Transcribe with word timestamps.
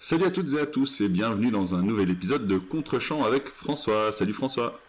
Salut 0.00 0.26
à 0.26 0.30
toutes 0.30 0.54
et 0.54 0.60
à 0.60 0.66
tous 0.66 1.00
et 1.00 1.08
bienvenue 1.08 1.50
dans 1.50 1.74
un 1.74 1.82
nouvel 1.82 2.08
épisode 2.10 2.46
de 2.46 2.56
Contre-champ 2.56 3.24
avec 3.24 3.48
François. 3.48 4.12
Salut 4.12 4.32
François. 4.32 4.80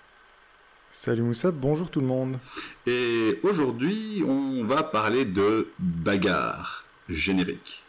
Salut 0.92 1.24
Moussa, 1.24 1.50
bonjour 1.50 1.90
tout 1.90 2.00
le 2.00 2.06
monde. 2.06 2.38
Et 2.86 3.40
aujourd'hui, 3.42 4.24
on 4.28 4.64
va 4.66 4.84
parler 4.84 5.26
de 5.26 5.70
bagarre 5.80 6.86
générique. 7.10 7.82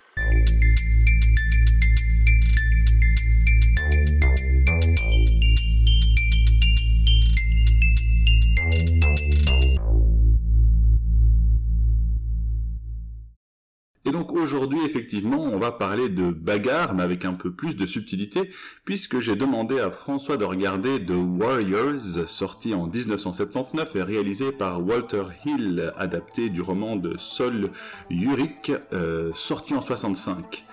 Aujourd'hui, 14.33 14.81
effectivement, 14.85 15.43
on 15.43 15.59
va 15.59 15.73
parler 15.73 16.09
de 16.09 16.31
bagarre, 16.31 16.95
mais 16.95 17.03
avec 17.03 17.25
un 17.25 17.35
peu 17.35 17.53
plus 17.53 17.77
de 17.77 17.87
subtilité, 17.87 18.51
puisque 18.85 19.21
j'ai 19.21 19.37
demandé 19.37 19.79
à 19.79 19.91
François 19.91 20.37
de 20.37 20.45
regarder 20.45 21.05
The 21.05 21.13
Warriors, 21.13 22.29
sorti 22.29 22.75
en 22.75 22.87
1979 22.87 23.97
et 23.97 24.03
réalisé 24.03 24.53
par 24.53 24.85
Walter 24.85 25.25
Hill, 25.45 25.93
adapté 25.97 26.49
du 26.49 26.61
roman 26.61 26.97
de 26.97 27.17
Sol 27.19 27.71
Yurik, 28.11 28.73
euh, 28.93 29.31
sorti 29.35 29.75
en 29.75 29.81
65 29.81 30.65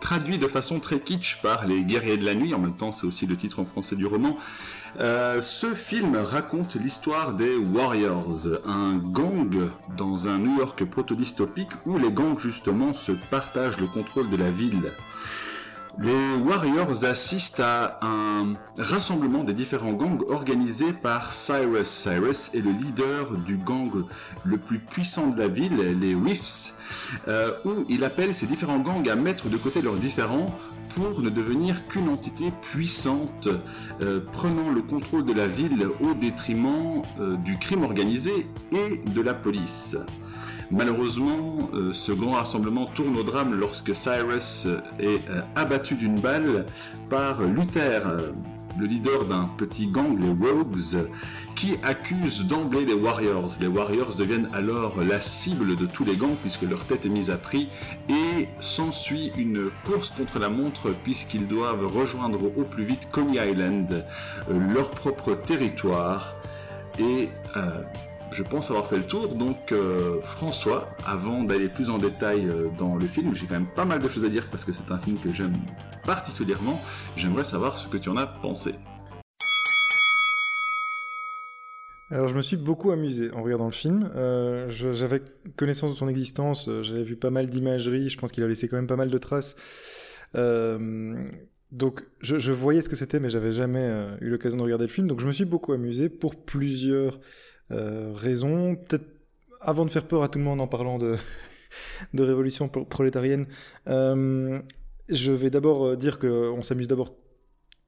traduit 0.00 0.38
de 0.38 0.48
façon 0.48 0.80
très 0.80 1.00
kitsch 1.00 1.40
par 1.42 1.66
les 1.66 1.82
guerriers 1.82 2.16
de 2.16 2.24
la 2.24 2.34
nuit, 2.34 2.54
en 2.54 2.58
même 2.58 2.76
temps 2.76 2.92
c'est 2.92 3.06
aussi 3.06 3.26
le 3.26 3.36
titre 3.36 3.60
en 3.60 3.64
français 3.64 3.96
du 3.96 4.06
roman. 4.06 4.36
Euh, 5.00 5.40
ce 5.40 5.74
film 5.74 6.16
raconte 6.16 6.76
l'histoire 6.76 7.32
des 7.34 7.56
Warriors, 7.56 8.48
un 8.64 8.96
gang 8.96 9.68
dans 9.96 10.28
un 10.28 10.38
New 10.38 10.58
York 10.58 10.84
proto-dystopique 10.84 11.70
où 11.84 11.98
les 11.98 12.12
gangs 12.12 12.38
justement 12.38 12.94
se 12.94 13.12
partagent 13.12 13.80
le 13.80 13.86
contrôle 13.86 14.30
de 14.30 14.36
la 14.36 14.50
ville. 14.50 14.92
Les 15.98 16.34
Warriors 16.44 17.04
assistent 17.04 17.60
à 17.60 18.00
un 18.02 18.54
rassemblement 18.78 19.44
des 19.44 19.52
différents 19.52 19.92
gangs 19.92 20.22
organisé 20.28 20.92
par 20.92 21.32
Cyrus. 21.32 21.88
Cyrus 21.88 22.50
est 22.52 22.60
le 22.60 22.72
leader 22.72 23.30
du 23.46 23.56
gang 23.56 23.90
le 24.44 24.58
plus 24.58 24.80
puissant 24.80 25.28
de 25.28 25.38
la 25.38 25.46
ville, 25.46 25.76
les 26.00 26.14
Riffs, 26.14 26.74
euh, 27.28 27.52
où 27.64 27.84
il 27.88 28.02
appelle 28.02 28.34
ces 28.34 28.46
différents 28.46 28.80
gangs 28.80 29.08
à 29.08 29.14
mettre 29.14 29.48
de 29.48 29.56
côté 29.56 29.82
leurs 29.82 29.96
différends 29.96 30.52
pour 30.96 31.20
ne 31.22 31.30
devenir 31.30 31.86
qu'une 31.86 32.08
entité 32.08 32.52
puissante, 32.72 33.48
euh, 34.00 34.20
prenant 34.32 34.70
le 34.70 34.82
contrôle 34.82 35.24
de 35.24 35.32
la 35.32 35.46
ville 35.46 35.88
au 36.00 36.14
détriment 36.14 37.02
euh, 37.20 37.36
du 37.36 37.58
crime 37.58 37.84
organisé 37.84 38.46
et 38.72 38.98
de 39.08 39.20
la 39.20 39.34
police. 39.34 39.96
Malheureusement, 40.70 41.70
euh, 41.74 41.92
ce 41.92 42.12
grand 42.12 42.32
rassemblement 42.32 42.86
tourne 42.86 43.16
au 43.16 43.22
drame 43.22 43.54
lorsque 43.54 43.94
Cyrus 43.94 44.66
est 44.98 45.28
euh, 45.28 45.42
abattu 45.56 45.94
d'une 45.94 46.18
balle 46.18 46.66
par 47.10 47.42
Luther, 47.42 48.06
euh, 48.06 48.32
le 48.78 48.86
leader 48.86 49.24
d'un 49.26 49.48
petit 49.56 49.86
gang, 49.86 50.18
les 50.18 50.30
Rogues, 50.30 51.08
qui 51.54 51.76
accuse 51.84 52.44
d'emblée 52.44 52.84
les 52.84 52.94
Warriors. 52.94 53.50
Les 53.60 53.68
Warriors 53.68 54.14
deviennent 54.14 54.48
alors 54.52 55.02
la 55.02 55.20
cible 55.20 55.76
de 55.76 55.86
tous 55.86 56.04
les 56.04 56.16
gangs 56.16 56.36
puisque 56.40 56.62
leur 56.62 56.84
tête 56.84 57.06
est 57.06 57.10
mise 57.10 57.30
à 57.30 57.36
prix 57.36 57.68
et 58.08 58.48
s'ensuit 58.58 59.32
une 59.36 59.70
course 59.84 60.10
contre 60.10 60.40
la 60.40 60.48
montre 60.48 60.92
puisqu'ils 61.04 61.46
doivent 61.46 61.86
rejoindre 61.86 62.42
au 62.42 62.64
plus 62.64 62.84
vite 62.84 63.08
Coney 63.12 63.38
Island, 63.38 64.04
leur 64.48 64.90
propre 64.90 65.34
territoire. 65.34 66.34
Et 66.98 67.28
je 68.34 68.42
pense 68.42 68.70
avoir 68.70 68.88
fait 68.88 68.96
le 68.96 69.06
tour. 69.06 69.36
Donc, 69.36 69.70
euh, 69.70 70.20
François, 70.22 70.88
avant 71.06 71.44
d'aller 71.44 71.68
plus 71.68 71.88
en 71.88 71.98
détail 71.98 72.46
euh, 72.46 72.68
dans 72.76 72.96
le 72.96 73.06
film, 73.06 73.34
j'ai 73.34 73.46
quand 73.46 73.54
même 73.54 73.72
pas 73.72 73.84
mal 73.84 74.00
de 74.00 74.08
choses 74.08 74.24
à 74.24 74.28
dire 74.28 74.50
parce 74.50 74.64
que 74.64 74.72
c'est 74.72 74.90
un 74.90 74.98
film 74.98 75.18
que 75.18 75.30
j'aime 75.30 75.54
particulièrement. 76.04 76.80
J'aimerais 77.16 77.44
savoir 77.44 77.78
ce 77.78 77.86
que 77.86 77.96
tu 77.96 78.08
en 78.08 78.16
as 78.16 78.26
pensé. 78.26 78.74
Alors, 82.10 82.26
je 82.26 82.34
me 82.34 82.42
suis 82.42 82.56
beaucoup 82.56 82.90
amusé 82.90 83.30
en 83.32 83.42
regardant 83.42 83.66
le 83.66 83.72
film. 83.72 84.10
Euh, 84.16 84.68
j'avais 84.68 85.22
connaissance 85.56 85.92
de 85.92 85.96
son 85.96 86.08
existence, 86.08 86.68
j'avais 86.82 87.02
vu 87.04 87.16
pas 87.16 87.30
mal 87.30 87.46
d'imagerie, 87.46 88.08
je 88.08 88.18
pense 88.18 88.32
qu'il 88.32 88.42
a 88.42 88.48
laissé 88.48 88.68
quand 88.68 88.76
même 88.76 88.86
pas 88.86 88.96
mal 88.96 89.10
de 89.10 89.18
traces. 89.18 89.54
donc, 90.34 92.02
je, 92.20 92.52
voyais 92.52 92.82
ce 92.82 92.88
que 92.88 92.96
c'était, 92.96 93.20
mais 93.20 93.30
j'avais 93.30 93.52
jamais 93.52 93.88
eu 94.20 94.28
l'occasion 94.28 94.58
de 94.58 94.64
regarder 94.64 94.86
le 94.86 94.90
film. 94.90 95.06
Donc, 95.06 95.20
je 95.20 95.26
me 95.26 95.32
suis 95.32 95.44
beaucoup 95.44 95.72
amusé 95.72 96.08
pour 96.08 96.36
plusieurs 96.36 97.20
raison. 97.70 98.76
Peut-être 98.76 99.06
avant 99.60 99.84
de 99.84 99.90
faire 99.90 100.06
peur 100.06 100.22
à 100.22 100.28
tout 100.28 100.38
le 100.38 100.44
monde 100.44 100.60
en 100.60 100.66
parlant 100.66 100.98
de, 100.98 101.16
révolution 102.14 102.68
prolétarienne, 102.68 103.46
euh, 103.88 104.60
je 105.08 105.32
vais 105.32 105.50
d'abord 105.50 105.86
euh, 105.86 105.96
dire 105.96 106.18
qu'on 106.18 106.62
s'amuse 106.62 106.88
d'abord 106.88 107.14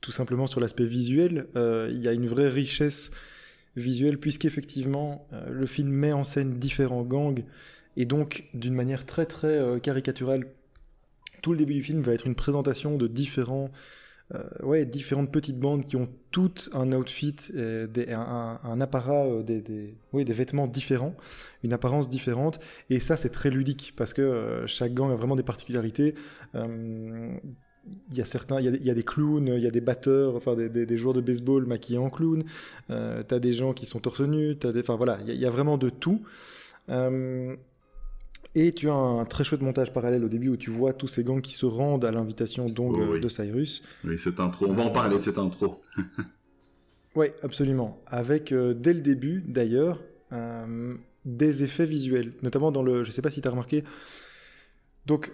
tout 0.00 0.12
simplement 0.12 0.47
sur 0.47 0.60
l'aspect 0.60 0.84
visuel. 0.84 1.48
Il 1.54 1.98
y 1.98 2.06
a 2.06 2.12
une 2.12 2.26
vraie 2.26 2.48
richesse 2.48 3.10
visuelle 3.75 4.19
puisqu'effectivement 4.19 5.26
le 5.50 5.66
film 5.66 5.88
met 5.88 6.12
en 6.12 6.22
scène 6.22 6.58
différents 6.58 7.03
gangs 7.03 7.43
et 7.97 8.04
donc 8.04 8.44
d'une 8.54 8.75
manière 8.75 9.04
très 9.04 9.26
très 9.26 9.81
caricaturale. 9.81 10.47
Tout 11.43 11.53
le 11.53 11.58
début 11.58 11.75
du 11.75 11.82
film 11.82 12.03
va 12.03 12.12
être 12.12 12.26
une 12.26 12.37
présentation 12.37 12.97
de 12.97 13.06
différents 13.08 13.64
euh, 13.64 13.69
ouais, 14.62 14.84
différentes 14.84 15.31
petites 15.31 15.59
bandes 15.59 15.84
qui 15.84 15.97
ont 15.97 16.09
toutes 16.31 16.69
un 16.75 16.92
outfit, 16.92 17.37
des, 17.54 18.12
un, 18.12 18.81
apparat, 18.81 19.26
euh, 19.26 19.42
des, 19.42 19.60
des, 19.60 19.97
des 20.12 20.32
vêtements 20.32 20.66
différents, 20.66 21.14
une 21.62 21.72
apparence 21.72 22.10
différente. 22.10 22.59
Et 22.91 23.00
ça, 23.00 23.16
c'est 23.16 23.31
très 23.31 23.50
ludique 23.50 23.94
parce 23.97 24.12
que 24.12 24.22
euh, 24.22 24.66
chaque 24.66 24.94
gang 24.94 25.10
a 25.10 25.14
vraiment 25.14 25.37
des 25.37 25.42
particularités. 25.42 26.14
il 26.54 27.41
y 28.12 28.20
a 28.20 28.25
certains, 28.25 28.60
il 28.60 28.84
y 28.84 28.91
a, 28.91 28.94
des 28.94 29.03
clowns, 29.04 29.47
il 29.47 29.62
y 29.62 29.66
a 29.66 29.70
des 29.70 29.81
batteurs, 29.81 30.34
enfin 30.34 30.56
des, 30.56 30.97
joueurs 30.97 31.14
de 31.14 31.20
baseball 31.20 31.66
maquillés 31.66 31.98
en 31.98 32.10
clown. 32.10 32.43
Euh, 32.91 33.22
t'as 33.22 33.38
des 33.38 33.53
gens 33.53 33.72
qui 33.72 33.87
sont 33.87 34.00
torse 34.00 34.20
nu, 34.20 34.58
t'as 34.58 34.76
enfin 34.78 34.97
voilà, 34.97 35.19
il 35.26 35.34
y, 35.37 35.47
a, 35.47 35.50
vraiment 35.50 35.78
de 35.78 35.88
tout. 35.88 36.22
Et 38.59 38.72
tu 38.72 38.89
as 38.89 38.94
un 38.94 39.27
très 39.27 39.44
chouette 39.44 39.61
montage 39.61 39.93
parallèle 39.93 40.25
au 40.25 40.31
début 40.31 40.49
où 40.49 40.56
tu 40.56 40.71
vois 40.71 40.94
tous 40.94 41.09
ces 41.09 41.22
gangs 41.22 41.43
qui 41.43 41.53
se 41.53 41.67
rendent 41.67 42.06
à 42.06 42.11
l'invitation 42.11 42.65
donc 42.65 42.97
oh 42.99 43.19
de 43.19 43.28
Cyrus. 43.28 43.83
Oui, 44.03 44.19
cette 44.19 44.41
intro. 44.41 44.67
On 44.67 44.72
va 44.72 44.84
en 44.84 44.91
parler 44.91 45.19
de 45.19 45.22
cette 45.22 45.37
intro. 45.37 45.78
oui, 47.15 47.27
absolument. 47.43 48.00
Avec 48.06 48.53
euh, 48.53 48.72
dès 48.72 48.94
le 48.94 49.03
début, 49.03 49.44
d'ailleurs, 49.47 50.00
euh, 50.33 50.94
des 51.27 51.65
effets 51.65 51.84
visuels, 51.84 52.33
notamment 52.41 52.72
dans 52.72 52.83
le. 52.83 53.03
Je 53.03 53.11
ne 53.11 53.12
sais 53.12 53.21
pas 53.21 53.28
si 53.28 53.43
tu 53.43 53.47
as 53.47 53.50
remarqué. 53.50 53.84
Donc, 55.05 55.33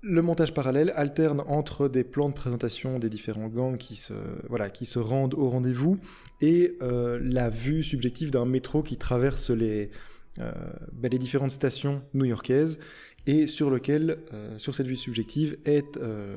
le 0.00 0.22
montage 0.22 0.54
parallèle 0.54 0.94
alterne 0.96 1.42
entre 1.48 1.88
des 1.88 2.04
plans 2.04 2.30
de 2.30 2.34
présentation 2.34 2.98
des 2.98 3.10
différents 3.10 3.48
gangs 3.48 3.76
qui 3.76 3.96
se, 3.96 4.14
voilà, 4.48 4.70
qui 4.70 4.86
se 4.86 4.98
rendent 4.98 5.34
au 5.34 5.50
rendez-vous 5.50 5.98
et 6.40 6.78
euh, 6.80 7.18
la 7.22 7.50
vue 7.50 7.82
subjective 7.82 8.30
d'un 8.30 8.46
métro 8.46 8.82
qui 8.82 8.96
traverse 8.96 9.50
les, 9.50 9.90
euh, 10.38 10.52
ben, 10.92 11.10
les 11.10 11.18
différentes 11.18 11.50
stations 11.50 12.02
new-yorkaises 12.14 12.78
et 13.26 13.46
sur 13.46 13.70
lequel, 13.70 14.18
euh, 14.32 14.58
sur 14.58 14.74
cette 14.74 14.86
vue 14.86 14.96
subjective, 14.96 15.56
est, 15.64 15.96
euh, 15.96 16.36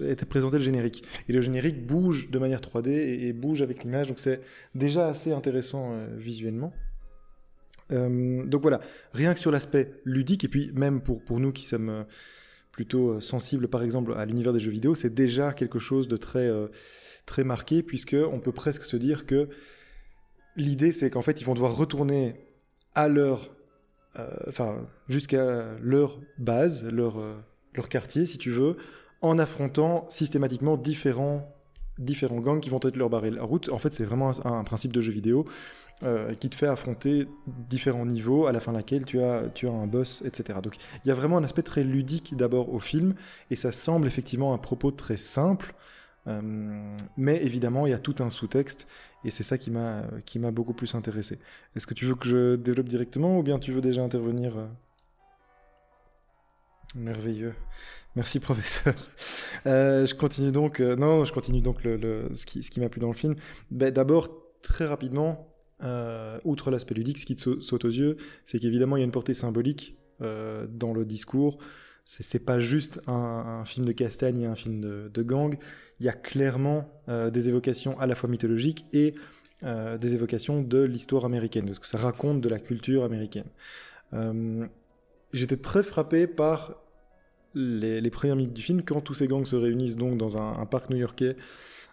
est 0.00 0.24
présenté 0.24 0.56
le 0.56 0.64
générique. 0.64 1.04
Et 1.28 1.32
le 1.32 1.42
générique 1.42 1.86
bouge 1.86 2.30
de 2.30 2.38
manière 2.38 2.60
3D 2.60 2.88
et, 2.88 3.32
bouge 3.32 3.62
avec 3.62 3.84
l'image, 3.84 4.08
donc 4.08 4.18
c'est 4.18 4.40
déjà 4.74 5.08
assez 5.08 5.32
intéressant 5.32 5.94
visuellement. 6.16 6.72
donc 7.90 8.62
voilà, 8.62 8.80
rien 9.12 9.34
que 9.34 9.40
sur 9.40 9.50
l'aspect 9.50 10.00
ludique, 10.04 10.44
et 10.44 10.48
puis 10.48 10.70
même 10.74 11.02
pour, 11.02 11.22
pour 11.22 11.40
nous 11.40 11.52
qui 11.52 11.64
sommes 11.64 12.06
plutôt 12.72 13.20
sensibles 13.20 13.68
par 13.68 13.82
exemple 13.82 14.14
à 14.16 14.24
l'univers 14.24 14.52
des 14.52 14.60
jeux 14.60 14.70
vidéo, 14.70 14.94
c'est 14.94 15.12
déjà 15.12 15.52
quelque 15.52 15.78
chose 15.78 16.08
de 16.08 16.16
très, 16.16 16.50
très 17.26 17.44
marqué, 17.44 17.82
puisqu'on 17.82 18.40
peut 18.40 18.52
presque 18.52 18.84
se 18.84 18.96
dire 18.96 19.26
que 19.26 19.48
l'idée 20.56 20.92
c'est 20.92 21.10
qu'en 21.10 21.22
fait 21.22 21.40
ils 21.40 21.44
vont 21.44 21.54
devoir 21.54 21.76
retourner 21.76 22.49
à 22.94 23.08
leur, 23.08 23.50
euh, 24.18 24.28
enfin, 24.48 24.76
jusqu'à 25.08 25.64
leur 25.80 26.18
base, 26.38 26.84
leur, 26.86 27.20
euh, 27.20 27.34
leur 27.74 27.88
quartier, 27.88 28.26
si 28.26 28.38
tu 28.38 28.50
veux, 28.50 28.76
en 29.22 29.38
affrontant 29.38 30.06
systématiquement 30.08 30.76
différents, 30.76 31.54
différents 31.98 32.40
gangs 32.40 32.60
qui 32.60 32.70
vont 32.70 32.80
être 32.82 32.96
leur 32.96 33.10
barrer 33.10 33.30
la 33.30 33.42
route. 33.42 33.68
En 33.70 33.78
fait, 33.78 33.92
c'est 33.92 34.04
vraiment 34.04 34.30
un, 34.44 34.64
principe 34.64 34.92
de 34.92 35.00
jeu 35.00 35.12
vidéo 35.12 35.44
euh, 36.02 36.34
qui 36.34 36.48
te 36.48 36.56
fait 36.56 36.66
affronter 36.66 37.28
différents 37.46 38.06
niveaux, 38.06 38.46
à 38.46 38.52
la 38.52 38.60
fin 38.60 38.72
de 38.72 38.78
laquelle 38.78 39.04
tu 39.04 39.20
as, 39.20 39.44
tu 39.54 39.68
as 39.68 39.72
un 39.72 39.86
boss, 39.86 40.22
etc. 40.24 40.58
Donc, 40.62 40.76
il 41.04 41.08
y 41.08 41.10
a 41.10 41.14
vraiment 41.14 41.36
un 41.36 41.44
aspect 41.44 41.62
très 41.62 41.84
ludique 41.84 42.34
d'abord 42.36 42.72
au 42.72 42.80
film, 42.80 43.14
et 43.50 43.56
ça 43.56 43.70
semble 43.70 44.06
effectivement 44.06 44.54
un 44.54 44.58
propos 44.58 44.90
très 44.90 45.16
simple. 45.18 45.74
mais 47.16 47.42
évidemment, 47.42 47.86
il 47.86 47.90
y 47.90 47.94
a 47.94 47.98
tout 47.98 48.16
un 48.20 48.30
sous-texte 48.30 48.86
et 49.24 49.30
c'est 49.30 49.42
ça 49.42 49.58
qui 49.58 49.70
m'a 49.70 50.04
qui 50.24 50.38
m'a 50.38 50.50
beaucoup 50.50 50.72
plus 50.72 50.94
intéressé. 50.94 51.38
Est-ce 51.76 51.86
que 51.86 51.94
tu 51.94 52.06
veux 52.06 52.14
que 52.14 52.26
je 52.26 52.56
développe 52.56 52.88
directement 52.88 53.38
ou 53.38 53.42
bien 53.42 53.58
tu 53.58 53.72
veux 53.72 53.80
déjà 53.80 54.02
intervenir 54.02 54.56
euh? 54.58 54.66
Merveilleux? 56.94 57.54
Merci 58.16 58.40
professeur. 58.40 58.94
Euh, 59.66 60.06
je 60.06 60.14
continue 60.14 60.52
donc. 60.52 60.80
Euh, 60.80 60.96
non, 60.96 61.24
je 61.24 61.32
continue 61.32 61.60
donc 61.60 61.84
le, 61.84 62.30
ce 62.34 62.46
qui, 62.46 62.62
ce 62.62 62.70
qui 62.70 62.80
m'a 62.80 62.88
plu 62.88 63.00
dans 63.00 63.08
le 63.08 63.14
film. 63.14 63.36
Ben, 63.70 63.92
D'abord, 63.92 64.28
très 64.62 64.86
rapidement, 64.86 65.46
outre 66.44 66.70
l'aspect 66.70 66.94
ludique, 66.94 67.18
ce 67.18 67.26
qui 67.26 67.36
te 67.36 67.60
saute 67.60 67.84
aux 67.84 67.90
yeux, 67.90 68.16
c'est 68.44 68.58
qu'évidemment 68.58 68.96
il 68.96 69.00
y 69.00 69.02
a 69.02 69.06
une 69.06 69.12
portée 69.12 69.32
symbolique 69.32 69.96
dans 70.20 70.92
le 70.92 71.04
discours 71.06 71.58
c'est 72.18 72.44
pas 72.44 72.58
juste 72.58 73.00
un, 73.06 73.64
film 73.64 73.86
de 73.86 73.92
castagne 73.92 74.40
et 74.40 74.46
un 74.46 74.56
film 74.56 74.80
de, 74.80 75.22
gang. 75.22 75.56
Il 76.00 76.06
y 76.06 76.08
a 76.08 76.12
clairement 76.12 76.88
euh, 77.08 77.30
des 77.30 77.48
évocations 77.48 77.98
à 78.00 78.06
la 78.08 78.16
fois 78.16 78.28
mythologiques 78.28 78.84
et 78.92 79.14
euh, 79.62 79.96
des 79.96 80.14
évocations 80.14 80.60
de 80.60 80.82
l'histoire 80.82 81.24
américaine, 81.24 81.66
de 81.66 81.72
ce 81.72 81.78
que 81.78 81.86
ça 81.86 81.98
raconte 81.98 82.40
de 82.40 82.48
la 82.48 82.58
culture 82.58 83.04
américaine. 83.04 83.46
Euh, 84.12 84.66
j'étais 85.32 85.56
très 85.56 85.84
frappé 85.84 86.26
par 86.26 86.82
les, 87.54 88.10
premières 88.10 88.36
minutes 88.36 88.54
du 88.54 88.62
film 88.62 88.82
quand 88.82 89.00
tous 89.00 89.14
ces 89.14 89.28
gangs 89.28 89.46
se 89.46 89.54
réunissent 89.54 89.96
donc 89.96 90.16
dans 90.16 90.36
un, 90.36 90.66
parc 90.66 90.90
new-yorkais 90.90 91.36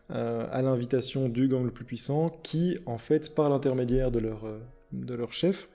à 0.09 0.61
l'invitation 0.61 1.29
du 1.29 1.47
gang 1.47 1.63
le 1.63 1.71
plus 1.71 1.83
puissant 1.83 2.29
qui, 2.41 2.77
en 2.85 2.97
fait, 2.97 3.35
par 3.35 3.49
l'intermédiaire 3.49 4.09
de 4.09 4.19
leur, 4.19 4.47
de 4.93 5.13
leur 5.13 5.33
chef, 5.33 5.67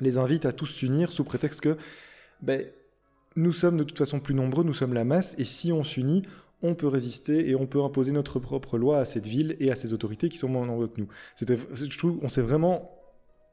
les 0.00 0.18
invite 0.18 0.46
à 0.46 0.52
tous 0.52 0.66
s'unir 0.66 1.10
sous 1.10 1.24
prétexte 1.24 1.60
que 1.60 1.76
ben, 2.42 2.66
nous 3.38 3.52
sommes 3.52 3.76
de 3.76 3.84
toute 3.84 3.96
façon 3.96 4.18
plus 4.18 4.34
nombreux, 4.34 4.64
nous 4.64 4.74
sommes 4.74 4.92
la 4.92 5.04
masse, 5.04 5.36
et 5.38 5.44
si 5.44 5.72
on 5.72 5.84
s'unit, 5.84 6.22
on 6.60 6.74
peut 6.74 6.88
résister 6.88 7.48
et 7.48 7.54
on 7.54 7.68
peut 7.68 7.80
imposer 7.80 8.10
notre 8.10 8.40
propre 8.40 8.78
loi 8.78 8.98
à 8.98 9.04
cette 9.04 9.28
ville 9.28 9.56
et 9.60 9.70
à 9.70 9.76
ses 9.76 9.92
autorités 9.92 10.28
qui 10.28 10.38
sont 10.38 10.48
moins 10.48 10.66
nombreux 10.66 10.88
que 10.88 11.00
nous. 11.00 11.08
je 11.40 11.98
trouve, 11.98 12.18
on 12.20 12.28
s'est 12.28 12.42
vraiment 12.42 12.90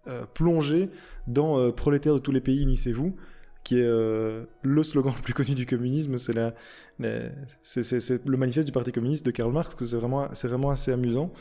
euh, 0.08 0.26
plongé 0.34 0.90
dans 1.28 1.60
euh, 1.60 1.72
prolétaires 1.72 2.16
de 2.16 2.20
tous 2.20 2.32
les 2.32 2.42
pays, 2.42 2.64
unissez-vous, 2.64 3.16
qui 3.64 3.78
est 3.78 3.86
euh, 3.86 4.46
le 4.64 4.84
slogan 4.84 5.14
le 5.16 5.22
plus 5.22 5.36
connu 5.36 5.54
du 5.54 5.68
communisme. 5.68 6.18
C'est 6.18 6.34
le 6.34 8.38
manifeste 8.38 8.66
du 8.66 8.72
Parti 8.72 8.92
communiste 8.92 9.24
de 9.24 9.32
Karl 9.32 9.54
Marx, 9.54 9.76
que 9.76 9.86
c'est 9.86 9.98
vraiment, 9.98 10.30
c'est 10.34 10.48
vraiment 10.48 10.72
assez 10.72 10.92
amusant. 10.92 11.32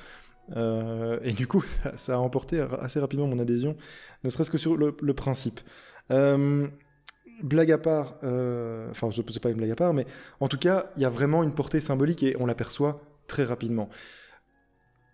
et 0.54 1.32
du 1.32 1.46
coup, 1.46 1.64
ça, 1.96 2.16
a 2.16 2.18
emporté 2.18 2.60
assez 2.60 3.00
rapidement 3.00 3.26
mon 3.26 3.38
adhésion, 3.38 3.74
ne 4.22 4.28
serait-ce 4.28 4.50
que 4.50 4.58
sur 4.58 4.76
le, 4.76 4.94
le 5.00 5.14
principe 5.14 5.60
blague 7.42 7.72
à 7.72 7.78
part, 7.78 8.16
euh, 8.22 8.88
enfin, 8.90 9.10
c'est 9.10 9.40
pas 9.40 9.50
une 9.50 9.56
blague 9.56 9.70
à 9.70 9.76
part, 9.76 9.94
mais 9.94 10.06
en 10.40 10.48
tout 10.48 10.58
cas, 10.58 10.90
il 10.96 11.02
y 11.02 11.04
a 11.04 11.10
vraiment 11.10 11.42
une 11.42 11.54
portée 11.54 11.80
symbolique 11.80 12.22
et 12.22 12.36
on 12.38 12.46
l'aperçoit 12.46 13.02
très 13.26 13.44
rapidement. 13.44 13.88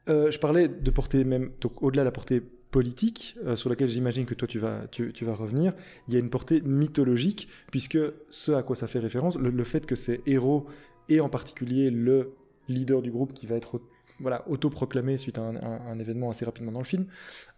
Euh, 0.08 0.31
je 0.31 0.38
parlais 0.38 0.69
de 0.69 0.90
portée 0.90 1.25
même, 1.25 1.52
donc 1.61 1.82
au-delà 1.82 2.02
de 2.02 2.06
la 2.06 2.12
portée 2.12 2.40
politique, 2.40 3.37
euh, 3.44 3.56
sur 3.56 3.69
laquelle 3.69 3.88
j'imagine 3.88 4.26
que 4.26 4.34
toi 4.34 4.46
tu 4.46 4.58
vas, 4.58 4.87
tu, 4.90 5.12
vas 5.25 5.34
revenir, 5.34 5.72
il 6.08 6.14
y 6.14 6.17
a 6.17 6.20
une 6.20 6.31
portée 6.31 6.61
mythologique, 6.61 7.49
puisque 7.70 7.99
ce 8.31 8.52
à 8.52 8.62
quoi 8.62 8.76
ça 8.76 8.87
fait 8.87 8.99
référence, 8.99 9.37
le, 9.37 9.64
fait 9.64 9.87
que 9.87 9.94
ces 9.94 10.20
héros, 10.26 10.67
et 11.08 11.20
en 11.20 11.28
particulier 11.28 11.90
le 11.90 12.32
leader 12.69 13.02
du 13.02 13.11
groupe 13.11 13.32
qui 13.32 13.46
va 13.46 13.56
être 13.56 13.81
voilà, 14.20 14.49
autoproclamé 14.49 15.17
suite 15.17 15.38
à 15.38 15.43
un, 15.43 15.99
événement 15.99 16.31
assez 16.31 16.44
rapidement 16.44 16.72
dans 16.72 16.81
le 16.81 16.84
film, 16.84 17.06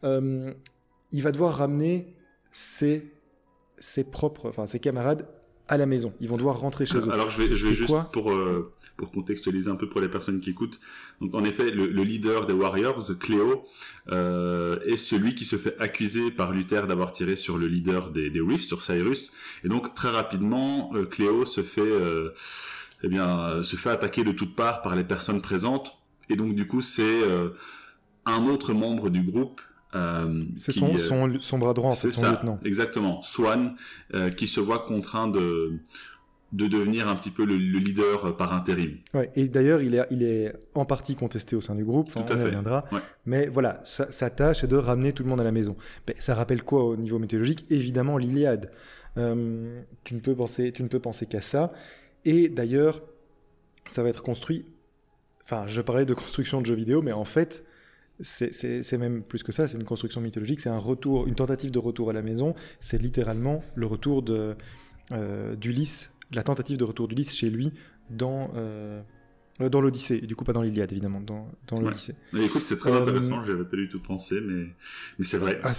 il 0.03 1.23
va 1.23 1.33
devoir 1.33 1.57
ramener 1.57 2.15
ses 2.51 3.13
ses 3.83 4.05
propres, 4.05 4.49
enfin 4.49 4.67
ses 4.67 4.79
camarades 4.79 5.27
à 5.69 5.77
la 5.77 5.87
maison. 5.87 6.13
Ils 6.21 6.29
vont 6.29 6.37
devoir 6.37 6.61
rentrer 6.61 6.87
chez 6.87 6.99
eux. 6.99 7.13
Alors 7.13 7.31
je 7.31 7.43
vais, 7.43 7.55
je 7.55 7.67
vais 7.67 7.75
juste 7.75 7.95
pour 8.13 8.31
euh, 8.31 8.73
pour 8.97 9.11
contextualiser 9.11 9.71
un 9.71 9.77
peu 9.77 9.89
pour 9.89 10.01
les 10.01 10.09
personnes 10.09 10.41
qui 10.41 10.51
écoutent. 10.51 10.81
Donc 11.21 11.35
en 11.35 11.45
effet, 11.45 11.71
le, 11.71 11.87
leader 12.03 12.47
des 12.47 12.53
Warriors, 12.53 13.19
Cléo, 13.19 13.65
euh, 14.09 14.79
est 14.81 14.97
celui 14.97 15.35
qui 15.35 15.45
se 15.45 15.57
fait 15.57 15.77
accuser 15.81 16.31
par 16.31 16.53
Luther 16.53 16.87
d'avoir 16.87 17.13
tiré 17.13 17.37
sur 17.37 17.59
le 17.59 17.67
leader 17.67 18.11
des, 18.11 18.31
des 18.31 18.41
Reefs, 18.41 18.65
sur 18.65 18.83
Cyrus. 18.83 19.33
Et 19.65 19.69
donc 19.69 19.95
très 19.95 20.11
rapidement, 20.11 20.93
euh, 20.95 21.07
Cléo 21.07 21.45
se 21.45 21.63
fait 21.63 21.93
eh 23.05 23.09
bien 23.09 23.63
se 23.65 23.75
fait 23.75 23.91
attaquer 23.91 24.23
de 24.23 24.33
toutes 24.33 24.55
parts 24.55 24.83
par 24.83 24.95
les 24.95 25.05
personnes 25.05 25.41
présentes. 25.41 25.97
Et 26.29 26.37
donc 26.37 26.55
du 26.55 26.69
coup, 26.69 26.83
c'est 26.83 27.21
un 28.27 28.47
autre 28.47 28.73
membre 28.75 29.11
du 29.11 29.23
groupe 29.23 29.61
euh, 29.95 30.45
c'est 30.57 30.73
son, 30.73 30.97
son, 30.97 31.39
son, 31.41 31.59
bras 31.59 31.75
droit, 31.75 31.93
c'est 31.93 32.11
son 32.11 32.23
ça, 32.23 32.31
lieutenant. 32.33 32.59
Exactement. 32.65 33.23
Swan, 33.23 33.75
euh, 34.15 34.31
qui 34.31 34.47
se 34.47 34.61
voit 34.61 34.81
contraint 34.81 35.29
de, 35.29 35.81
de 36.53 36.67
devenir 36.67 37.09
un 37.09 37.17
petit 37.17 37.31
peu 37.31 37.45
le, 37.45 37.57
leader 37.57 38.37
par 38.37 38.53
intérim. 38.53 38.99
Ouais, 39.15 39.31
et 39.35 39.49
d'ailleurs, 39.49 39.83
il 39.83 39.95
est, 39.95 40.07
il 40.11 40.23
est 40.23 40.55
en 40.75 40.85
partie 40.85 41.15
contesté 41.15 41.57
au 41.57 41.61
sein 41.61 41.75
du 41.75 41.85
groupe, 41.85 42.11
on 42.17 42.25
y 42.25 42.43
reviendra. 42.43 42.85
Mais 43.27 43.47
voilà, 43.47 43.81
sa, 43.85 44.31
tâche 44.31 44.65
est 44.65 44.69
de 44.69 44.77
ramener 44.77 45.13
tout 45.13 45.23
le 45.23 45.29
monde 45.29 45.41
à 45.41 45.45
la 45.45 45.53
maison. 45.53 45.77
Mais 46.07 46.15
ça 46.19 46.35
rappelle 46.35 46.63
quoi 46.63 46.85
au 46.85 46.97
niveau 46.97 47.19
météorologique? 47.19 47.67
Évidemment, 47.71 48.19
l'Iliade. 48.19 48.71
Euh, 49.19 49.83
tu 50.05 50.15
ne 50.15 50.21
peux 50.21 50.35
penser, 50.35 50.73
tu 50.73 50.83
ne 50.83 50.89
peux 50.89 51.01
penser 51.01 51.27
qu'à 51.27 51.43
ça. 51.43 51.73
Et 52.25 52.49
d'ailleurs, 52.49 53.03
ça 53.89 54.03
va 54.03 54.09
être 54.09 54.23
construit. 54.23 54.65
Enfin, 55.45 55.65
je 55.67 55.81
parlais 55.83 56.07
de 56.07 56.15
construction 56.15 56.61
de 56.61 56.67
jeux 56.67 56.75
vidéo, 56.75 57.03
mais 57.03 57.13
en 57.13 57.25
fait, 57.25 57.65
c'est 58.23 58.99
même 58.99 59.23
plus 59.23 59.43
que 59.43 59.53
ça, 59.53 59.69
c'est 59.69 59.77
une 59.77 59.85
construction 59.85 60.21
mythologique, 60.21 60.61
c'est 60.61 60.71
un 60.71 60.79
retour, 60.79 61.27
une 61.27 61.35
tentative 61.35 61.71
de 61.71 61.79
retour 61.79 62.11
à 62.11 62.13
la 62.13 62.23
maison, 62.23 62.55
c'est 62.81 63.01
littéralement 63.01 63.59
le 63.75 63.87
retour 63.87 64.25
euh, 64.31 65.57
d'Ulysse, 65.57 66.15
la 66.33 66.43
tentative 66.43 66.79
de 66.79 66.85
retour 66.85 67.09
d'Ulysse 67.09 67.35
chez 67.35 67.51
lui 67.51 67.73
dans, 68.11 68.51
euh, 68.55 69.03
dans 69.61 69.81
l'Odyssée, 69.81 70.21
du 70.21 70.35
coup 70.35 70.45
pas 70.45 70.53
dans 70.53 70.63
l'Iliade 70.63 70.93
évidemment, 70.93 71.21
dans, 71.21 71.49
dans 71.69 71.81
l'Odyssée. 71.81 72.15
Écoute, 72.35 72.63
c'est 72.65 72.79
très 72.79 72.93
intéressant, 72.95 73.43
j'avais 73.43 73.65
pas 73.65 73.77
du 73.77 73.89
tout 73.89 74.01
pensé, 74.01 74.41
mais, 74.41 74.67
mais 75.19 75.25
c'est 75.25 75.39
vrai. 75.39 75.59
Ah, 75.63 75.73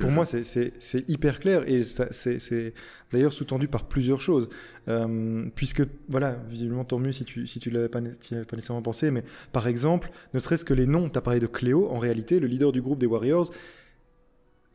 pour 0.00 0.10
moi, 0.10 0.24
c'est 0.24 1.08
hyper 1.08 1.40
clair 1.40 1.68
et 1.68 1.82
c'est 1.82 2.74
d'ailleurs 3.12 3.32
sous-tendu 3.32 3.68
par 3.68 3.86
plusieurs 3.86 4.20
choses. 4.20 4.48
Euh, 4.88 5.46
puisque, 5.54 5.82
voilà, 6.08 6.38
visiblement, 6.50 6.84
tant 6.84 6.98
mieux 6.98 7.12
si 7.12 7.24
tu, 7.24 7.46
si 7.46 7.58
tu 7.58 7.70
l'avais 7.70 7.88
pas, 7.88 8.00
pas 8.00 8.56
nécessairement 8.56 8.82
pensé, 8.82 9.10
mais 9.10 9.24
par 9.52 9.66
exemple, 9.66 10.10
ne 10.34 10.38
serait-ce 10.38 10.64
que 10.64 10.74
les 10.74 10.86
noms, 10.86 11.08
tu 11.08 11.18
as 11.18 11.22
parlé 11.22 11.40
de 11.40 11.46
Cléo, 11.46 11.88
en 11.90 11.98
réalité, 11.98 12.38
le 12.38 12.46
leader 12.46 12.70
du 12.70 12.82
groupe 12.82 12.98
des 12.98 13.06
Warriors, 13.06 13.50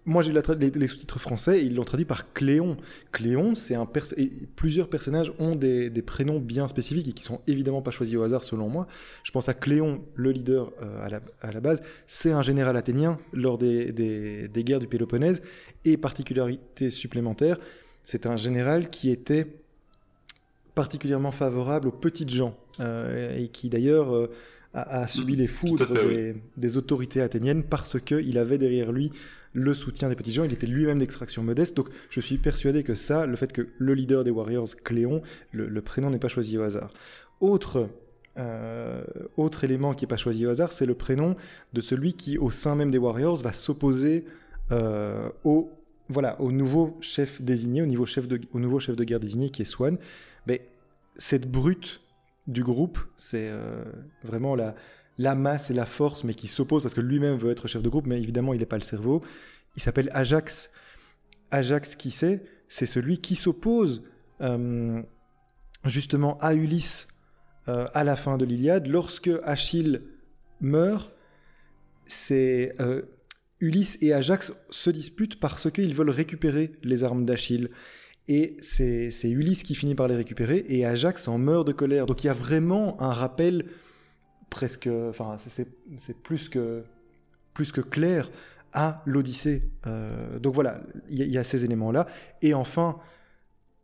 moi, 0.10 0.24
j'ai 0.24 0.34
les, 0.34 0.72
les 0.72 0.88
sous-titres 0.88 1.20
français 1.20 1.62
et 1.62 1.64
ils 1.64 1.76
l'ont 1.76 1.84
traduit 1.84 2.06
par 2.06 2.34
Cléon. 2.34 2.78
Cléon, 3.12 3.54
c'est 3.54 3.76
un 3.76 3.88
plusieurs 4.56 4.90
personnages 4.90 5.32
ont 5.40 5.56
des, 5.56 5.90
prénoms 6.02 6.40
bien 6.40 6.68
spécifiques 6.68 7.08
et 7.08 7.14
qui 7.14 7.24
sont 7.24 7.42
évidemment 7.48 7.82
pas 7.82 7.92
choisis 7.92 8.16
au 8.16 8.24
hasard 8.24 8.44
selon 8.44 8.70
moi. 8.70 8.88
Je 9.24 9.32
pense 9.32 9.48
à 9.50 9.54
Cléon, 9.54 10.04
le 10.16 10.32
leader 10.32 10.72
euh, 10.82 11.20
à, 11.42 11.52
la, 11.52 11.62
base, 11.62 11.84
c'est 12.08 12.32
un 12.32 12.42
général 12.42 12.76
athénien 12.76 13.18
lors 13.34 13.58
des, 13.58 13.92
des, 13.92 14.64
guerres 14.64 14.80
du 14.80 14.88
Péloponnèse 14.88 15.44
et 15.86 15.96
particularité 15.98 16.90
supplémentaire, 16.90 17.58
c'est 18.04 18.26
un 18.26 18.38
général 18.38 18.90
qui 18.90 19.12
était 19.12 19.46
particulièrement 20.74 21.32
favorable 21.32 21.88
aux 21.88 21.92
petites 21.92 22.30
gens 22.30 22.58
euh, 22.80 23.38
et 23.38 23.50
qui 23.50 23.70
d'ailleurs 23.70 24.16
euh, 24.16 24.32
a, 24.74 25.08
subi 25.08 25.36
les 25.36 25.48
foudres 25.48 25.92
des, 25.94 26.36
des, 26.58 26.78
autorités 26.78 27.22
athéniennes 27.22 27.64
parce 27.64 28.00
qu'il 28.00 28.38
avait 28.38 28.60
derrière 28.60 28.92
lui 28.92 29.12
le 29.54 29.74
soutien 29.74 30.10
des 30.10 30.16
petits 30.16 30.32
gens. 30.32 30.44
Il 30.44 30.54
était 30.54 30.68
lui-même 30.68 31.00
d'extraction 31.00 31.44
modeste. 31.44 31.76
Donc 31.78 31.90
je 32.10 32.20
suis 32.20 32.38
persuadé 32.38 32.84
que 32.84 32.94
ça, 32.94 33.26
le 33.26 33.36
fait 33.36 33.52
que 33.52 33.68
le 33.78 33.94
leader 33.94 34.24
des 34.24 34.32
Warriors, 34.32 34.70
Cléon, 34.84 35.22
le, 35.52 35.82
prénom 35.82 36.10
n'est 36.10 36.20
pas 36.20 36.28
choisi 36.28 36.58
au 36.58 36.62
hasard. 36.62 36.90
Autre, 37.40 37.90
euh, 38.38 39.04
autre 39.38 39.64
élément 39.64 39.94
qui 39.94 40.06
n'est 40.06 40.10
pas 40.10 40.18
choisi 40.18 40.46
au 40.46 40.50
hasard, 40.50 40.72
c'est 40.72 40.86
le 40.86 40.96
prénom 40.96 41.36
de 41.74 41.82
celui 41.82 42.14
qui, 42.14 42.38
au 42.38 42.52
sein 42.52 42.76
même 42.76 42.92
des 42.92 42.98
Warriors, 42.98 43.38
va 43.38 43.54
s'opposer 43.54 44.26
euh, 44.72 45.30
au, 45.44 45.72
voilà, 46.10 46.40
au 46.42 46.52
nouveau 46.52 46.98
chef 47.02 47.42
désigné, 47.42 47.82
au, 47.82 47.88
niveau 47.88 48.06
chef 48.06 48.28
de, 48.28 48.40
au 48.54 48.60
nouveau 48.60 48.80
chef 48.80 48.96
de 48.96 49.04
guerre 49.04 49.20
désigné 49.20 49.50
qui 49.50 49.64
est 49.64 49.66
Swan. 49.66 49.98
Mais 50.46 50.68
cette 51.18 51.50
brute 51.50 52.02
du 52.50 52.64
groupe, 52.64 53.00
c'est 53.16 53.48
euh, 53.50 53.84
vraiment 54.24 54.56
la, 54.56 54.76
la 55.18 55.36
masse 55.36 55.70
et 55.70 55.74
la 55.74 55.86
force, 55.86 56.24
mais 56.24 56.34
qui 56.34 56.48
s'opposent 56.48 56.82
parce 56.82 56.94
que 56.94 57.02
lui-même 57.02 57.38
veut 57.38 57.52
être 57.52 57.68
chef 57.68 57.82
de 57.82 57.90
groupe, 57.90 58.08
mais 58.08 58.20
évidemment, 58.20 58.54
il 58.54 58.60
n'est 58.60 58.66
pas 58.66 58.78
le 58.78 58.84
cerveau. 58.84 59.24
Il 59.76 59.82
s'appelle 59.82 60.10
Ajax. 60.14 60.72
Ajax, 61.52 61.96
qui 61.96 62.12
c'est? 62.12 62.44
C'est 62.68 62.86
celui 62.86 63.20
qui 63.20 63.36
s'oppose 63.36 64.04
euh, 64.42 65.02
justement 65.86 66.38
à 66.40 66.54
Ulysse 66.54 67.08
euh, 67.68 67.88
à 67.94 68.04
la 68.04 68.16
fin 68.16 68.38
de 68.38 68.46
l'Iliade. 68.46 68.88
Lorsque 68.88 69.32
Achille 69.44 70.02
meurt, 70.60 71.12
c'est 72.06 72.76
Ulysse 73.60 73.98
et 74.02 74.14
Ajax 74.14 74.54
se 74.70 74.90
disputent 74.90 75.40
parce 75.40 75.70
qu'ils 75.70 75.94
veulent 75.94 76.10
récupérer 76.10 76.72
les 76.84 77.04
armes 77.04 77.26
d'Achille. 77.26 77.70
Et 78.32 78.58
c'est 78.62 79.10
Ulysse 79.24 79.64
qui 79.64 79.74
finit 79.74 79.96
par 79.96 80.08
les 80.08 80.16
récupérer 80.16 80.64
et 80.70 80.86
Ajax 80.86 81.28
en 81.28 81.40
meurt 81.40 81.66
de 81.66 81.72
colère. 81.72 82.06
Donc 82.06 82.24
il 82.24 82.28
y 82.28 82.30
a 82.30 82.34
vraiment 82.34 82.96
un 83.02 83.12
rappel 83.12 83.66
presque, 84.52 84.88
enfin, 85.10 85.38
c'est 85.40 86.24
plus 86.24 86.48
que, 86.48 86.84
plus 87.56 87.72
que 87.72 87.82
clair 87.82 88.30
à 88.72 89.02
l'Odyssée. 89.08 89.64
Euh, 89.88 90.38
donc 90.38 90.54
voilà, 90.54 90.80
il 91.10 91.24
y, 91.24 91.40
a 91.40 91.44
ces 91.44 91.66
éléments-là. 91.66 92.06
Et 92.44 92.54
enfin, 92.54 92.98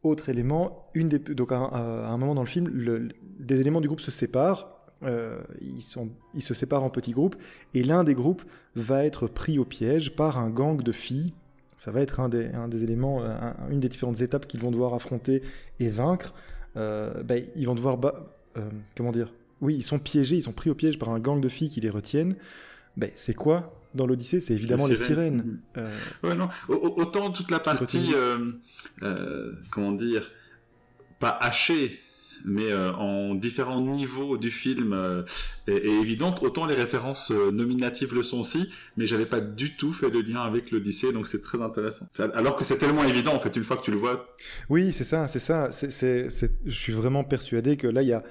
autre 0.04 0.30
élément, 0.30 0.90
une 0.94 1.10
des, 1.10 1.18
donc 1.18 1.52
à, 1.52 1.58
un 1.58 2.18
moment 2.20 2.36
dans 2.36 2.44
le 2.44 2.48
film, 2.48 3.12
des 3.40 3.62
éléments 3.62 3.82
du 3.82 3.88
groupe 3.88 4.02
se 4.02 4.12
séparent. 4.12 4.72
Euh, 5.04 5.42
ils 5.60 6.42
se 6.42 6.54
séparent 6.54 6.84
en 6.84 6.92
petits 6.92 7.12
groupes 7.12 7.36
et 7.74 7.84
l'un 7.84 8.04
des 8.04 8.14
groupes 8.14 8.44
va 8.76 9.06
être 9.06 9.28
pris 9.28 9.60
au 9.60 9.66
piège 9.66 10.16
par 10.16 10.38
un 10.38 10.52
gang 10.52 10.84
de 10.84 10.92
filles. 10.92 11.34
Ça 11.78 11.92
va 11.92 12.02
être 12.02 12.20
un 12.20 12.30
des, 12.30 12.48
un 12.48 12.68
des 12.68 12.84
éléments, 12.84 13.22
une 13.70 13.80
des 13.80 13.90
différentes 13.90 14.22
étapes 14.22 14.48
qu'ils 14.48 14.62
vont 14.62 14.72
devoir 14.72 14.94
affronter 14.94 15.42
et 15.80 15.90
vaincre. 15.90 16.34
Euh, 16.78 17.24
ben, 17.24 17.44
ils 17.56 17.68
vont 17.68 17.76
devoir, 17.76 17.98
comment 18.96 19.12
dire, 19.12 19.32
oui, 19.62 19.76
ils 19.76 19.84
sont 19.84 20.00
piégés, 20.00 20.38
ils 20.38 20.42
sont 20.44 20.52
pris 20.52 20.70
au 20.70 20.76
piège 20.76 21.00
par 21.00 21.10
un 21.10 21.20
gang 21.20 21.40
de 21.42 21.50
filles 21.50 21.70
qui 21.70 21.82
les 21.82 21.90
retiennent. 21.90 22.36
Ben, 22.98 23.12
c'est 23.16 23.34
quoi 23.34 23.74
dans 23.94 24.06
l'Odyssée? 24.06 24.40
C'est 24.40 24.54
évidemment 24.54 24.88
les 24.88 24.96
sirènes. 24.96 25.38
Mhm. 25.38 25.60
Euh, 25.78 25.98
ouais, 26.24 26.36
non. 26.36 26.50
Autant 26.70 27.32
toute 27.32 27.52
la 27.52 27.60
partie, 27.60 28.14
euh, 28.14 28.52
euh, 29.04 29.54
comment 29.72 29.92
dire, 29.92 30.32
pas 31.20 31.38
haché, 31.42 32.00
mais 32.44 32.72
euh, 32.72 32.92
en 32.94 33.36
différents 33.36 33.82
niveaux 33.82 34.38
du 34.38 34.52
film 34.52 34.94
euh, 34.94 35.24
est, 35.68 35.86
évidente. 35.86 36.42
Autant 36.42 36.66
les 36.66 36.76
références 36.76 37.32
euh, 37.32 37.52
nominatives 37.52 38.14
le 38.14 38.24
sont 38.24 38.40
aussi, 38.40 38.70
mais 38.98 39.06
j'avais 39.06 39.26
pas 39.26 39.40
du 39.40 39.76
tout 39.76 39.94
fait 39.94 40.10
le 40.10 40.22
lien 40.22 40.42
avec 40.42 40.72
l'Odyssée, 40.72 41.14
donc 41.14 41.28
c'est 41.28 41.42
très 41.42 41.62
intéressant. 41.62 42.08
Alors 42.34 42.56
que 42.56 42.64
c'est 42.64 42.78
tellement 42.78 43.04
évident 43.04 43.34
en 43.34 43.40
fait 43.40 43.56
une 43.56 43.64
fois 43.64 43.78
que 43.78 43.84
tu 43.84 43.92
le 43.92 43.98
vois. 43.98 44.36
Oui, 44.70 44.92
c'est 44.92 45.04
ça, 45.04 45.28
c'est 45.28 45.40
ça. 45.40 45.70
Je 45.72 46.50
suis 46.70 46.94
vraiment 46.94 47.24
persuadé 47.24 47.78
que 47.78 47.88
là 47.88 48.02
il 48.02 48.10
y 48.10 48.14
a 48.14 48.24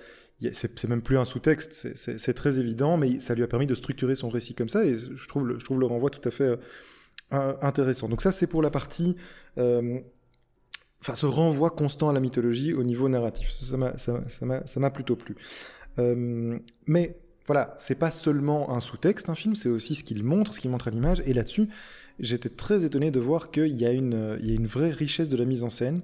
c'est 0.52 0.88
même 0.88 1.00
plus 1.00 1.16
un 1.16 1.24
sous-texte, 1.24 1.94
c'est 1.94 2.34
très 2.34 2.58
évident, 2.58 2.98
mais 2.98 3.18
ça 3.18 3.34
lui 3.34 3.42
a 3.42 3.46
permis 3.46 3.66
de 3.66 3.74
structurer 3.74 4.14
son 4.14 4.28
récit 4.28 4.54
comme 4.54 4.68
ça, 4.68 4.84
et 4.84 4.98
je 4.98 5.28
trouve 5.28 5.46
le, 5.46 5.58
je 5.58 5.64
trouve 5.64 5.80
le 5.80 5.86
renvoi 5.86 6.10
tout 6.10 6.28
à 6.28 6.30
fait 6.30 6.58
intéressant. 7.30 8.08
Donc 8.08 8.20
ça, 8.20 8.30
c'est 8.30 8.46
pour 8.46 8.60
la 8.60 8.68
partie 8.68 9.16
enfin, 11.04 11.14
ce 11.14 11.26
renvoi 11.26 11.70
constant 11.70 12.08
à 12.08 12.14
la 12.14 12.20
mythologie 12.20 12.72
au 12.72 12.82
niveau 12.82 13.10
narratif. 13.10 13.50
Ça 13.50 14.80
m'a 14.80 14.90
plutôt 14.90 15.16
plu. 15.16 15.36
Euh, 15.98 16.58
mais 16.86 17.18
voilà, 17.46 17.74
c'est 17.76 17.98
pas 17.98 18.10
seulement 18.10 18.74
un 18.74 18.80
sous-texte, 18.80 19.28
un 19.28 19.34
film, 19.34 19.54
c'est 19.54 19.68
aussi 19.68 19.94
ce 19.94 20.02
qu'il 20.02 20.24
montre, 20.24 20.54
ce 20.54 20.60
qu'il 20.60 20.70
montre 20.70 20.88
à 20.88 20.90
l'image. 20.90 21.22
Et 21.26 21.34
là-dessus, 21.34 21.68
j'étais 22.18 22.48
très 22.48 22.86
étonné 22.86 23.10
de 23.10 23.20
voir 23.20 23.50
qu'il 23.50 23.78
y, 23.78 23.84
a 23.84 23.92
une, 23.92 24.66
vraie 24.66 24.90
richesse 24.90 25.28
de 25.28 25.36
la 25.36 25.44
mise 25.44 25.62
en 25.62 25.70
scène. 25.70 26.00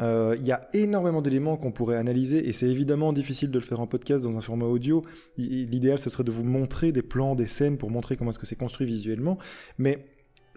Euh, 0.00 0.36
il 0.38 0.44
y 0.44 0.52
a 0.52 0.68
énormément 0.74 1.22
d'éléments 1.22 1.56
qu'on 1.56 1.72
pourrait 1.72 1.96
analyser 1.96 2.48
et 2.48 2.52
c'est 2.52 2.68
évidemment 2.68 3.12
difficile 3.12 3.50
de 3.50 3.58
le 3.60 3.64
faire 3.64 3.78
en 3.80 3.86
podcast 3.86 4.24
dans 4.24 4.36
un 4.36 4.42
format 4.42 4.66
audio. 4.66 5.02
L'idéal 5.38 5.98
ce 5.98 6.10
serait 6.10 6.24
de 6.24 6.32
vous 6.32 6.42
montrer 6.42 6.90
des 6.90 7.02
plans, 7.02 7.36
des 7.36 7.46
scènes 7.46 7.78
pour 7.78 7.90
montrer 7.90 8.16
comment 8.16 8.30
est-ce 8.30 8.40
que 8.40 8.46
c'est 8.46 8.58
construit 8.58 8.88
visuellement. 8.88 9.38
Mais 9.78 10.04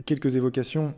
quelques 0.05 0.35
évocations 0.35 0.95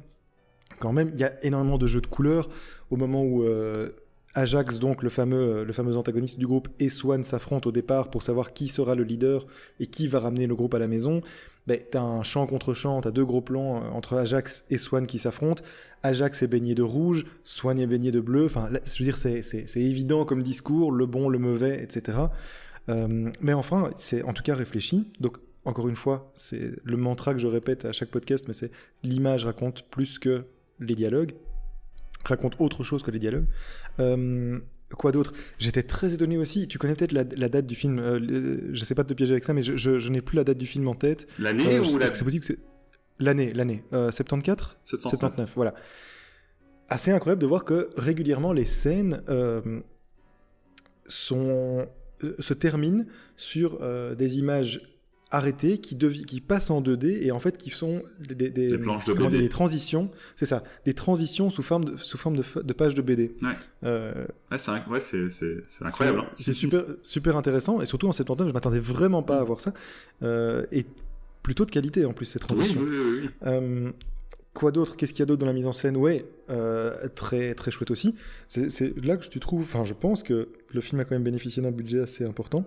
quand 0.80 0.94
même, 0.94 1.10
il 1.14 1.20
y 1.20 1.24
a 1.24 1.34
énormément 1.44 1.78
de 1.78 1.88
jeux 1.88 2.02
de 2.02 2.08
couleurs 2.08 2.50
au 2.90 2.96
moment 2.96 3.24
où 3.24 3.44
euh, 3.44 3.90
Ajax, 4.36 4.80
donc 4.80 5.02
le 5.02 5.10
fameux, 5.10 5.64
le 5.64 5.74
fameux 5.74 5.98
antagoniste 5.98 6.38
du 6.38 6.46
groupe, 6.46 6.68
et 6.80 6.90
Swan 6.90 7.24
s'affrontent 7.24 7.68
au 7.68 7.72
départ 7.72 8.10
pour 8.10 8.22
savoir 8.22 8.54
qui 8.54 8.68
sera 8.68 8.96
le 8.96 9.04
leader 9.04 9.48
et 9.80 9.88
qui 9.88 10.08
va 10.08 10.20
ramener 10.20 10.48
le 10.48 10.56
groupe 10.56 10.74
à 10.76 10.80
la 10.80 10.88
maison. 10.88 11.22
Ben, 11.68 11.80
t'as 11.92 12.02
un 12.02 12.24
champ 12.24 12.48
contre 12.48 12.74
champ, 12.74 13.02
t'as 13.02 13.12
deux 13.12 13.26
gros 13.26 13.42
plans 13.42 13.78
euh, 13.78 13.90
entre 13.90 14.18
Ajax 14.18 14.66
et 14.70 14.78
Swan 14.78 15.06
qui 15.06 15.20
s'affrontent. 15.20 15.64
Ajax 16.04 16.42
est 16.42 16.48
baigné 16.48 16.76
de 16.76 16.82
rouge, 16.82 17.26
Swan 17.44 17.80
est 17.80 17.88
baigné 17.88 18.12
de 18.12 18.20
bleu. 18.20 18.46
Enfin, 18.46 18.70
je 18.72 19.04
veux 19.04 19.06
dire, 19.06 19.18
c'est 19.18 19.76
évident 19.76 20.26
comme 20.26 20.42
discours, 20.44 20.92
le 20.92 21.06
bon, 21.06 21.30
le 21.30 21.38
mauvais, 21.38 21.84
etc. 21.84 22.18
Euh, 22.90 23.30
mais 23.42 23.54
enfin, 23.54 23.92
c'est 23.98 24.24
en 24.24 24.34
tout 24.34 24.44
cas 24.44 24.56
réfléchi. 24.56 25.12
Donc, 25.20 25.38
encore 25.66 25.90
une 25.90 25.96
fois, 25.96 26.32
c'est 26.36 26.72
le 26.84 26.98
mantra 26.98 27.34
que 27.34 27.40
je 27.40 27.48
répète 27.48 27.86
à 27.86 27.92
chaque 27.92 28.10
podcast, 28.10 28.46
mais 28.48 28.54
c'est 28.54 28.72
l'image 29.04 29.46
raconte 29.46 29.84
plus 29.90 30.18
que 30.18 30.46
les 30.80 30.96
dialogues, 30.96 31.34
raconte 32.26 32.56
autre 32.60 32.84
chose 32.84 33.04
que 33.04 33.12
les 33.12 33.20
dialogues. 33.20 33.48
Euh, 34.00 34.60
quoi 34.98 35.12
d'autre? 35.12 35.34
J'étais 35.58 35.84
très 35.84 36.14
étonné 36.14 36.38
aussi. 36.38 36.68
Tu 36.68 36.78
connais 36.78 36.96
peut-être 36.96 37.12
la, 37.12 37.24
date 37.24 37.66
du 37.66 37.76
film. 37.76 38.00
Euh, 38.00 38.74
je 38.74 38.84
sais 38.84 38.96
pas 38.96 39.04
te 39.04 39.14
piéger 39.14 39.34
avec 39.34 39.44
ça, 39.44 39.54
mais 39.54 39.62
je, 39.62 40.10
n'ai 40.10 40.22
plus 40.22 40.36
la 40.36 40.44
date 40.44 40.58
du 40.58 40.66
film 40.66 40.88
en 40.88 40.96
tête. 40.96 41.28
L'année 41.38 41.78
euh, 41.78 41.84
ou 41.84 41.98
la... 41.98 42.08
C'est 42.08 42.24
possible 42.24 42.42
que 42.42 42.48
c'est 42.48 42.60
l'année, 43.20 43.54
l'année. 43.54 43.84
74 43.92 44.78
79. 44.86 45.52
voilà. 45.56 45.74
Assez 46.88 47.12
incroyable 47.12 47.42
de 47.42 47.48
voir 47.48 47.66
que 47.66 47.90
régulièrement 47.98 48.52
les 48.52 48.66
scènes 48.66 49.22
sont 51.06 51.88
se 52.40 52.54
terminent 52.54 53.06
sur 53.38 53.80
des 54.16 54.40
images 54.40 54.99
arrêtés 55.32 55.78
qui, 55.78 55.98
qui 55.98 56.42
passent 56.42 56.72
en 56.72 56.82
2D 56.82 57.22
et 57.22 57.32
en 57.32 57.40
fait 57.40 57.58
qui 57.58 57.70
sont 57.70 58.02
des, 58.20 58.50
des, 58.50 58.78
planches 58.78 59.06
de 59.06 59.14
BD. 59.14 59.40
des 59.40 59.50
transitions, 59.50 60.10
c'est 60.36 60.46
ça, 60.46 60.64
des 60.86 60.94
transitions 60.94 61.50
sous 61.50 61.62
forme 61.62 61.86
de, 61.86 61.98
sous 61.98 62.18
forme 62.18 62.38
de, 62.38 62.44
de 62.62 62.74
pages 62.74 62.96
de 62.96 63.02
BD. 63.02 63.36
Ouais, 63.42 63.50
euh, 63.84 64.26
ouais 64.52 64.58
c'est 64.58 64.72
incroyable. 64.72 66.26
C'est 66.40 66.50
hein. 66.50 66.54
super, 66.54 66.84
super 67.04 67.38
intéressant 67.38 67.80
et 67.82 67.86
surtout 67.86 68.08
en 68.08 68.12
79, 68.12 68.48
je 68.48 68.54
m'attendais 68.54 68.80
vraiment 68.80 69.22
pas 69.22 69.40
à 69.40 69.44
voir 69.44 69.62
ça 69.62 69.74
euh, 70.24 70.66
et 70.72 70.86
plutôt 71.44 71.66
de 71.66 71.72
qualité 71.72 72.06
en 72.06 72.14
plus 72.14 72.26
ces 72.26 72.40
transitions. 72.40 72.82
Oui, 72.82 72.88
oui, 72.90 73.22
oui, 73.22 73.30
euh, 73.46 73.92
quoi 74.56 74.72
d'autre? 74.72 74.98
Qu'est-ce 74.98 75.14
qu'il 75.14 75.20
y 75.20 75.24
a 75.24 75.28
d'autre 75.28 75.42
dans 75.42 75.48
la 75.48 75.54
mise 75.54 75.68
en 75.68 75.74
scène? 75.74 75.96
Ouais, 75.96 76.26
très 77.14 77.54
très 77.54 77.70
chouette 77.70 77.92
aussi. 77.92 78.16
C'est 78.48 78.98
là 78.98 79.16
que 79.16 79.28
tu 79.28 79.40
trouves, 79.40 79.62
enfin 79.62 79.84
je 79.84 79.94
pense 79.94 80.24
que 80.24 80.50
le 80.74 80.82
film 80.82 81.00
a 81.00 81.06
quand 81.06 81.14
même 81.14 81.24
bénéficié 81.24 81.62
d'un 81.62 81.72
budget 81.72 82.00
assez 82.00 82.26
important. 82.26 82.66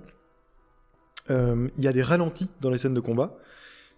Euh, 1.31 1.69
il 1.77 1.85
y 1.85 1.89
a 1.89 1.93
des 1.93 2.03
ralentis 2.03 2.51
dans 2.61 2.71
les 2.71 2.79
scènes 2.79 2.95
de 2.95 3.01
combat, 3.01 3.37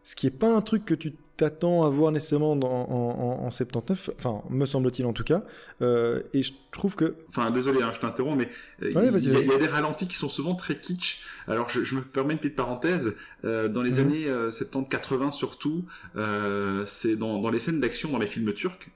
ce 0.03 0.15
qui 0.15 0.27
est 0.27 0.31
pas 0.31 0.55
un 0.55 0.61
truc 0.61 0.85
que 0.85 0.95
tu 0.95 1.15
t'attends 1.37 1.85
à 1.85 1.89
voir 1.89 2.13
nécessairement 2.13 2.53
en, 2.53 3.51
79, 3.51 4.11
enfin, 4.19 4.43
me 4.51 4.67
semble-t-il 4.67 5.07
en 5.07 5.13
tout 5.13 5.25
cas. 5.25 5.43
Euh, 5.83 6.23
et 6.33 6.43
je 6.43 6.53
trouve 6.71 6.95
que. 6.95 7.15
Enfin, 7.29 7.51
désolé, 7.51 7.83
hein, 7.83 7.91
je 7.93 8.01
t'interromps, 8.01 8.39
mais 8.39 8.49
euh, 8.83 8.91
il, 8.91 9.49
y 9.49 9.53
a, 9.53 9.59
des 9.59 9.67
ralentis 9.67 10.07
qui 10.07 10.17
sont 10.17 10.29
souvent 10.29 10.55
très 10.55 10.79
kitsch. 10.79 11.23
Alors, 11.49 11.69
je, 11.71 11.95
me 11.95 12.03
permets 12.03 12.35
une 12.35 12.41
petite 12.41 12.57
parenthèse. 12.57 13.15
dans 13.43 13.83
les 13.83 13.93
mhm. 13.93 13.99
années 13.99 14.27
70-80 14.49 15.31
surtout, 15.33 15.85
c'est 16.87 17.17
dans, 17.17 17.41
dans, 17.41 17.51
les 17.51 17.61
scènes 17.61 17.81
d'action 17.81 18.11
dans 18.11 18.19
les 18.19 18.27
films 18.27 18.53
turcs 18.53 18.89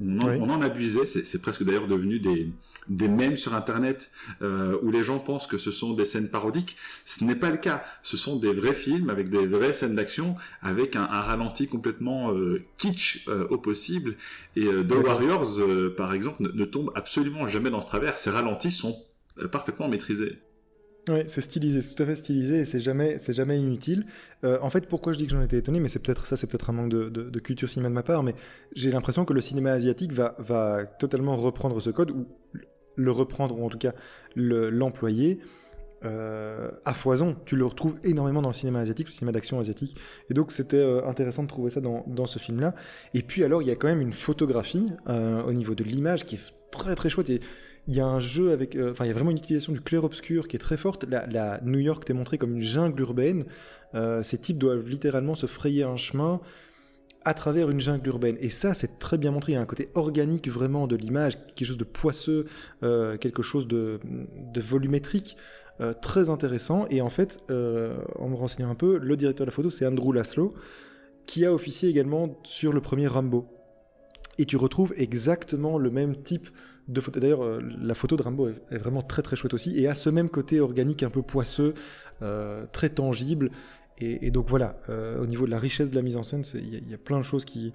on 0.00 0.50
en, 0.50 0.62
abusait, 0.62 1.06
c'est 1.06 1.42
presque 1.42 1.64
d'ailleurs 1.64 1.88
devenu 1.88 2.20
des, 2.20 2.52
des 2.88 3.08
mèmes 3.08 3.36
sur 3.36 3.54
Internet 3.54 4.10
euh, 4.42 4.78
où 4.82 4.90
les 4.90 5.02
gens 5.02 5.18
pensent 5.18 5.46
que 5.46 5.58
ce 5.58 5.70
sont 5.70 5.92
des 5.92 6.04
scènes 6.04 6.28
parodiques. 6.28 6.76
Ce 7.04 7.24
n'est 7.24 7.34
pas 7.34 7.50
le 7.50 7.56
cas. 7.56 7.84
Ce 8.02 8.16
sont 8.16 8.36
des 8.36 8.52
vrais 8.52 8.74
films 8.74 9.10
avec 9.10 9.28
des 9.28 9.46
vraies 9.46 9.72
scènes 9.72 9.94
d'action, 9.94 10.36
avec 10.62 10.96
un, 10.96 11.08
ralenti 11.22 11.68
complètement 11.68 12.32
euh, 12.32 12.62
kitsch 12.76 13.24
euh, 13.28 13.46
au 13.48 13.58
possible. 13.58 14.16
Et 14.56 14.64
The 14.64 14.92
Warriors, 14.92 15.60
par 15.96 16.12
exemple, 16.14 16.42
ne, 16.42 16.48
ne, 16.48 16.64
tombe 16.64 16.90
absolument 16.94 17.46
jamais 17.46 17.70
dans 17.70 17.80
ce 17.80 17.86
travers. 17.86 18.18
Ces 18.18 18.30
ralentis 18.30 18.70
sont 18.70 18.96
parfaitement 19.50 19.88
maîtrisés. 19.88 20.38
Oui, 21.08 21.20
c'est 21.26 21.40
stylisé, 21.40 21.80
c'est 21.80 21.94
tout 21.94 22.02
à 22.02 22.06
fait 22.06 22.16
stylisé 22.16 22.60
et 22.60 22.64
c'est 22.64 22.80
jamais, 22.80 23.18
c'est 23.18 23.32
jamais 23.32 23.58
inutile. 23.58 24.04
Euh, 24.44 24.58
en 24.60 24.68
fait, 24.68 24.86
pourquoi 24.86 25.12
je 25.12 25.18
dis 25.18 25.26
que 25.26 25.32
j'en 25.32 25.42
étais 25.42 25.56
étonné, 25.56 25.80
mais 25.80 25.88
c'est 25.88 26.02
peut-être 26.02 26.26
ça, 26.26 26.36
c'est 26.36 26.46
peut-être 26.46 26.68
un 26.68 26.74
manque 26.74 26.90
de, 26.90 27.40
culture 27.40 27.68
cinéma 27.68 27.88
de 27.88 27.94
ma 27.94 28.02
part, 28.02 28.22
mais 28.22 28.34
j'ai 28.74 28.90
l'impression 28.90 29.24
que 29.24 29.32
le 29.32 29.40
cinéma 29.40 29.70
asiatique 29.72 30.12
va, 30.12 30.34
va 30.38 30.84
totalement 30.84 31.36
reprendre 31.36 31.80
ce 31.80 31.90
code 31.90 32.10
ou 32.10 32.26
le 32.96 33.10
reprendre 33.10 33.58
ou 33.58 33.64
en 33.64 33.68
tout 33.68 33.78
cas 33.78 33.94
l'employer. 34.34 35.40
Euh, 36.04 36.70
à 36.84 36.94
foison, 36.94 37.36
tu 37.44 37.56
le 37.56 37.66
retrouves 37.66 37.96
énormément 38.04 38.40
dans 38.40 38.50
le 38.50 38.54
cinéma 38.54 38.80
asiatique, 38.80 39.08
le 39.08 39.12
cinéma 39.12 39.32
d'action 39.32 39.58
asiatique, 39.58 39.96
et 40.30 40.34
donc 40.34 40.52
c'était 40.52 40.76
euh, 40.76 41.04
intéressant 41.06 41.42
de 41.42 41.48
trouver 41.48 41.70
ça 41.70 41.80
dans, 41.80 42.26
ce 42.26 42.38
film-là. 42.38 42.74
Et 43.14 43.22
puis 43.22 43.42
alors, 43.42 43.62
il 43.62 43.68
y 43.68 43.70
a 43.70 43.76
quand 43.76 43.88
même 43.88 44.00
une 44.00 44.12
photographie 44.12 44.92
au 45.08 45.52
niveau 45.52 45.74
de 45.74 45.82
l'image 45.82 46.24
qui 46.24 46.36
est 46.36 46.52
très 46.70 46.94
très 46.94 47.08
chouette 47.08 47.30
et 47.30 47.40
il 47.88 47.94
y 47.94 48.00
a 48.00 48.06
un 48.06 48.20
jeu 48.20 48.52
avec. 48.52 48.76
Euh, 48.76 48.92
enfin, 48.92 49.06
il 49.06 49.08
y 49.08 49.10
a 49.10 49.14
vraiment 49.14 49.30
une 49.30 49.38
utilisation 49.38 49.72
du 49.72 49.80
clair-obscur 49.80 50.46
qui 50.46 50.56
est 50.56 50.60
très 50.60 50.76
forte. 50.76 51.04
La, 51.08 51.58
New 51.64 51.78
York 51.78 52.04
t'est 52.04 52.12
montrée 52.12 52.36
comme 52.36 52.52
une 52.52 52.60
jungle 52.60 53.00
urbaine. 53.00 53.44
Euh, 53.94 54.22
ces 54.22 54.38
types 54.38 54.58
doivent 54.58 54.86
littéralement 54.86 55.34
se 55.34 55.46
frayer 55.46 55.84
un 55.84 55.96
chemin 55.96 56.40
à 57.24 57.32
travers 57.34 57.70
une 57.70 57.80
jungle 57.80 58.06
urbaine. 58.08 58.36
Et 58.40 58.50
ça, 58.50 58.74
c'est 58.74 58.98
très 58.98 59.16
bien 59.16 59.30
montré. 59.30 59.52
Il 59.52 59.54
y 59.54 59.58
a 59.58 59.60
un 59.60 59.66
côté 59.66 59.88
organique 59.94 60.48
vraiment 60.48 60.86
de 60.86 60.96
l'image, 60.96 61.38
quelque 61.54 61.64
chose 61.64 61.78
de 61.78 61.84
poisseux, 61.84 62.44
euh, 62.82 63.16
quelque 63.16 63.42
chose 63.42 63.66
de, 63.66 64.00
volumétrique. 64.56 65.36
Très 66.00 66.30
intéressant. 66.30 66.86
Et 66.90 67.00
en 67.00 67.10
fait, 67.10 67.44
en 67.48 68.28
me 68.28 68.34
renseignant 68.34 68.70
un 68.70 68.74
peu, 68.74 68.98
le 68.98 69.16
directeur 69.16 69.46
de 69.46 69.50
la 69.50 69.54
photo, 69.54 69.70
c'est 69.70 69.86
Andrew 69.86 70.12
Laszlo, 70.12 70.54
qui 71.26 71.44
a 71.44 71.52
officié 71.52 71.88
également 71.88 72.38
sur 72.42 72.72
le 72.72 72.80
premier 72.80 73.06
Rambo. 73.06 73.46
Et 74.38 74.44
tu 74.44 74.56
retrouves 74.56 74.92
exactement 74.96 75.78
le 75.78 75.90
même 75.90 76.16
type 76.22 76.48
D'ailleurs, 76.88 77.42
euh, 77.42 77.60
la 77.80 77.94
photo 77.94 78.16
de 78.16 78.22
Rambo 78.22 78.48
est, 78.48 78.78
vraiment 78.78 79.02
très 79.02 79.20
très 79.20 79.36
chouette 79.36 79.52
aussi 79.52 79.78
et 79.78 79.88
a 79.88 79.94
ce 79.94 80.08
même 80.08 80.30
côté 80.30 80.58
organique 80.58 81.02
un 81.02 81.10
peu 81.10 81.20
poisseux, 81.22 81.74
euh, 82.22 82.64
très 82.72 82.88
tangible. 82.88 83.50
Et, 84.00 84.30
donc 84.30 84.48
voilà, 84.48 84.80
euh, 84.88 85.20
au 85.20 85.26
niveau 85.26 85.44
de 85.44 85.50
la 85.50 85.58
richesse 85.58 85.90
de 85.90 85.96
la 85.96 86.02
mise 86.02 86.16
en 86.16 86.22
scène, 86.22 86.44
il 86.54 86.88
y, 86.88 86.94
a 86.94 86.98
plein 86.98 87.18
de 87.18 87.24
choses 87.24 87.44
qui, 87.44 87.74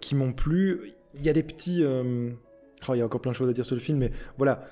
qui 0.00 0.14
m'ont 0.14 0.32
plu. 0.32 0.80
Il 1.14 1.22
y 1.22 1.28
a 1.28 1.32
des 1.32 1.42
petits. 1.42 1.84
Oh, 1.84 2.94
il 2.94 2.98
y 2.98 3.02
a 3.02 3.04
encore 3.04 3.20
plein 3.20 3.32
de 3.32 3.36
choses 3.36 3.50
à 3.50 3.52
dire 3.52 3.66
sur 3.66 3.74
le 3.74 3.80
film, 3.80 3.98
mais 3.98 4.12
voilà, 4.38 4.68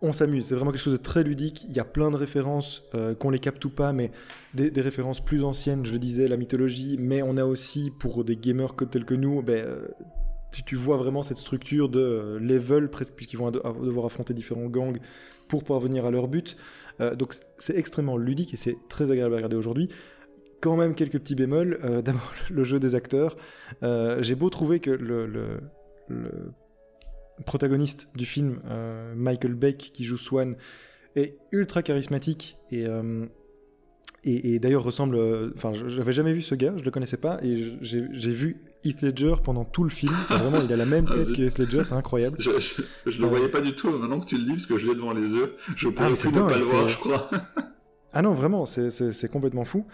on 0.00 0.12
s'amuse. 0.12 0.46
C'est 0.46 0.54
vraiment 0.54 0.70
quelque 0.70 0.80
chose 0.80 0.92
de 0.92 1.02
très 1.02 1.24
ludique. 1.24 1.64
Il 1.68 1.76
y 1.76 1.80
a 1.80 1.84
plein 1.84 2.10
de 2.10 2.16
références, 2.16 2.84
qu'on 3.18 3.30
les 3.30 3.38
capte 3.38 3.64
ou 3.64 3.70
pas, 3.70 3.92
mais 3.92 4.10
des, 4.54 4.80
références 4.80 5.24
plus 5.24 5.44
anciennes, 5.44 5.84
je 5.84 5.92
le 5.92 5.98
disais, 5.98 6.28
la 6.28 6.36
mythologie. 6.36 6.96
Mais 7.00 7.22
on 7.22 7.36
a 7.36 7.44
aussi, 7.44 7.90
pour 7.98 8.24
des 8.24 8.36
gamers 8.36 8.74
tels 8.90 9.04
que 9.04 9.14
nous, 9.14 9.42
ben, 9.42 9.64
tu, 10.50 10.76
vois 10.76 10.96
vraiment 10.96 11.22
cette 11.22 11.36
structure 11.36 11.88
de 11.88 12.00
euh, 12.00 12.38
level, 12.38 12.90
presque, 12.90 13.14
puisqu'ils 13.14 13.36
vont 13.36 13.50
devoir 13.50 14.06
affronter 14.06 14.34
différents 14.34 14.66
gangs 14.66 14.98
pour 15.48 15.64
parvenir 15.64 16.06
à 16.06 16.10
leur 16.10 16.28
but. 16.28 16.56
Euh, 17.00 17.14
donc 17.14 17.34
c'est 17.58 17.76
extrêmement 17.76 18.16
ludique 18.16 18.54
et 18.54 18.56
c'est 18.56 18.76
très 18.88 19.10
agréable 19.10 19.34
à 19.34 19.36
regarder 19.36 19.56
aujourd'hui. 19.56 19.88
Quand 20.60 20.76
même 20.76 20.94
quelques 20.94 21.18
petits 21.20 21.34
bémols. 21.34 21.78
Euh, 21.84 22.02
d'abord 22.02 22.32
le 22.50 22.64
jeu 22.64 22.80
des 22.80 22.94
acteurs. 22.94 23.36
J'ai 23.82 24.34
beau 24.34 24.50
trouver 24.50 24.80
que 24.80 24.90
le, 24.90 25.60
protagoniste 27.46 28.08
du 28.14 28.26
film, 28.26 28.58
Michael 29.16 29.54
Beck, 29.54 29.90
qui 29.92 30.04
joue 30.04 30.16
Swan, 30.16 30.56
est 31.16 31.38
ultra 31.52 31.82
charismatique 31.82 32.58
et, 32.70 32.84
et, 34.24 34.54
et 34.54 34.58
d'ailleurs 34.58 34.84
ressemble. 34.84 35.18
Enfin, 35.56 35.72
j'avais 35.72 36.12
jamais 36.12 36.32
vu 36.32 36.42
ce 36.42 36.54
gars, 36.54 36.74
je 36.76 36.84
le 36.84 36.90
connaissais 36.90 37.16
pas, 37.16 37.38
et 37.42 37.78
j'ai 37.80 38.32
vu 38.32 38.68
Heath 38.84 39.02
Ledger 39.02 39.34
pendant 39.42 39.64
tout 39.64 39.84
le 39.84 39.90
film. 39.90 40.14
vraiment, 40.28 40.60
il 40.62 40.72
a 40.72 40.76
la 40.76 40.86
même 40.86 41.06
ah, 41.10 41.14
tête 41.16 41.34
que 41.34 41.42
Heath 41.42 41.58
Ledger, 41.58 41.84
c'est 41.84 41.94
incroyable. 41.94 42.36
Je, 42.38 42.50
je, 43.06 43.20
le 43.20 43.28
voyais 43.28 43.48
pas 43.48 43.60
du 43.60 43.74
tout, 43.74 43.90
maintenant 43.90 44.20
que 44.20 44.26
tu 44.26 44.36
le 44.36 44.44
dis, 44.44 44.52
parce 44.52 44.66
que 44.66 44.78
je 44.78 44.86
l'ai 44.86 44.94
devant 44.94 45.12
les 45.12 45.32
yeux, 45.32 45.56
je 45.76 45.88
pourrais 45.88 46.12
ah, 46.12 46.30
pas 46.30 46.56
le 46.56 46.64
voir, 46.64 46.88
je 46.88 46.98
crois. 46.98 47.30
ah 48.12 48.22
non, 48.22 48.34
vraiment, 48.34 48.66
c'est 48.66 49.30
complètement 49.30 49.64
fou. 49.64 49.86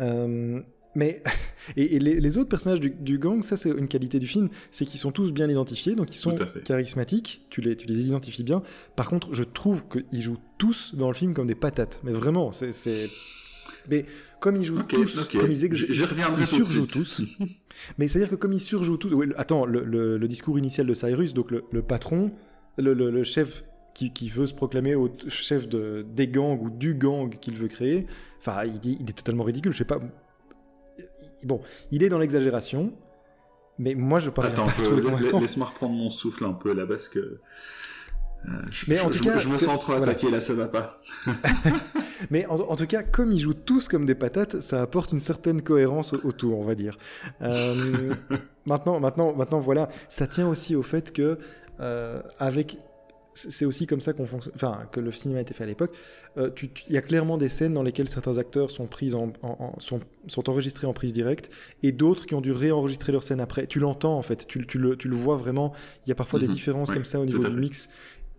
Euh, 0.00 0.60
mais 0.96 1.22
et, 1.76 1.98
les, 2.00 2.38
autres 2.38 2.48
personnages 2.48 2.80
du, 2.80 3.18
gang, 3.18 3.42
ça 3.42 3.56
c'est 3.56 3.70
une 3.70 3.86
qualité 3.86 4.18
du 4.18 4.26
film, 4.26 4.48
c'est 4.72 4.84
qu'ils 4.84 4.98
sont 4.98 5.12
tous 5.12 5.32
bien 5.32 5.48
identifiés, 5.48 5.94
donc 5.94 6.12
ils 6.12 6.18
sont 6.18 6.34
charismatiques, 6.64 7.46
tu 7.50 7.60
les, 7.60 7.76
tu 7.76 7.86
les 7.86 8.06
identifies 8.06 8.42
bien. 8.42 8.62
Par 8.96 9.08
contre, 9.08 9.32
je 9.34 9.44
trouve 9.44 9.84
qu'ils 9.86 10.22
jouent 10.22 10.40
tous 10.58 10.94
dans 10.96 11.08
le 11.08 11.14
film 11.14 11.34
comme 11.34 11.46
des 11.46 11.54
patates. 11.54 12.00
Mais 12.02 12.12
vraiment, 12.12 12.50
c'est... 12.50 13.08
Mais 13.88 14.04
comme 14.40 14.56
ils 14.56 14.64
jouent 14.64 14.82
tous, 14.82 15.28
comme 15.28 15.48
ils, 15.48 15.64
ils 15.64 16.46
surjouent 16.46 16.86
tous. 16.86 17.22
mais 17.98 18.08
c'est-à-dire 18.08 18.30
que 18.30 18.34
comme 18.34 18.52
ils 18.52 18.60
surjouent 18.60 18.96
tous... 18.96 19.14
attends, 19.36 19.64
le, 19.64 20.18
discours 20.26 20.58
initial 20.58 20.86
de 20.86 20.94
Cyrus, 20.94 21.34
donc 21.34 21.52
le, 21.52 21.82
patron, 21.82 22.32
le, 22.78 23.22
chef 23.22 23.64
qui, 23.94 24.28
veut 24.28 24.46
se 24.46 24.54
proclamer 24.54 24.94
au 24.94 25.10
chef 25.28 25.68
de, 25.68 26.04
des 26.14 26.26
gangs 26.26 26.58
ou 26.60 26.70
du 26.70 26.94
gang 26.94 27.38
qu'il 27.38 27.54
veut 27.54 27.68
créer, 27.68 28.06
enfin, 28.40 28.64
il, 28.64 28.98
il, 29.00 29.08
est 29.08 29.16
totalement 29.16 29.44
ridicule. 29.44 29.72
Je 29.72 29.78
sais 29.78 29.84
pas, 29.84 30.00
bon, 31.46 31.60
il 31.90 32.02
est 32.02 32.08
dans 32.08 32.18
l'exagération, 32.18 32.92
mais 33.78 33.94
moi 33.94 34.20
je 34.20 34.30
parle. 34.30 34.48
Attends, 34.48 34.66
laisse-moi 35.40 35.66
reprendre 35.66 35.94
mon 35.94 36.10
souffle 36.10 36.44
un 36.44 36.52
peu 36.52 36.72
là 36.72 36.86
parce 36.86 37.08
que. 37.08 37.40
Euh, 38.48 38.50
je, 38.70 38.84
mais 38.88 39.00
en 39.00 39.10
tout 39.10 39.18
cas, 39.20 39.38
je 39.38 39.48
me 39.48 39.58
sens 39.58 39.80
trop 39.80 39.94
attaqué 39.94 40.30
là, 40.30 40.40
ça 40.40 40.54
va 40.54 40.68
pas. 40.68 40.98
mais 42.30 42.46
en, 42.46 42.76
tout 42.76 42.86
cas, 42.86 43.02
comme 43.02 43.32
ils 43.32 43.40
jouent 43.40 43.54
tous 43.54 43.88
comme 43.88 44.06
des 44.06 44.14
patates, 44.14 44.60
ça 44.60 44.82
apporte 44.82 45.12
une 45.12 45.18
certaine 45.18 45.62
cohérence 45.62 46.12
autour, 46.12 46.58
on 46.58 46.62
va 46.62 46.74
dire. 46.74 46.96
Euh, 47.42 48.14
maintenant, 48.66 49.00
maintenant, 49.00 49.34
maintenant, 49.34 49.58
voilà, 49.58 49.88
ça 50.08 50.26
tient 50.26 50.48
aussi 50.48 50.76
au 50.76 50.82
fait 50.82 51.12
que 51.12 51.38
euh, 51.80 52.22
avec 52.38 52.78
c'est 53.36 53.66
aussi 53.66 53.86
comme 53.86 54.00
ça 54.00 54.14
qu'on 54.14 54.24
enfin, 54.54 54.88
que 54.90 54.98
le 54.98 55.12
cinéma 55.12 55.38
a 55.38 55.42
été 55.42 55.52
fait 55.52 55.64
à 55.64 55.66
l'époque. 55.66 55.94
Euh, 56.38 56.50
il 56.88 56.94
y 56.94 56.96
a 56.96 57.02
clairement 57.02 57.36
des 57.36 57.48
scènes 57.48 57.74
dans 57.74 57.82
lesquelles 57.82 58.08
certains 58.08 58.38
acteurs 58.38 58.70
sont, 58.70 58.86
pris 58.86 59.14
en, 59.14 59.32
sont, 59.78 60.00
sont, 60.26 60.48
enregistrés 60.48 60.86
en 60.86 60.94
prise 60.94 61.12
directe 61.12 61.50
et 61.82 61.92
d'autres 61.92 62.26
qui 62.26 62.34
ont 62.34 62.40
dû 62.40 62.52
réenregistrer 62.52 63.12
leur 63.12 63.22
scène 63.22 63.40
après. 63.40 63.66
Tu 63.66 63.78
l'entends 63.78 64.16
en 64.16 64.22
fait, 64.22 64.46
tu, 64.46 64.66
tu, 64.66 64.78
le, 64.78 64.96
tu, 64.96 65.08
le, 65.08 65.16
vois 65.16 65.36
vraiment. 65.36 65.74
Il 66.06 66.08
y 66.08 66.12
a 66.12 66.14
parfois 66.14 66.40
des 66.40 66.48
mhm. 66.48 66.54
différences 66.54 66.90
comme 66.90 67.04
ça 67.04 67.20
au 67.20 67.26
niveau 67.26 67.46
du 67.46 67.56
mix. 67.56 67.90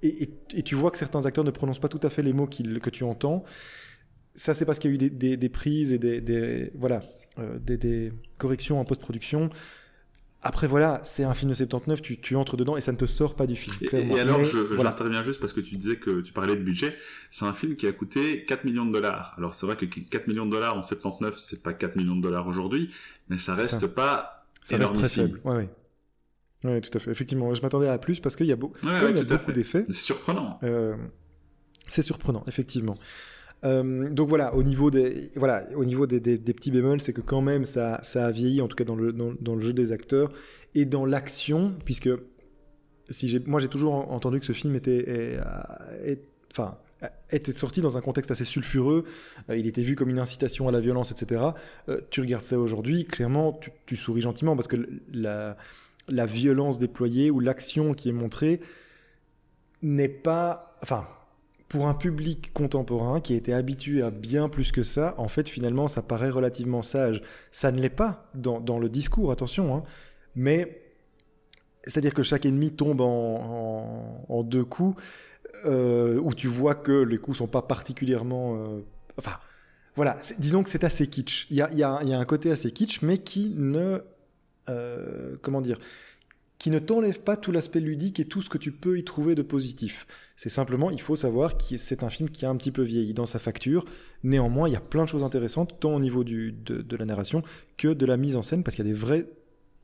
Et, 0.04 0.30
et, 0.54 0.62
tu 0.64 0.76
vois 0.76 0.92
que 0.92 0.98
certains 0.98 1.26
acteurs 1.26 1.44
ne 1.44 1.52
prononcent 1.52 1.80
pas 1.80 1.88
tout 1.88 2.00
à 2.04 2.10
fait 2.10 2.22
les 2.22 2.34
mots 2.34 2.48
que 2.48 2.90
tu 2.90 3.04
entends. 3.04 3.44
Ça, 4.36 4.54
c'est 4.54 4.66
parce 4.66 4.78
qu'il 4.78 4.92
y 4.92 4.94
a 4.94 4.96
eu 4.96 5.10
des, 5.10 5.38
des, 5.38 5.50
prises 5.50 5.94
et 5.94 5.98
des, 5.98 6.22
des 6.22 6.72
voilà, 6.76 7.00
euh, 7.40 7.58
des, 7.60 8.12
corrections 8.38 8.80
en 8.80 8.86
post-production. 8.86 9.50
Après, 10.44 10.68
voilà, 10.68 11.02
c'est 11.04 11.24
un 11.24 11.34
film 11.34 11.50
de 11.50 11.56
79, 11.56 12.02
tu, 12.02 12.22
tu, 12.22 12.36
entres 12.36 12.58
dedans 12.58 12.78
et 12.78 12.82
ça 12.82 12.92
ne 12.92 12.98
te 12.98 13.06
sort 13.06 13.36
pas 13.36 13.48
du 13.48 13.56
film. 13.56 13.76
Et, 13.92 14.20
alors, 14.20 14.44
je, 14.44 14.76
j'interviens 14.76 15.24
juste 15.24 15.40
parce 15.40 15.52
que 15.52 15.62
tu 15.62 15.76
disais 15.78 15.98
que 15.98 16.22
tu 16.22 16.32
parlais 16.32 16.56
de 16.56 16.62
budget. 16.62 16.96
C'est 17.32 17.46
un 17.46 17.54
film 17.54 17.76
qui 17.76 17.88
a 17.88 17.92
coûté 17.92 18.46
4 18.46 18.64
millions 18.64 18.86
de 18.86 18.94
dollars. 18.94 19.34
Alors, 19.38 19.56
c'est 19.56 19.66
vrai 19.66 19.76
que 19.76 19.86
4 19.86 20.28
millions 20.28 20.46
de 20.46 20.52
dollars 20.52 20.78
en 20.78 20.84
79, 20.84 21.38
c'est 21.40 21.64
pas 21.64 21.74
4 21.74 21.96
millions 21.96 22.16
de 22.16 22.22
dollars 22.22 22.48
aujourd'hui, 22.48 22.94
mais 23.30 23.40
ça 23.40 23.56
reste 23.56 23.88
pas 23.88 24.46
ça 24.62 24.78
reste 24.78 24.96
très 24.96 25.10
faible. 25.10 25.40
Ouais, 25.44 25.56
ouais. 25.56 25.70
Oui, 26.66 26.82
tout 26.82 26.96
à 26.96 27.00
fait. 27.00 27.12
Effectivement, 27.12 27.54
je 27.54 27.62
m'attendais 27.62 27.88
à 27.88 27.98
plus 27.98 28.20
parce 28.20 28.36
qu'il 28.36 28.48
y 28.48 28.52
a, 28.52 28.56
beau... 28.56 28.74
il 28.84 28.90
y 28.90 29.20
a 29.20 29.24
beaucoup 29.24 29.52
d'effets. 29.52 29.86
C'est 29.88 29.94
surprenant. 29.94 30.60
Euh, 30.64 30.96
c'est 31.88 32.02
surprenant, 32.02 32.44
effectivement. 32.48 32.96
Euh, 33.64 34.10
donc 34.10 34.28
voilà, 34.28 34.54
au 34.56 34.64
niveau 34.64 34.92
des, 34.92 35.30
voilà, 35.36 35.66
au 35.76 35.86
niveau 35.86 36.06
des, 36.06 36.20
petits 36.20 36.72
bémols, 36.72 37.02
c'est 37.02 37.14
que 37.14 37.22
quand 37.22 37.42
même 37.42 37.66
ça, 37.66 38.00
ça 38.04 38.26
a 38.26 38.32
vieilli, 38.32 38.62
en 38.62 38.68
tout 38.68 38.76
cas 38.76 38.84
dans 38.84 38.96
le, 38.96 39.12
dans, 39.12 39.56
le 39.56 39.62
jeu 39.62 39.74
des 39.74 39.92
acteurs 39.92 40.32
et 40.76 40.86
dans 40.86 41.06
l'action, 41.06 41.74
puisque 41.86 42.10
si 43.10 43.42
moi 43.46 43.60
j'ai 43.60 43.70
toujours 43.70 44.12
entendu 44.12 44.40
que 44.40 44.46
ce 44.46 44.54
film 44.54 44.76
était, 44.76 45.40
enfin, 46.52 46.78
était 47.32 47.54
sorti 47.54 47.82
dans 47.82 47.98
un 47.98 48.02
contexte 48.02 48.32
assez 48.32 48.46
sulfureux, 48.46 49.04
euh, 49.50 49.58
il 49.58 49.68
était 49.68 49.82
vu 49.82 49.96
comme 49.96 50.10
une 50.10 50.20
incitation 50.20 50.68
à 50.68 50.72
la 50.72 50.80
violence, 50.80 51.12
etc. 51.12 51.42
Euh, 51.90 52.02
tu 52.10 52.22
regardes 52.22 52.44
ça 52.44 52.58
aujourd'hui, 52.58 53.06
clairement, 53.06 53.54
tu, 53.54 53.72
tu, 53.86 53.96
souris 53.96 54.22
gentiment 54.22 54.56
parce 54.56 54.68
que 54.68 54.78
la, 55.12 55.58
la 56.08 56.26
violence 56.26 56.80
déployée 56.80 57.32
ou 57.32 57.40
l'action 57.40 57.94
qui 57.94 58.10
est 58.10 58.14
montrée 58.14 58.62
n'est 59.82 60.10
pas, 60.10 60.78
enfin 60.82 61.08
pour 61.68 61.88
un 61.88 61.94
public 61.94 62.54
contemporain 62.54 63.20
qui 63.20 63.34
était 63.34 63.54
habitué 63.54 64.02
à 64.02 64.10
bien 64.10 64.48
plus 64.50 64.72
que 64.72 64.84
ça, 64.84 65.16
en 65.18 65.28
fait, 65.28 65.50
finalement, 65.50 65.88
ça 65.88 66.02
paraît 66.02 66.30
relativement 66.30 66.82
sage. 66.82 67.22
Ça 67.52 67.72
ne 67.72 67.82
l'est 67.82 67.90
pas 67.90 68.30
dans, 68.34 68.80
le 68.80 68.90
discours, 68.90 69.32
attention, 69.32 69.76
hein. 69.76 69.84
mais 70.36 70.82
c'est-à-dire 71.84 72.14
que 72.14 72.24
chaque 72.24 72.46
ennemi 72.46 72.72
tombe 72.72 73.02
en, 73.02 74.44
deux 74.44 74.64
coups, 74.64 75.02
euh, 75.66 76.20
où 76.22 76.34
tu 76.34 76.48
vois 76.48 76.76
que 76.76 77.04
les 77.04 77.18
coups 77.18 77.38
sont 77.38 77.48
pas 77.48 77.62
particulièrement... 77.62 78.56
Euh, 78.56 78.86
enfin, 79.18 79.38
voilà, 79.96 80.18
disons 80.38 80.64
que 80.64 80.70
c'est 80.70 80.84
assez 80.84 81.08
kitsch. 81.08 81.48
Il 81.50 81.58
y 81.58 81.84
a, 81.84 81.98
un 81.98 82.26
côté 82.26 82.52
assez 82.52 82.72
kitsch, 82.72 83.02
mais 83.02 83.18
qui 83.18 83.54
ne... 83.56 84.00
Euh, 84.70 85.38
comment 85.42 85.62
dire 85.62 85.80
qui 86.60 86.72
ne 86.72 86.80
t'enlève 86.80 87.20
pas 87.20 87.38
tout 87.38 87.52
l'aspect 87.52 87.80
ludique 87.80 88.20
et 88.20 88.26
tout 88.26 88.42
ce 88.42 88.50
que 88.50 88.58
tu 88.58 88.72
peux 88.72 88.98
y 88.98 89.04
trouver 89.04 89.36
de 89.36 89.42
positif. 89.42 90.08
C'est 90.36 90.50
simplement, 90.50 90.90
il 90.90 91.02
faut 91.02 91.16
savoir 91.16 91.58
que 91.58 91.78
c'est 91.78 92.04
un 92.04 92.10
film 92.10 92.30
qui 92.30 92.46
a 92.46 92.50
un 92.50 92.56
petit 92.56 92.72
peu 92.72 92.82
vieilli 92.82 93.14
dans 93.14 93.26
sa 93.26 93.40
facture. 93.40 93.86
Néanmoins, 94.24 94.68
il 94.68 94.74
y 94.74 94.76
a 94.78 94.82
plein 94.82 95.04
de 95.04 95.10
choses 95.10 95.24
intéressantes, 95.24 95.80
tant 95.80 95.96
au 95.96 96.00
niveau 96.00 96.24
de, 96.24 96.54
la 96.98 97.06
narration 97.06 97.44
que 97.78 97.90
de 97.90 98.06
la 98.06 98.18
mise 98.18 98.36
en 98.36 98.42
scène, 98.42 98.64
parce 98.64 98.76
qu'il 98.76 98.86
y 98.86 98.90
a 98.90 98.92
des 98.92 98.98
vrais 98.98 99.28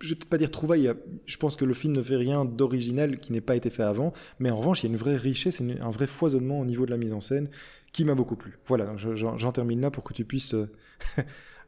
je 0.02 0.10
vais 0.10 0.16
peut-être 0.16 0.30
pas 0.30 0.38
dire 0.38 0.52
trouvailles, 0.52 0.92
je 1.26 1.38
pense 1.38 1.56
que 1.56 1.64
le 1.64 1.74
film 1.74 1.94
ne 1.96 2.02
fait 2.02 2.18
rien 2.18 2.44
d'original 2.44 3.20
qui 3.20 3.32
n'ait 3.32 3.40
pas 3.40 3.56
été 3.56 3.70
fait 3.70 3.84
avant, 3.84 4.12
mais 4.38 4.50
en 4.50 4.58
revanche, 4.58 4.84
il 4.84 4.88
y 4.88 4.90
a 4.90 4.92
une 4.92 4.98
vraie 4.98 5.16
richesse, 5.16 5.62
un 5.62 5.92
vrai 5.92 6.08
foisonnement 6.08 6.60
au 6.60 6.66
niveau 6.66 6.86
de 6.86 6.92
la 6.92 6.98
mise 6.98 7.14
en 7.14 7.22
scène 7.22 7.48
qui 7.94 8.04
m'a 8.04 8.14
beaucoup 8.14 8.36
plu. 8.36 8.58
Voilà, 8.68 8.94
j'en 8.98 9.52
termine 9.54 9.80
là 9.80 9.92
pour 9.92 10.04
que 10.04 10.14
tu 10.14 10.26
puisses 10.26 10.56
euh, 10.56 10.70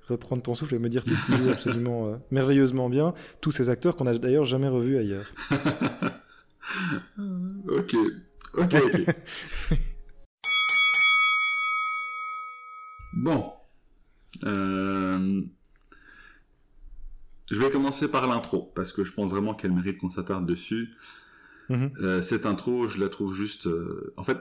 reprendre 0.08 0.42
ton 0.42 0.56
souffle 0.56 0.76
et 0.76 0.80
me 0.80 0.90
dire 0.90 1.04
tout 1.04 1.16
ce 1.16 1.24
qui 1.24 1.32
joue 1.38 1.50
absolument 1.50 2.08
euh, 2.08 2.16
merveilleusement 2.32 2.90
bien, 2.90 3.14
tous 3.42 3.52
ces 3.52 3.70
acteurs 3.70 3.96
qu'on 3.96 4.08
a 4.08 4.18
d'ailleurs 4.18 4.46
jamais 4.46 4.68
revus 4.68 4.98
ailleurs. 4.98 5.26
ok, 7.68 7.96
ok, 8.56 8.76
ok. 8.86 9.06
bon. 13.14 13.52
Euh, 14.44 15.42
je 17.52 17.60
vais 17.60 17.70
commencer 17.70 18.08
par 18.08 18.28
l'intro, 18.28 18.72
parce 18.76 18.92
que 18.92 19.04
je 19.04 19.14
pense 19.14 19.32
vraiment 19.32 19.54
qu'elle 19.54 19.72
mérite 19.72 19.98
qu'on 19.98 20.10
s'attarde 20.10 20.46
dessus. 20.46 20.92
Mhm. 21.70 21.92
Euh, 22.02 22.22
cette 22.22 22.46
intro, 22.46 22.88
je 22.88 23.00
la 23.00 23.10
trouve 23.10 23.34
juste... 23.34 23.68
En 24.18 24.24
fait, 24.24 24.38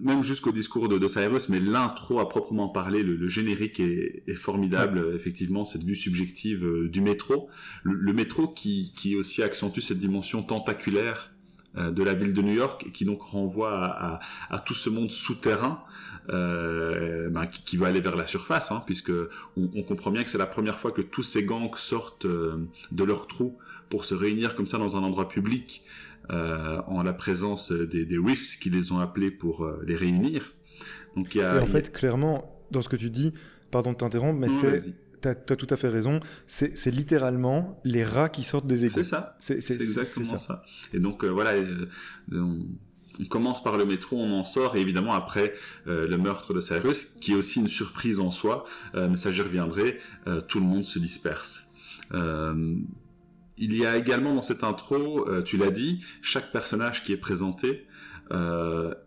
même 0.00 0.22
jusqu'au 0.22 0.52
discours 0.52 0.88
de, 0.88 0.98
de, 0.98 1.08
Cyrus, 1.08 1.48
mais 1.48 1.60
l'intro 1.60 2.20
à 2.20 2.28
proprement 2.28 2.68
parler, 2.68 3.02
le, 3.02 3.28
générique 3.28 3.80
est, 3.80 4.34
formidable, 4.34 5.12
effectivement, 5.14 5.64
cette 5.64 5.84
vue 5.84 5.96
subjective 5.96 6.64
euh, 6.64 6.88
du 6.88 7.00
métro. 7.00 7.48
Le, 7.82 8.12
métro 8.12 8.48
qui, 8.48 8.92
qui 8.96 9.16
aussi 9.16 9.42
accentue 9.42 9.80
cette 9.80 9.98
dimension 9.98 10.42
tentaculaire 10.42 11.32
euh, 11.76 11.90
de 11.90 12.02
la 12.02 12.14
ville 12.14 12.32
de 12.32 12.42
New 12.42 12.54
York 12.54 12.84
et 12.86 12.90
qui 12.90 13.04
donc 13.04 13.22
renvoie 13.22 13.84
à, 13.84 14.20
à, 14.50 14.58
tout 14.58 14.74
ce 14.74 14.90
monde 14.90 15.10
souterrain 15.10 15.82
euh, 16.30 17.28
ben, 17.30 17.46
qui, 17.46 17.62
qui, 17.62 17.76
va 17.76 17.88
aller 17.88 18.00
vers 18.00 18.16
la 18.16 18.26
surface, 18.26 18.70
hein, 18.72 18.82
puisque 18.86 19.12
on, 19.56 19.70
on, 19.74 19.82
comprend 19.82 20.10
bien 20.10 20.24
que 20.24 20.30
c'est 20.30 20.38
la 20.38 20.46
première 20.46 20.78
fois 20.78 20.92
que 20.92 21.02
tous 21.02 21.22
ces 21.22 21.44
gangs 21.44 21.76
sortent 21.76 22.26
de 22.26 23.04
leur 23.04 23.26
trou 23.26 23.58
pour 23.90 24.04
se 24.04 24.14
réunir 24.14 24.54
comme 24.54 24.66
ça 24.66 24.78
dans 24.78 24.96
un 24.96 25.02
endroit 25.02 25.28
public 25.28 25.82
en 26.30 27.02
la 27.02 27.12
présence 27.12 27.72
des, 27.72 28.04
des 28.04 28.18
Riffs 28.18 28.58
qui 28.58 28.70
les 28.70 28.92
ont 28.92 29.00
appelés 29.00 29.30
pour 29.30 29.64
euh, 29.64 29.82
les 29.86 29.96
réunir. 29.96 30.54
Donc, 31.16 31.34
il 31.34 31.38
y 31.38 31.42
a, 31.42 31.56
Et 31.56 31.60
en 31.60 31.66
fait, 31.66 31.92
clairement, 31.92 32.64
dans 32.70 32.82
ce 32.82 32.88
que 32.88 32.96
tu 32.96 33.10
dis, 33.10 33.32
pardon 33.70 33.92
de 33.92 33.96
t'interrompre, 33.96 34.40
mais 34.40 34.48
c'est 34.48 34.94
tu 35.22 35.28
as, 35.28 35.56
tout 35.56 35.66
à 35.70 35.76
fait 35.76 35.88
raison. 35.88 36.20
C'est 36.46 36.90
littéralement 36.90 37.80
les 37.84 38.04
rats 38.04 38.28
qui 38.28 38.42
sortent 38.42 38.66
des 38.66 38.84
égouts. 38.84 38.94
C'est 38.94 39.04
ça. 39.04 39.36
C'est 39.40 39.56
exactement 39.70 40.36
ça. 40.36 40.62
Et 40.92 41.00
donc, 41.00 41.24
euh, 41.24 41.28
voilà, 41.28 41.52
on, 42.30 42.66
commence 43.30 43.62
par 43.62 43.78
le 43.78 43.86
métro, 43.86 44.18
on 44.18 44.32
en 44.32 44.44
sort, 44.44 44.76
et 44.76 44.80
évidemment, 44.80 45.14
après 45.14 45.54
le 45.86 46.16
meurtre 46.16 46.52
de 46.52 46.60
Cyrus, 46.60 47.04
qui 47.20 47.32
est 47.32 47.36
aussi 47.36 47.60
une 47.60 47.68
surprise 47.68 48.20
en 48.20 48.30
soi, 48.30 48.64
mais 48.94 49.16
ça 49.16 49.30
j'y 49.30 49.40
reviendrai, 49.40 49.98
tout 50.48 50.58
le 50.58 50.66
monde 50.66 50.84
se 50.84 50.98
disperse. 50.98 51.62
Il 53.56 53.76
y 53.76 53.86
a 53.86 53.96
également 53.96 54.34
dans 54.34 54.42
cette 54.42 54.64
intro, 54.64 55.28
euh, 55.28 55.42
tu 55.42 55.56
l'as 55.56 55.70
dit, 55.70 56.04
chaque 56.22 56.50
personnage 56.50 57.02
qui 57.04 57.12
est 57.12 57.16
présenté 57.16 57.86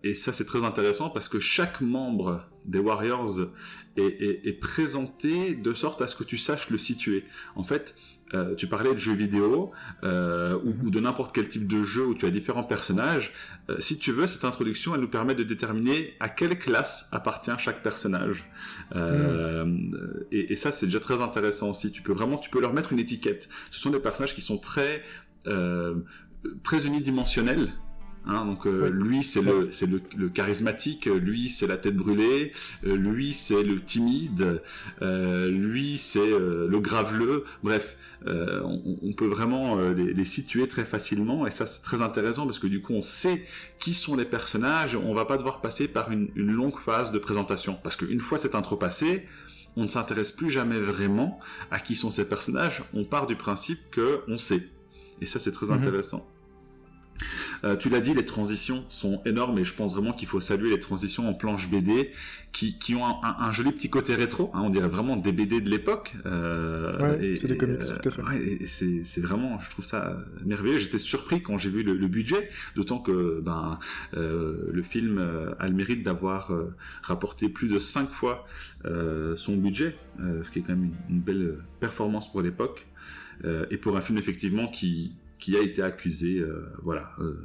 et 0.04 0.14
ça, 0.14 0.32
c'est 0.32 0.46
très 0.46 0.64
intéressant 0.64 1.10
parce 1.10 1.28
que 1.28 1.40
chaque 1.40 1.82
membre 1.82 2.48
des 2.66 2.80
Warriors 2.80 3.50
est, 3.96 4.60
présenté 4.60 5.56
de 5.56 5.74
sorte 5.74 6.02
à 6.02 6.08
ce 6.08 6.16
que 6.16 6.24
tu 6.24 6.38
saches 6.38 6.70
le 6.70 6.78
situer. 6.78 7.26
En 7.56 7.64
fait, 7.64 7.96
euh, 8.34 8.56
tu 8.56 8.68
parlais 8.68 8.92
de 8.92 8.98
jeux 8.98 9.13
vidéo 9.13 9.72
euh, 10.04 10.60
ou, 10.63 10.90
de 10.90 11.00
n'importe 11.00 11.34
quel 11.34 11.48
type 11.48 11.66
de 11.66 11.84
jeu 11.84 12.06
où 12.06 12.13
tu 12.13 12.26
as 12.26 12.30
différents 12.30 12.63
personnages. 12.63 13.32
Euh, 13.70 13.78
si 13.80 13.98
tu 13.98 14.12
veux, 14.12 14.28
cette 14.28 14.44
introduction, 14.44 14.96
elle 14.96 15.02
nous 15.02 15.08
permet 15.08 15.36
de 15.36 15.44
déterminer 15.44 16.13
à 16.20 16.28
quelle 16.28 16.60
classe 16.60 17.08
appartient 17.12 17.52
chaque 17.58 17.82
personnage. 17.82 18.50
Et, 20.32 20.54
et, 20.54 20.56
ça, 20.56 20.72
c'est 20.72 20.88
déjà 20.88 21.00
très 21.00 21.22
intéressant 21.22 21.70
aussi. 21.70 21.92
Tu 21.92 22.02
peux 22.02 22.13
vraiment, 22.13 22.38
tu 22.38 22.50
peux 22.50 22.60
leur 22.60 22.74
mettre 22.74 22.92
une 22.92 23.00
étiquette. 23.00 23.48
Ce 23.72 23.80
sont 23.80 23.92
des 23.92 24.00
personnages 24.00 24.36
qui 24.36 24.42
sont 24.42 24.58
très 24.58 25.04
très 26.63 26.86
unidimensionnels 26.86 27.70
Hein, 28.28 28.46
donc 28.46 28.66
euh, 28.66 28.90
lui 28.90 29.24
c'est 29.24 29.42
le 29.42 29.70
c'est 29.72 29.86
le, 29.86 30.02
le, 30.18 30.28
charismatique, 30.28 31.06
lui 31.06 31.50
c'est 31.50 31.68
la 31.68 31.78
tête 31.78 31.96
brûlée, 31.96 32.52
euh, 32.86 32.96
lui 32.96 33.34
c'est 33.34 33.63
le 33.63 33.82
timide, 33.82 34.62
euh, 35.02 35.50
lui 35.50 35.98
c'est 35.98 36.28
le 36.28 36.80
graveleux. 36.80 37.46
Bref, 37.63 37.98
on, 38.26 38.98
on, 39.02 39.13
peut 39.13 39.28
vraiment 39.28 39.80
les, 39.92 40.13
les, 40.13 40.26
situer 40.26 40.68
très 40.68 40.84
facilement 40.84 41.48
et 41.48 41.52
ça 41.52 41.66
c'est 41.66 41.82
très 41.82 42.02
intéressant 42.02 42.46
parce 42.46 42.60
que 42.60 42.68
du 42.68 42.82
coup 42.82 42.94
on 42.94 43.02
sait 43.02 43.46
qui 43.80 43.94
sont 43.94 44.18
les 44.18 44.26
personnages. 44.26 44.96
On 44.96 45.13
va 45.13 45.24
pas 45.26 45.38
devoir 45.38 45.62
passer 45.62 45.88
par 45.88 46.12
une, 46.12 46.30
une 46.36 46.52
longue 46.52 46.78
phase 46.78 47.12
de 47.12 47.20
présentation 47.20 47.78
parce 47.82 47.96
qu'une 47.96 48.20
fois 48.20 48.38
cette 48.38 48.56
intro 48.56 48.76
passée, 48.76 49.26
on 49.78 49.84
ne 49.84 49.88
s'intéresse 49.88 50.32
plus 50.32 50.50
jamais 50.50 50.80
vraiment 50.80 51.40
à 51.72 51.80
qui 51.80 51.96
sont 51.96 52.10
ces 52.10 52.28
personnages. 52.28 52.84
On 52.94 53.06
part 53.06 53.28
du 53.28 53.38
principe 53.38 53.80
que 53.92 54.20
on 54.28 54.38
sait 54.38 54.68
et 55.22 55.26
ça 55.26 55.40
c'est 55.40 55.52
très 55.52 55.68
mhm. 55.68 55.74
intéressant. 55.74 56.28
Euh, 57.63 57.75
tu 57.75 57.89
l'as 57.89 57.99
dit, 57.99 58.13
les 58.13 58.25
transitions 58.25 58.84
sont 58.89 59.21
énormes 59.25 59.58
et 59.58 59.65
je 59.65 59.73
pense 59.73 59.93
vraiment 59.93 60.13
qu'il 60.13 60.27
faut 60.27 60.41
saluer 60.41 60.69
les 60.69 60.80
transitions 60.80 61.27
en 61.27 61.34
planche 61.34 61.69
BD 61.69 62.12
qui, 62.51 62.77
qui 62.77 62.95
ont 62.95 63.06
un, 63.23 63.51
joli 63.51 63.71
petit 63.71 63.89
côté 63.89 64.15
rétro. 64.15 64.51
Hein, 64.53 64.62
on 64.63 64.69
dirait 64.69 64.88
vraiment 64.88 65.15
des 65.15 65.32
BD 65.32 65.62
de 65.62 65.69
l'époque. 65.69 66.13
Euh, 66.25 67.36
c'est 67.38 67.47
des 67.47 67.58
comics, 67.58 67.80
tout 67.80 68.10
à 68.10 68.12
fait. 68.12 68.21
Ouais, 68.21 68.60
c'est 68.65 69.21
vraiment, 69.21 69.60
je 69.60 69.69
trouve 69.69 69.86
ça 69.86 70.17
merveilleux. 70.45 70.77
J'étais 70.77 70.97
surpris 70.97 71.41
quand 71.41 71.58
j'ai 71.58 71.69
vu 71.69 71.84
le, 71.84 72.08
budget, 72.08 72.49
d'autant 72.75 72.99
que 72.99 73.41
ben 73.41 73.80
euh, 74.15 74.69
le 74.71 74.82
film 74.82 75.19
a 75.60 75.67
le 75.67 75.73
mérite 75.73 76.03
d'avoir 76.03 76.51
rapporté 77.01 77.49
plus 77.49 77.67
de 77.67 77.80
5 77.80 78.10
fois 78.10 78.45
son 79.36 79.58
budget, 79.58 79.95
ce 80.19 80.49
qui 80.49 80.60
est 80.60 80.62
quand 80.62 80.75
même 80.75 80.86
une, 81.10 81.15
une 81.15 81.21
belle 81.21 81.58
performance 81.80 82.32
pour 82.32 82.41
l'époque. 82.41 82.88
et 83.43 83.77
pour 83.77 83.97
un 83.97 84.01
film 84.01 84.17
effectivement 84.17 84.67
qui, 84.67 85.13
qui 85.39 85.56
a 85.56 85.62
été 85.62 85.82
accusé, 85.82 86.39
euh, 86.39 86.67
voilà, 86.82 87.12
euh, 87.19 87.39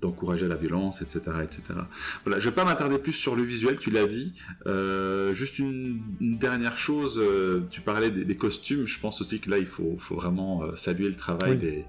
d'encourager 0.00 0.48
la 0.48 0.56
violence, 0.56 1.00
etc., 1.00 1.20
etc. 1.42 1.62
Voilà, 2.24 2.40
je 2.40 2.48
vais 2.48 2.54
pas 2.54 2.64
m'attarder 2.64 2.98
plus 2.98 3.12
sur 3.12 3.36
le 3.36 3.42
visuel, 3.42 3.78
tu 3.78 3.90
l'as 3.90 4.06
dit. 4.06 4.34
Euh, 4.66 5.32
juste 5.32 5.58
une, 5.58 6.02
dernière 6.20 6.76
chose, 6.76 7.22
tu 7.70 7.80
parlais 7.80 8.10
des, 8.10 8.36
costumes. 8.36 8.86
Je 8.86 8.98
pense 8.98 9.20
aussi 9.20 9.40
que 9.40 9.50
là, 9.50 9.58
il 9.58 9.66
faut, 9.66 9.96
faut 9.98 10.16
vraiment 10.16 10.76
saluer 10.76 11.08
le 11.08 11.14
travail 11.14 11.56
des, 11.56 11.84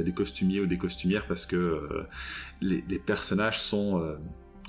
des, 0.00 0.12
costumiers 0.12 0.60
ou 0.60 0.66
des 0.66 0.78
costumières 0.78 1.26
parce 1.26 1.46
que 1.46 1.80
les, 2.60 2.84
les, 2.88 2.98
personnages 2.98 3.60
sont 3.60 4.16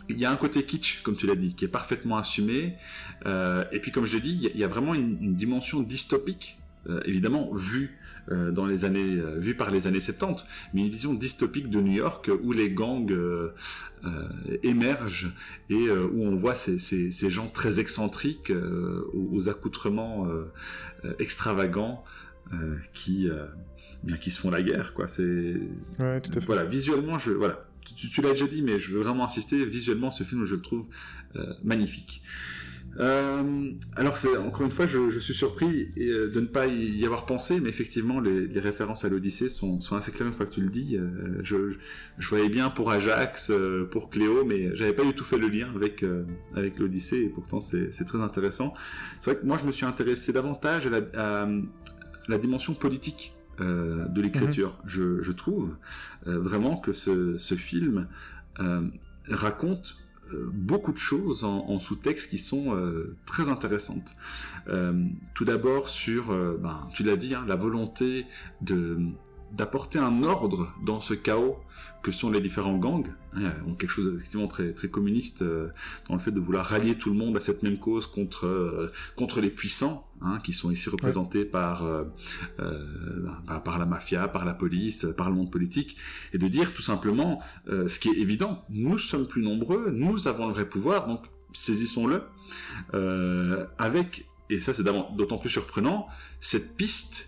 il 0.09 0.17
y 0.17 0.25
a 0.25 0.31
un 0.31 0.37
côté 0.37 0.63
kitsch, 0.63 1.03
comme 1.03 1.17
tu 1.17 1.27
l'as 1.27 1.35
dit, 1.35 1.53
qui 1.53 1.65
est 1.65 1.69
parfaitement 1.69 2.17
assumé. 2.17 2.77
et 3.25 3.79
puis, 3.79 3.91
comme 3.91 4.05
je 4.05 4.13
l'ai 4.13 4.21
dit, 4.21 4.49
il 4.53 4.59
y, 4.59 4.63
a 4.63 4.67
vraiment 4.67 4.95
une, 4.95 5.17
une 5.21 5.35
dimension 5.35 5.81
dystopique, 5.81 6.57
évidemment, 7.05 7.53
vue 7.53 7.99
euh, 8.29 8.51
dans 8.51 8.65
les 8.65 8.83
années 8.83 9.15
euh, 9.19 9.37
vues 9.37 9.55
par 9.55 9.71
les 9.71 9.87
années 9.87 10.01
70, 10.01 10.45
mais 10.73 10.81
une 10.81 10.89
vision 10.89 11.13
dystopique 11.13 11.69
de 11.69 11.79
New 11.79 11.93
York 11.93 12.29
où 12.43 12.51
les 12.51 12.69
gangs 12.69 13.11
euh, 13.11 13.53
émergent 14.63 15.31
et 15.69 15.89
où 15.89 16.23
on 16.23 16.35
voit 16.35 16.55
ces, 16.55 16.77
ces, 16.77 17.09
ces 17.11 17.29
gens 17.29 17.47
très 17.47 17.79
excentriques 17.79 18.51
aux, 19.13 19.49
accoutrements 19.49 20.27
extravagants 21.19 22.03
qui 22.93 23.27
bien 24.03 24.17
qui 24.17 24.29
se 24.31 24.39
font 24.39 24.51
la 24.51 24.61
guerre 24.61 24.93
quoi. 24.93 25.07
C'est 25.07 25.23
ouais, 25.99 26.21
tout 26.21 26.29
à 26.29 26.39
fait. 26.39 26.45
voilà 26.45 26.63
visuellement 26.63 27.17
je 27.17 27.31
voilà 27.31 27.67
tu, 27.83 28.09
tu 28.09 28.21
l'as 28.21 28.31
déjà 28.31 28.47
dit 28.47 28.61
mais 28.61 28.77
je 28.77 28.93
veux 28.93 29.01
vraiment 29.01 29.25
insister 29.25 29.65
visuellement 29.65 30.11
ce 30.11 30.23
film 30.23 30.45
je 30.45 30.55
le 30.55 30.61
trouve 30.61 30.87
magnifique. 31.63 32.21
Euh, 32.99 33.71
alors 33.95 34.17
c'est 34.17 34.36
encore 34.38 34.65
une 34.65 34.71
fois, 34.71 34.86
je, 34.88 35.19
suis 35.19 35.33
surpris 35.33 35.91
euh, 35.97 36.31
de 36.31 36.39
ne 36.39 36.47
pas 36.47 36.67
y 36.67 37.05
avoir 37.05 37.25
pensé, 37.25 37.60
mais 37.60 37.69
effectivement, 37.69 38.19
les, 38.19 38.60
références 38.60 39.05
à 39.05 39.10
l'Odyssée 39.10 39.49
sont, 39.49 39.79
assez 39.95 40.12
claires 40.12 40.27
une 40.27 40.33
fois 40.33 40.45
que 40.45 40.53
tu 40.53 40.62
le 40.62 40.69
dis. 40.69 40.97
Euh, 40.97 41.39
je, 41.43 42.29
voyais 42.29 42.49
bien 42.49 42.69
pour 42.69 42.91
Ajax, 42.91 43.51
pour 43.91 44.10
Cléo, 44.10 44.45
mais 44.45 44.75
j'avais 44.75 44.93
pas 44.93 45.03
du 45.03 45.13
tout 45.13 45.23
fait 45.23 45.38
le 45.38 45.49
lien 45.49 45.69
avec 45.75 46.03
avec 46.55 46.79
l'Odyssée, 46.79 47.23
et 47.23 47.29
pourtant 47.29 47.62
c'est 47.62 48.05
très 48.05 48.21
intéressant. 48.21 48.73
C'est 49.19 49.31
vrai 49.31 49.39
que 49.39 49.45
moi, 49.45 49.57
je 49.57 49.65
me 49.65 49.71
suis 49.71 49.86
intéressé 49.86 50.33
davantage 50.33 50.88
à 50.88 51.47
la, 52.27 52.38
dimension 52.38 52.73
politique 52.73 53.33
de 53.60 54.21
l'écriture. 54.21 54.79
Mhm. 54.83 55.21
Je, 55.21 55.31
trouve 55.31 55.77
vraiment 56.25 56.77
que 56.77 56.93
ce, 56.93 57.38
ce 57.38 57.55
film 57.55 58.07
raconte 59.29 59.97
beaucoup 60.53 60.91
de 60.91 60.97
choses 60.97 61.43
en, 61.43 61.79
sous-texte 61.79 62.29
qui 62.29 62.37
sont 62.37 62.75
euh, 62.75 63.15
très 63.25 63.49
intéressantes. 63.49 64.13
Euh, 64.67 65.05
tout 65.33 65.45
d'abord 65.45 65.89
sur, 65.89 66.27
ben, 66.59 66.87
tu 66.93 67.03
l'as 67.03 67.15
dit, 67.15 67.33
hein, 67.35 67.45
la 67.47 67.55
volonté 67.55 68.25
de 68.61 68.97
d'apporter 69.51 69.99
un 69.99 70.23
ordre 70.23 70.73
dans 70.86 70.99
ce 70.99 71.13
chaos 71.13 71.57
que 72.03 72.12
sont 72.12 72.29
les 72.29 72.41
différents 72.41 72.77
gangs, 72.77 73.13
hein, 73.33 73.53
quelque 73.77 73.89
chose 73.89 74.07
effectivement 74.13 74.47
très 74.47 74.73
très 74.73 74.88
communiste 74.88 75.41
euh, 75.41 75.69
dans 76.07 76.15
le 76.15 76.19
fait 76.19 76.31
de 76.31 76.39
vouloir 76.39 76.65
rallier 76.65 76.95
tout 76.95 77.10
le 77.10 77.15
monde 77.15 77.36
à 77.38 77.39
cette 77.39 77.63
même 77.63 77.77
cause 77.79 78.07
contre 78.07 78.45
euh, 78.45 78.91
contre 79.15 79.41
les 79.41 79.49
puissants, 79.49 80.07
hein, 80.21 80.39
qui 80.43 80.53
sont 80.53 80.71
ici 80.71 80.89
représentés 80.89 81.45
par 81.45 81.83
euh, 81.86 82.03
bah, 83.45 83.62
par 83.63 83.79
la 83.79 83.86
mafia, 83.86 84.27
par 84.27 84.45
la 84.45 84.53
police, 84.53 85.07
par 85.17 85.29
le 85.29 85.36
monde 85.36 85.51
politique, 85.51 85.97
et 86.33 86.38
de 86.38 86.47
dire 86.47 86.73
tout 86.73 86.81
simplement 86.81 87.41
ce 87.67 87.99
qui 87.99 88.10
est 88.10 88.17
évident, 88.17 88.63
nous 88.69 88.97
sommes 88.97 89.27
plus 89.27 89.41
nombreux, 89.41 89.91
nous 89.91 90.27
avons 90.27 90.47
le 90.47 90.53
vrai 90.53 90.67
pouvoir, 90.67 91.07
donc 91.07 91.25
saisissons-le 91.53 92.23
avec 93.77 94.27
et 94.49 94.60
ça 94.60 94.73
c'est 94.73 94.83
d'autant 94.83 95.38
plus 95.38 95.49
surprenant 95.49 96.07
cette 96.39 96.75
piste 96.75 97.27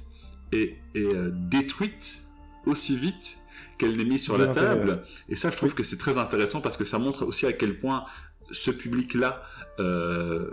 est, 0.52 0.78
euh, 0.96 1.32
détruite 1.34 2.24
aussi 2.66 2.98
vite 2.98 3.38
qu'elle 3.78 3.98
n'est 3.98 4.06
mise 4.06 4.24
sur 4.24 4.38
la 4.38 4.48
table. 4.48 5.04
Et 5.30 5.36
ça, 5.36 5.50
je 5.50 5.58
trouve 5.58 5.74
que 5.74 5.84
c'est 5.84 5.98
très 5.98 6.18
intéressant 6.18 6.62
parce 6.62 6.78
que 6.78 6.86
ça 6.86 7.00
montre 7.00 7.26
aussi 7.26 7.46
à 7.46 7.54
quel 7.54 7.80
point 7.80 8.06
ce 8.52 8.72
public-là 8.72 9.44
euh, 9.80 10.50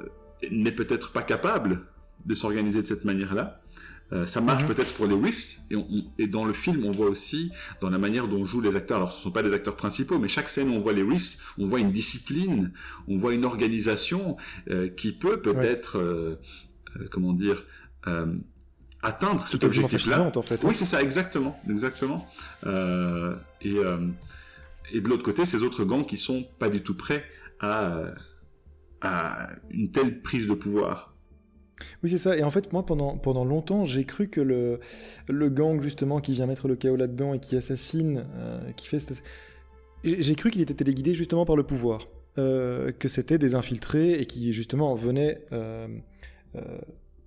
n'est 0.50 0.72
peut-être 0.72 1.12
pas 1.12 1.22
capable 1.22 1.82
de 2.24 2.34
s'organiser 2.34 2.82
de 2.82 2.86
cette 2.86 3.04
manière-là. 3.04 3.60
Euh, 4.12 4.24
ça 4.24 4.40
marche 4.40 4.62
mhm. 4.62 4.68
peut-être 4.68 4.94
pour 4.94 5.06
les 5.06 5.16
riffs 5.16 5.58
et, 5.68 5.76
et, 6.18 6.28
dans 6.28 6.44
le 6.44 6.52
film 6.52 6.84
on 6.84 6.92
voit 6.92 7.08
aussi 7.08 7.50
dans 7.80 7.90
la 7.90 7.98
manière 7.98 8.28
dont 8.28 8.44
jouent 8.44 8.60
les 8.60 8.76
acteurs 8.76 8.98
alors 8.98 9.10
ce 9.10 9.18
ne 9.18 9.22
sont 9.22 9.30
pas 9.32 9.42
les 9.42 9.52
acteurs 9.52 9.74
principaux 9.74 10.20
mais 10.20 10.28
chaque 10.28 10.48
scène 10.48 10.68
où 10.68 10.74
on 10.74 10.78
voit 10.78 10.92
les 10.92 11.02
riffs 11.02 11.52
on 11.58 11.66
voit 11.66 11.80
une 11.80 11.90
discipline 11.90 12.70
on 13.08 13.16
voit 13.16 13.34
une 13.34 13.44
organisation 13.44 14.36
qui 14.96 15.10
peut 15.10 15.42
peut-être 15.42 16.38
comment 17.10 17.32
dire 17.32 17.64
atteindre 19.02 19.46
cet 19.46 19.64
objectif-là. 19.64 20.32
En 20.34 20.42
fait, 20.42 20.62
Oui, 20.64 20.74
c'est 20.74 20.84
ça, 20.84 21.02
exactement, 21.02 21.58
exactement. 21.68 22.26
Euh, 22.64 23.36
et, 23.60 23.74
euh, 23.74 24.08
et 24.92 25.00
de 25.00 25.08
l'autre 25.08 25.22
côté, 25.22 25.46
ces 25.46 25.62
autres 25.62 25.84
gangs 25.84 26.04
qui 26.06 26.16
sont 26.16 26.44
pas 26.58 26.68
du 26.68 26.82
tout 26.82 26.96
prêts 26.96 27.24
à, 27.60 28.02
à 29.00 29.48
une 29.70 29.90
telle 29.90 30.22
prise 30.22 30.46
de 30.46 30.54
pouvoir. 30.54 31.14
Oui, 32.02 32.08
c'est 32.10 32.18
ça. 32.18 32.36
Et 32.36 32.42
en 32.42 32.50
fait, 32.50 32.72
moi, 32.72 32.86
pendant, 32.86 33.18
pendant 33.18 33.44
longtemps, 33.44 33.84
j'ai 33.84 34.04
cru 34.04 34.28
que 34.28 34.40
le, 34.40 34.80
le 35.28 35.50
gang, 35.50 35.80
justement, 35.82 36.20
qui 36.20 36.32
vient 36.32 36.46
mettre 36.46 36.68
le 36.68 36.76
chaos 36.76 36.96
là-dedans 36.96 37.34
et 37.34 37.38
qui 37.38 37.56
assassine, 37.56 38.24
euh, 38.36 38.72
qui 38.72 38.86
fait... 38.88 39.22
J'ai 40.04 40.34
cru 40.36 40.50
qu'il 40.50 40.62
était 40.62 40.74
téléguidé 40.74 41.14
justement 41.14 41.44
par 41.44 41.56
le 41.56 41.64
pouvoir. 41.64 42.06
que 42.36 43.08
c'était 43.08 43.38
des 43.38 43.54
infiltrés 43.54 44.12
et 44.20 44.26
qui, 44.26 44.52
justement, 44.52 44.94
venaient 44.94 45.40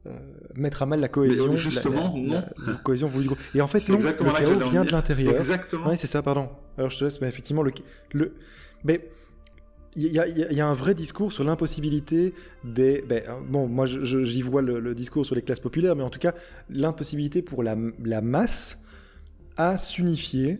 euh, 0.08 0.12
mettre 0.56 0.82
à 0.82 0.86
mal 0.86 1.02
la 1.02 1.10
cohésion. 1.10 1.56
justement, 1.56 2.16
non. 2.16 2.44
La, 2.66 2.76
cohésion 2.76 3.08
voulue. 3.08 3.30
Et 3.54 3.62
en 3.62 3.68
fait, 3.68 3.88
non, 3.90 3.98
le 3.98 4.14
chaos 4.14 4.70
vient 4.70 4.86
de 4.86 4.92
l'intérieur. 4.92 5.34
Exactement. 5.34 5.90
Oui, 5.90 5.98
c'est 5.98 6.08
ça, 6.08 6.22
pardon. 6.22 6.50
Alors 6.78 6.90
je 6.90 7.00
te 7.00 7.04
laisse, 7.04 7.20
mais 7.22 7.28
effectivement, 7.28 7.64
le. 7.64 7.74
le... 8.14 8.34
Mais 8.84 9.10
il 9.96 10.06
y, 10.06 10.56
y, 10.56 10.62
a 10.62 10.68
un 10.68 10.74
vrai 10.74 10.94
discours 10.94 11.34
sur 11.34 11.44
l'impossibilité 11.44 12.34
des. 12.64 13.04
Ben, 13.10 13.24
bon, 13.50 13.68
moi 13.68 13.88
j'y 13.88 14.42
vois 14.42 14.62
le, 14.62 14.96
discours 14.96 15.26
sur 15.26 15.36
les 15.36 15.42
classes 15.42 15.60
populaires, 15.60 15.96
mais 15.96 16.04
en 16.04 16.10
tout 16.10 16.20
cas, 16.20 16.34
l'impossibilité 16.70 17.42
pour 17.42 17.64
la, 17.64 17.76
la, 18.04 18.22
masse 18.22 18.80
à 19.58 19.78
s'unifier 19.78 20.60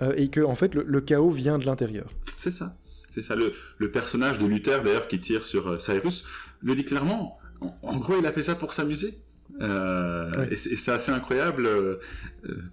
euh, 0.00 0.14
et 0.16 0.28
que, 0.28 0.40
en 0.40 0.54
fait, 0.54 0.74
le, 0.74 1.00
chaos 1.02 1.30
vient 1.30 1.58
de 1.58 1.66
l'intérieur. 1.66 2.08
C'est 2.36 2.50
ça. 2.50 2.76
C'est 3.12 3.22
ça. 3.22 3.34
Le, 3.34 3.52
le, 3.76 3.90
personnage 3.90 4.38
de 4.38 4.46
Luther, 4.46 4.82
d'ailleurs, 4.82 5.08
qui 5.08 5.20
tire 5.20 5.44
sur 5.44 5.68
euh, 5.68 5.78
Cyrus, 5.78 6.24
le 6.62 6.74
dit 6.74 6.84
clairement 6.84 7.38
en, 7.60 7.96
gros, 7.98 8.14
il 8.18 8.26
a 8.26 8.32
fait 8.32 8.42
ça 8.42 8.54
pour 8.54 8.72
s'amuser. 8.72 9.18
Euh, 9.60 10.46
et 10.50 10.56
c'est 10.56 10.92
assez 10.92 11.10
incroyable 11.10 11.66
euh, 11.66 11.98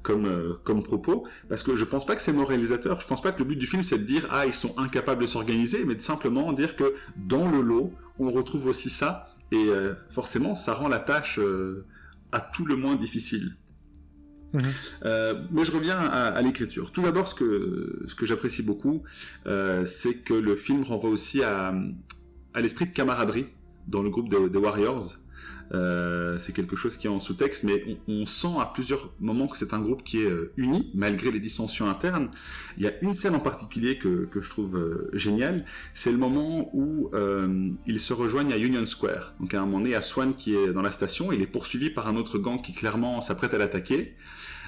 comme, 0.04 0.58
comme 0.64 0.84
propos, 0.84 1.26
parce 1.48 1.64
que 1.64 1.76
je 1.76 1.86
pense 1.86 2.06
pas 2.06 2.16
que 2.16 2.22
c'est 2.22 2.34
moralisateur, 2.34 3.00
je 3.00 3.08
pense 3.08 3.22
pas 3.22 3.32
que 3.32 3.40
le 3.40 3.46
but 3.46 3.56
du 3.56 3.66
film 3.66 3.82
c'est 3.82 3.98
de 3.98 4.04
dire 4.04 4.28
ah 4.30 4.46
ils 4.46 4.54
sont 4.54 4.78
incapables 4.78 5.22
de 5.22 5.28
s'organiser, 5.28 5.84
mais 5.86 5.96
de 5.96 6.02
simplement 6.02 6.52
dire 6.54 6.76
que 6.76 6.94
dans 7.16 7.50
le 7.50 7.62
lot 7.62 7.94
on 8.20 8.30
retrouve 8.30 8.68
aussi 8.68 8.90
ça, 8.90 9.34
et 9.52 9.70
forcément 10.12 10.54
ça 10.54 10.74
rend 10.74 10.90
la 10.90 11.00
tâche 11.00 11.40
à 12.32 12.42
tout 12.42 12.66
le 12.66 12.76
moins 12.76 12.96
difficile. 12.96 13.56
Mhm. 14.54 15.48
mais 15.52 15.66
je 15.66 15.72
reviens 15.72 15.98
à, 15.98 16.42
l'écriture. 16.42 16.92
Tout 16.92 17.02
d'abord, 17.02 17.28
ce 17.28 17.36
que, 17.36 18.04
ce 18.06 18.16
que 18.16 18.26
j'apprécie 18.26 18.64
beaucoup, 18.64 19.04
c'est 19.86 20.24
que 20.24 20.34
le 20.34 20.56
film 20.56 20.84
renvoie 20.84 21.10
aussi 21.10 21.42
à, 21.42 21.74
à 22.54 22.62
l'esprit 22.62 22.86
de 22.86 22.92
camaraderie 22.92 23.48
dans 23.88 24.02
le 24.02 24.10
groupe 24.10 24.30
des, 24.30 24.58
Warriors. 24.58 25.18
Euh, 25.74 26.38
c'est 26.38 26.54
quelque 26.54 26.76
chose 26.76 26.96
qui 26.96 27.08
est 27.08 27.10
en 27.10 27.20
sous-texte, 27.20 27.64
mais 27.64 27.98
on, 28.08 28.28
sent 28.28 28.60
à 28.60 28.66
plusieurs 28.66 29.12
moments 29.20 29.48
que 29.48 29.58
c'est 29.58 29.74
un 29.74 29.80
groupe 29.80 30.04
qui 30.04 30.22
est 30.22 30.30
euh, 30.30 30.54
uni, 30.58 30.92
malgré 30.94 31.32
les 31.32 31.40
dissensions 31.40 31.90
internes. 31.90 32.30
Il 32.78 32.84
y 32.84 32.88
a 32.88 32.92
une 33.02 33.16
scène 33.16 33.34
en 33.34 33.40
particulier 33.40 33.98
que, 33.98 34.30
je 34.32 34.50
trouve 34.50 34.78
euh, 34.78 35.10
géniale, 35.14 35.66
c'est 35.96 36.12
le 36.12 36.18
moment 36.18 36.70
où 36.74 37.10
ils 37.88 38.00
se 38.00 38.14
rejoignent 38.14 38.54
à 38.54 38.58
Union 38.58 38.86
Square. 38.86 39.34
Donc 39.40 39.54
à 39.54 39.62
un 39.62 39.66
moment 39.66 39.80
donné, 39.80 39.96
a 39.96 40.02
Swan 40.02 40.36
qui 40.36 40.56
est 40.56 40.72
dans 40.72 40.84
la 40.84 40.92
station, 40.92 41.32
il 41.32 41.42
est 41.42 41.48
poursuivi 41.48 41.90
par 41.90 42.08
un 42.08 42.16
autre 42.16 42.38
gang 42.38 42.62
qui 42.62 42.74
clairement 42.74 43.20
s'apprête 43.22 43.54
à 43.54 43.58
l'attaquer. 43.58 44.16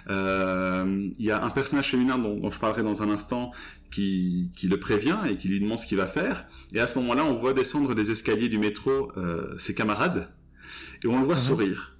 Il 0.09 1.25
y 1.25 1.31
a 1.31 1.43
un 1.43 1.49
personnage 1.49 1.89
féminin 1.89 2.17
dont, 2.17 2.49
je 2.49 2.59
parlerai 2.59 2.83
dans 2.83 3.03
un 3.03 3.09
instant 3.09 3.51
qui, 3.91 4.51
le 4.63 4.79
prévient 4.79 5.17
et 5.29 5.37
qui 5.37 5.47
lui 5.47 5.59
demande 5.59 5.79
ce 5.79 5.87
qu'il 5.87 5.97
va 5.97 6.07
faire. 6.07 6.45
Et 6.73 6.79
à 6.79 6.87
ce 6.87 6.97
moment-là, 6.99 7.25
on 7.25 7.35
voit 7.35 7.53
descendre 7.53 7.93
des 7.93 8.11
escaliers 8.11 8.49
du 8.49 8.57
métro 8.57 9.11
ses 9.57 9.75
camarades 9.75 10.29
et 11.03 11.07
on 11.07 11.19
le 11.19 11.25
voit 11.25 11.35
mhm. 11.35 11.41
sourire. 11.41 11.97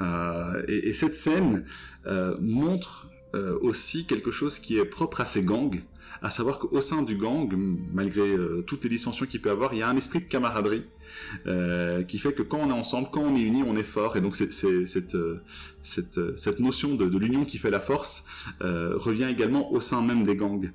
Euh, 0.00 0.62
et, 0.68 0.92
cette 0.92 1.16
scène 1.16 1.64
euh, 2.06 2.36
montre 2.40 3.08
euh, 3.34 3.58
aussi 3.60 4.06
quelque 4.06 4.30
chose 4.30 4.58
qui 4.58 4.78
est 4.78 4.84
propre 4.84 5.20
à 5.20 5.24
ces 5.24 5.42
gangs, 5.42 5.82
à 6.22 6.30
savoir 6.30 6.58
qu'au 6.58 6.80
sein 6.80 7.02
du 7.02 7.16
gang, 7.16 7.52
malgré 7.92 8.34
toutes 8.66 8.84
les 8.84 8.90
dissensions 8.90 9.26
qu'il 9.26 9.40
peut 9.40 9.50
avoir, 9.50 9.74
il 9.74 9.80
y 9.80 9.82
a 9.82 9.88
un 9.88 9.96
esprit 9.96 10.20
de 10.20 10.24
camaraderie 10.24 10.84
qui 12.06 12.18
fait 12.18 12.32
que 12.32 12.42
quand 12.42 12.58
on 12.58 12.70
est 12.70 12.72
ensemble, 12.72 13.08
quand 13.12 13.22
on 13.22 13.36
est 13.36 13.42
unis, 13.42 13.62
on 13.66 13.76
est 13.76 13.84
fort. 13.84 14.16
Et 14.16 14.20
donc 14.20 14.36
c'est, 14.36 14.50
cette, 14.50 15.16
cette, 15.82 16.60
notion 16.60 16.94
de, 16.94 17.18
l'union 17.18 17.44
qui 17.44 17.58
fait 17.58 17.70
la 17.70 17.80
force 17.80 18.24
revient 18.60 19.28
également 19.30 19.72
au 19.72 19.80
sein 19.80 20.02
même 20.02 20.24
des 20.24 20.36
gangs, 20.36 20.72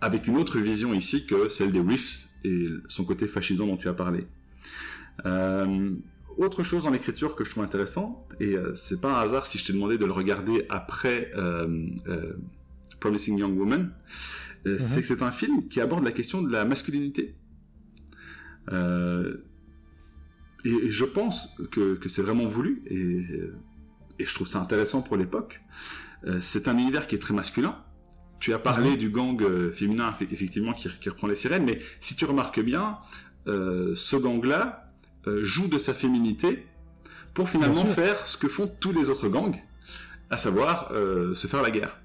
avec 0.00 0.26
une 0.26 0.36
autre 0.36 0.58
vision 0.58 0.94
ici 0.94 1.26
que 1.26 1.48
celle 1.48 1.70
des 1.70 1.80
Riffs 1.80 2.26
et 2.44 2.66
son 2.88 3.04
côté 3.04 3.26
fascisant 3.26 3.66
dont 3.66 3.76
tu 3.76 3.88
as 3.88 3.94
parlé. 3.94 4.26
Euh, 5.26 5.94
autre 6.38 6.62
chose 6.62 6.84
dans 6.84 6.90
l'écriture 6.90 7.34
que 7.34 7.44
je 7.44 7.50
trouve 7.50 7.64
intéressant, 7.64 8.26
et 8.40 8.54
euh, 8.54 8.74
c'est 8.74 9.00
pas 9.00 9.18
un 9.18 9.20
hasard 9.20 9.46
si 9.46 9.58
je 9.58 9.66
t'ai 9.66 9.72
demandé 9.72 9.98
de 9.98 10.04
le 10.04 10.12
regarder 10.12 10.66
après 10.70 11.30
euh, 11.36 11.86
euh, 12.08 12.32
Promising 13.00 13.38
Young 13.38 13.58
Woman, 13.58 13.92
mhm. 14.64 14.78
c'est 14.78 15.00
que 15.00 15.06
c'est 15.06 15.22
un 15.22 15.32
film 15.32 15.68
qui 15.68 15.80
aborde 15.80 16.04
la 16.04 16.12
question 16.12 16.42
de 16.42 16.50
la 16.50 16.64
masculinité. 16.64 17.34
et, 20.64 20.90
je 20.90 21.04
pense 21.04 21.56
que, 21.70 21.98
c'est 22.08 22.22
vraiment 22.22 22.46
voulu, 22.46 22.82
et, 22.86 23.24
je 24.24 24.34
trouve 24.34 24.46
ça 24.46 24.60
intéressant 24.60 25.02
pour 25.02 25.16
l'époque. 25.16 25.60
c'est 26.40 26.68
un 26.68 26.78
univers 26.78 27.06
qui 27.06 27.16
est 27.16 27.18
très 27.18 27.34
masculin. 27.34 27.76
Tu 28.38 28.52
as 28.52 28.58
parlé 28.58 28.90
mhm. 28.90 28.96
du 28.96 29.10
gang 29.10 29.70
féminin, 29.72 30.14
effectivement, 30.30 30.72
qui, 30.72 30.88
qui, 31.00 31.08
reprend 31.08 31.26
les 31.26 31.34
sirènes, 31.34 31.64
mais 31.64 31.78
si 32.00 32.14
tu 32.16 32.24
remarques 32.24 32.60
bien, 32.60 32.98
ce 33.46 34.16
gang-là, 34.16 34.82
euh, 35.28 35.40
joue 35.42 35.68
de 35.68 35.78
sa 35.78 35.94
féminité 35.94 36.66
pour 37.32 37.48
finalement 37.48 37.86
faire 37.86 38.26
ce 38.26 38.36
que 38.36 38.48
font 38.48 38.66
tous 38.80 38.92
les 38.92 39.08
autres 39.08 39.28
gangs, 39.28 39.62
à 40.30 40.36
savoir 40.36 40.90
euh, 40.92 41.32
se 41.34 41.46
faire 41.46 41.62
la 41.62 41.70
guerre. 41.70 41.96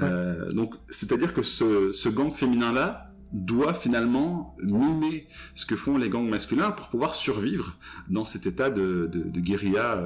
Euh, 0.00 0.52
donc, 0.52 0.74
c'est-à-dire 0.88 1.32
que 1.34 1.42
ce, 1.42 2.08
gang 2.08 2.32
féminin-là 2.32 3.10
doit 3.32 3.74
finalement 3.74 4.56
mimer 4.62 5.26
ce 5.54 5.66
que 5.66 5.76
font 5.76 5.98
les 5.98 6.08
gangs 6.08 6.28
masculins 6.28 6.70
pour 6.70 6.88
pouvoir 6.88 7.14
survivre 7.14 7.76
dans 8.08 8.24
cet 8.24 8.46
état 8.46 8.70
de, 8.70 9.10
guérilla 9.36 10.00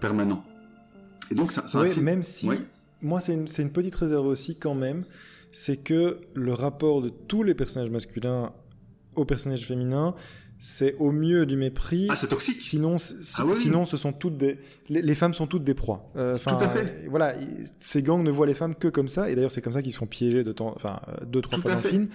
permanent. 0.00 0.44
Et 1.30 1.34
donc, 1.34 1.52
c'est 1.52 1.76
un 1.76 1.84
film... 1.86 2.04
même 2.04 2.22
si, 2.22 2.48
moi, 3.02 3.20
c'est 3.20 3.34
une, 3.34 3.46
une, 3.58 3.72
petite 3.72 3.94
réserve 3.94 4.26
aussi 4.26 4.58
quand 4.58 4.74
même, 4.74 5.04
c'est 5.52 5.82
que 5.82 6.18
le 6.34 6.52
rapport 6.52 7.02
de 7.02 7.08
tous 7.08 7.42
les 7.42 7.54
personnages 7.54 7.90
masculins 7.90 8.52
aux 9.16 9.24
personnages 9.24 9.66
féminins, 9.66 10.14
c'est 10.62 10.94
au 10.98 11.10
mieux 11.10 11.46
du 11.46 11.56
mépris. 11.56 12.06
Ah, 12.10 12.16
c'est 12.16 12.26
toxique. 12.26 12.60
Sinon, 12.60 12.96
ah 12.96 13.44
sinon, 13.54 13.86
ce 13.86 13.96
sont 13.96 14.12
toutes 14.12 14.36
des. 14.36 14.58
Les, 14.90 15.14
femmes 15.14 15.32
sont 15.32 15.46
toutes 15.46 15.64
des 15.64 15.72
proies. 15.72 16.10
Euh, 16.16 16.36
Tout 16.38 16.50
à 16.50 16.68
fait. 16.68 17.06
voilà, 17.08 17.34
ces 17.80 18.02
gangs 18.02 18.22
ne 18.22 18.30
voient 18.30 18.46
les 18.46 18.54
femmes 18.54 18.74
que 18.74 18.88
comme 18.88 19.08
ça, 19.08 19.30
et 19.30 19.34
d'ailleurs, 19.34 19.50
c'est 19.50 19.62
comme 19.62 19.72
ça 19.72 19.80
qu'ils 19.80 19.92
se 19.92 19.96
font 19.96 20.06
piéger 20.06 20.44
de 20.44 20.52
temps, 20.52 20.74
enfin, 20.76 21.00
euh, 21.08 21.24
deux, 21.24 21.40
trois 21.40 21.58
fois 21.58 21.70
dans 21.70 21.80
le 21.80 21.88
film. 21.88 22.08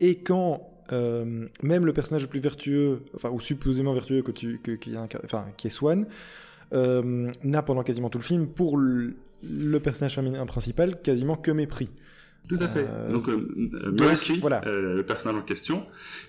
Et 0.00 0.16
quand 0.16 0.68
euh, 0.92 1.46
même 1.62 1.86
le 1.86 1.92
personnage 1.94 2.20
le 2.20 2.28
plus 2.28 2.40
vertueux, 2.40 3.00
enfin, 3.14 3.30
ou 3.30 3.40
supposément 3.40 3.94
vertueux 3.94 4.20
que 4.20 4.30
tu, 4.30 4.60
que, 4.62 4.72
qui, 4.72 4.94
enfin, 5.24 5.46
qui 5.56 5.68
est 5.68 5.70
Swan, 5.70 6.06
n'a 6.72 7.62
pendant 7.62 7.82
quasiment 7.82 8.10
tout 8.10 8.18
le 8.18 8.24
film, 8.24 8.46
pour 8.46 8.76
le 8.76 9.78
personnage 9.82 10.16
féminin 10.16 10.44
principal, 10.44 11.00
quasiment 11.00 11.36
que 11.36 11.50
mépris. 11.50 11.88
Tout 12.48 12.58
à 12.60 12.68
fait. 12.68 12.86
Euh, 12.88 13.10
donc, 13.10 13.28
euh, 13.28 13.92
Mercy, 13.98 14.38
voilà. 14.38 14.60
Euh, 14.66 14.94
le 14.94 15.02
personnage 15.04 15.36
en 15.36 15.42
question, 15.42 15.84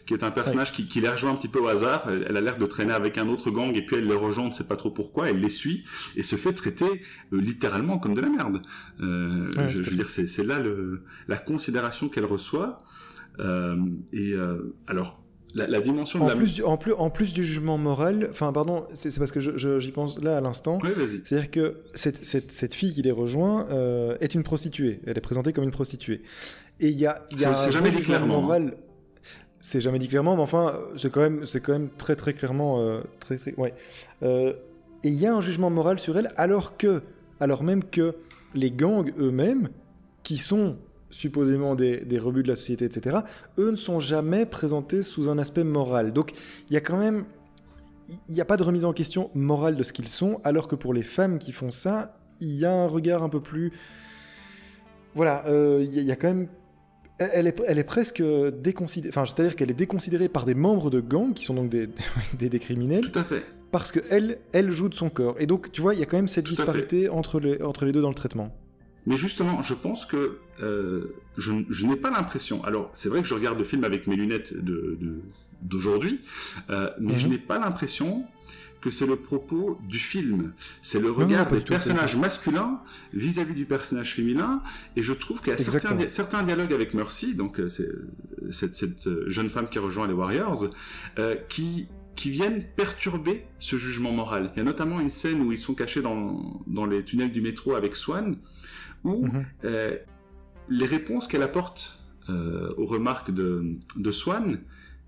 qui 0.05 0.13
est 0.13 0.23
un 0.23 0.31
personnage 0.31 0.71
qui, 0.71 0.85
qui 0.85 0.99
les 0.99 1.09
rejoint 1.09 1.31
un 1.31 1.35
petit 1.35 1.47
peu 1.47 1.59
au 1.59 1.67
hasard. 1.67 2.09
Elle, 2.09 2.35
a 2.35 2.41
l'air 2.41 2.57
de 2.57 2.65
traîner 2.65 2.93
avec 2.93 3.17
un 3.17 3.27
autre 3.27 3.51
gang 3.51 3.75
et 3.75 3.85
puis 3.85 3.97
elle 3.97 4.07
les 4.07 4.15
rejoint, 4.15 4.45
on 4.45 4.49
ne 4.49 4.53
sait 4.53 4.67
pas 4.67 4.77
trop 4.77 4.89
pourquoi. 4.89 5.29
Elle 5.29 5.39
les 5.39 5.49
suit 5.49 5.83
et 6.15 6.23
se 6.23 6.35
fait 6.35 6.53
traiter 6.53 7.01
littéralement 7.31 7.99
comme 7.99 8.15
de 8.15 8.21
la 8.21 8.29
merde. 8.29 8.61
je, 8.99 9.77
veux 9.77 9.95
dire, 9.95 10.09
c'est 10.09 10.43
là 10.43 10.59
le, 10.59 11.03
la 11.27 11.37
considération 11.37 12.09
qu'elle 12.09 12.25
reçoit. 12.25 12.79
et 13.39 14.35
alors, 14.87 15.21
la, 15.65 15.79
dimension 15.79 16.21
en 16.21 16.27
de 16.27 16.33
plus, 16.33 16.61
en 16.63 16.77
plus 16.77 16.93
en 16.93 17.09
plus 17.09 17.33
du 17.33 17.43
jugement 17.43 17.77
moral 17.77 18.27
enfin 18.31 18.51
pardon 18.53 18.85
c'est 18.93 19.15
parce 19.17 19.31
que 19.31 19.39
j'y 19.39 19.91
pense 19.91 20.21
là 20.21 20.37
à 20.37 20.41
l'instant. 20.41 20.77
Oui, 20.83 20.91
c'est 21.25 21.35
à 21.35 21.39
dire 21.39 21.51
que 21.51 21.77
cette, 21.93 22.23
cette, 22.25 22.51
cette, 22.51 22.73
fille 22.73 22.93
qui 22.93 23.01
les 23.01 23.11
rejoint 23.11 23.65
euh, 23.69 24.17
est 24.21 24.35
une 24.35 24.43
prostituée. 24.43 25.01
Elle 25.05 25.17
est 25.17 25.21
présentée 25.21 25.53
comme 25.53 25.63
une 25.63 25.71
prostituée. 25.71 26.21
Et 26.79 26.89
il 26.89 26.99
y 26.99 27.05
a, 27.05 27.25
y 27.37 27.45
a 27.45 27.51
un 27.51 27.71
jamais 27.71 27.91
dit 27.91 28.01
clairement 28.01 28.41
moral. 28.41 28.77
c'est 29.59 29.81
jamais 29.81 29.99
dit 29.99 30.07
clairement 30.07 30.35
mais 30.35 30.43
enfin 30.43 30.79
c'est 30.95 31.11
quand 31.11 31.21
même 31.21 31.45
c'est 31.45 31.61
quand 31.61 31.73
même 31.73 31.89
très 31.97 32.15
très 32.15 32.33
clairement 32.33 32.81
euh, 32.81 33.01
très 33.19 33.37
très 33.37 33.53
ouais. 33.55 33.73
Euh, 34.23 34.53
et 35.03 35.09
il 35.09 35.15
y 35.15 35.25
a 35.25 35.33
un 35.33 35.41
jugement 35.41 35.69
moral 35.69 35.99
sur 35.99 36.17
elle 36.17 36.31
alors 36.35 36.77
que 36.77 37.01
alors 37.39 37.63
même 37.63 37.83
que 37.83 38.15
les 38.53 38.71
gangs 38.71 39.11
eux-mêmes 39.19 39.69
qui 40.23 40.37
sont 40.37 40.77
supposément 41.09 41.75
des, 41.75 42.19
rebuts 42.19 42.43
de 42.43 42.47
la 42.47 42.55
société, 42.55 42.85
etc., 42.85 43.17
eux 43.57 43.71
ne 43.71 43.75
sont 43.75 43.99
jamais 43.99 44.45
présentés 44.45 45.01
sous 45.01 45.29
un 45.29 45.37
aspect 45.37 45.63
moral. 45.63 46.13
Donc 46.13 46.33
il 46.69 46.73
y 46.73 46.77
a 46.77 46.81
quand 46.81 46.97
même... 46.97 47.25
Il 48.29 48.35
n'y 48.35 48.41
a 48.41 48.45
pas 48.45 48.55
de 48.55 48.63
remise 48.63 48.85
en 48.85 48.93
question 48.93 49.29
morale 49.33 49.75
de 49.75 49.83
ce 49.83 49.91
qu'ils 49.91 50.07
sont, 50.07 50.39
alors 50.45 50.69
que 50.69 50.75
pour 50.75 50.93
les 50.93 51.03
femmes 51.03 51.39
qui 51.39 51.51
font 51.51 51.71
ça, 51.71 52.17
il 52.39 52.55
y 52.55 52.65
a 52.65 52.71
un 52.71 52.87
regard 52.87 53.23
un 53.23 53.29
peu 53.29 53.41
plus... 53.41 53.73
Voilà, 55.13 55.45
euh, 55.47 55.83
il 55.83 56.03
y, 56.03 56.11
a 56.11 56.15
quand 56.15 56.27
même 56.27 56.47
elle 57.17 57.47
est, 57.47 57.59
elle 57.65 57.79
est, 57.79 57.83
presque 57.83 58.21
déconsidérée, 58.21 59.09
enfin, 59.09 59.25
c'est-à-dire 59.25 59.55
qu'elle 59.55 59.71
est 59.71 59.73
déconsidérée 59.73 60.29
par 60.29 60.45
des 60.45 60.53
membres 60.53 60.91
de 60.91 60.99
gangs 60.99 61.33
qui 61.33 61.43
sont 61.43 61.55
donc 61.55 61.69
des, 61.69 61.89
des, 62.37 62.59
criminels. 62.59 63.09
Tout 63.09 63.19
à 63.19 63.23
fait. 63.23 63.43
Parce 63.71 63.91
qu'elle, 63.91 64.37
elle 64.53 64.71
joue 64.71 64.89
de 64.89 64.93
son 64.93 65.09
corps. 65.09 65.35
Et 65.39 65.47
donc, 65.47 65.71
tu 65.71 65.81
vois, 65.81 65.95
il 65.95 65.99
y 65.99 66.03
a 66.03 66.05
quand 66.05 66.17
même 66.17 66.27
cette 66.27 66.45
disparité 66.45 67.09
entre 67.09 67.39
les, 67.39 67.61
entre 67.61 67.85
les 67.85 67.91
deux 67.91 68.01
dans 68.01 68.09
le 68.09 68.15
traitement. 68.15 68.55
Mais 69.07 69.17
justement, 69.17 69.61
je 69.61 69.73
pense 69.73 70.05
que 70.05 70.37
euh, 70.61 71.15
je, 71.37 71.85
n'ai 71.85 71.95
pas 71.95 72.11
l'impression. 72.11 72.61
Alors, 72.65 72.89
c'est 72.93 73.07
vrai 73.07 73.21
que 73.21 73.27
je 73.27 73.33
regarde 73.33 73.57
le 73.57 73.63
film 73.63 73.85
avec 73.85 74.05
mes 74.05 74.17
lunettes 74.17 74.53
d'aujourd'hui, 75.61 76.19
euh, 76.69 76.91
mais 76.99 77.17
je 77.17 77.25
mhm. 77.25 77.31
n'ai 77.31 77.37
pas 77.37 77.57
l'impression 77.57 78.25
que 78.81 78.89
c'est 78.89 79.07
le 79.07 79.15
propos 79.15 79.79
du 79.87 79.97
film. 79.97 80.51
C'est 80.81 80.99
le 80.99 81.09
regard 81.09 81.49
des 81.49 81.61
personnages 81.61 82.17
masculins 82.17 82.81
vis-à-vis 83.13 83.55
du 83.55 83.65
personnage 83.65 84.13
féminin. 84.13 84.61
Et 84.97 85.03
je 85.03 85.13
trouve 85.13 85.39
qu'il 85.39 85.51
y 85.51 85.53
a 85.53 85.57
certains, 85.57 86.09
certains, 86.09 86.43
dialogues 86.43 86.73
avec 86.73 86.93
Mercy, 86.93 87.33
donc 87.33 87.61
euh, 87.61 87.69
cette, 88.51 89.09
jeune 89.27 89.47
femme 89.47 89.69
qui 89.69 89.79
rejoint 89.79 90.05
les 90.05 90.13
Warriors, 90.13 90.65
qui 91.47 91.87
qui 92.17 92.31
viennent 92.31 92.63
perturber 92.75 93.45
ce 93.59 93.77
jugement 93.77 94.11
moral. 94.11 94.49
Il 94.55 94.57
y 94.57 94.61
a 94.61 94.63
notamment 94.63 94.99
une 94.99 95.11
scène 95.11 95.39
où 95.41 95.51
ils 95.51 95.57
sont 95.57 95.75
cachés 95.75 96.01
dans, 96.01 96.63
dans 96.65 96.87
les 96.87 97.05
tunnels 97.05 97.31
du 97.31 97.41
métro 97.41 97.75
avec 97.75 97.95
Swan, 97.95 98.37
où 99.03 99.27
mhm. 99.27 99.45
euh, 99.65 99.97
les 100.69 100.85
réponses 100.85 101.27
qu'elle 101.27 101.43
apporte 101.43 102.03
euh, 102.29 102.73
aux 102.77 102.85
remarques 102.85 103.31
de, 103.31 103.77
Swan 104.11 104.59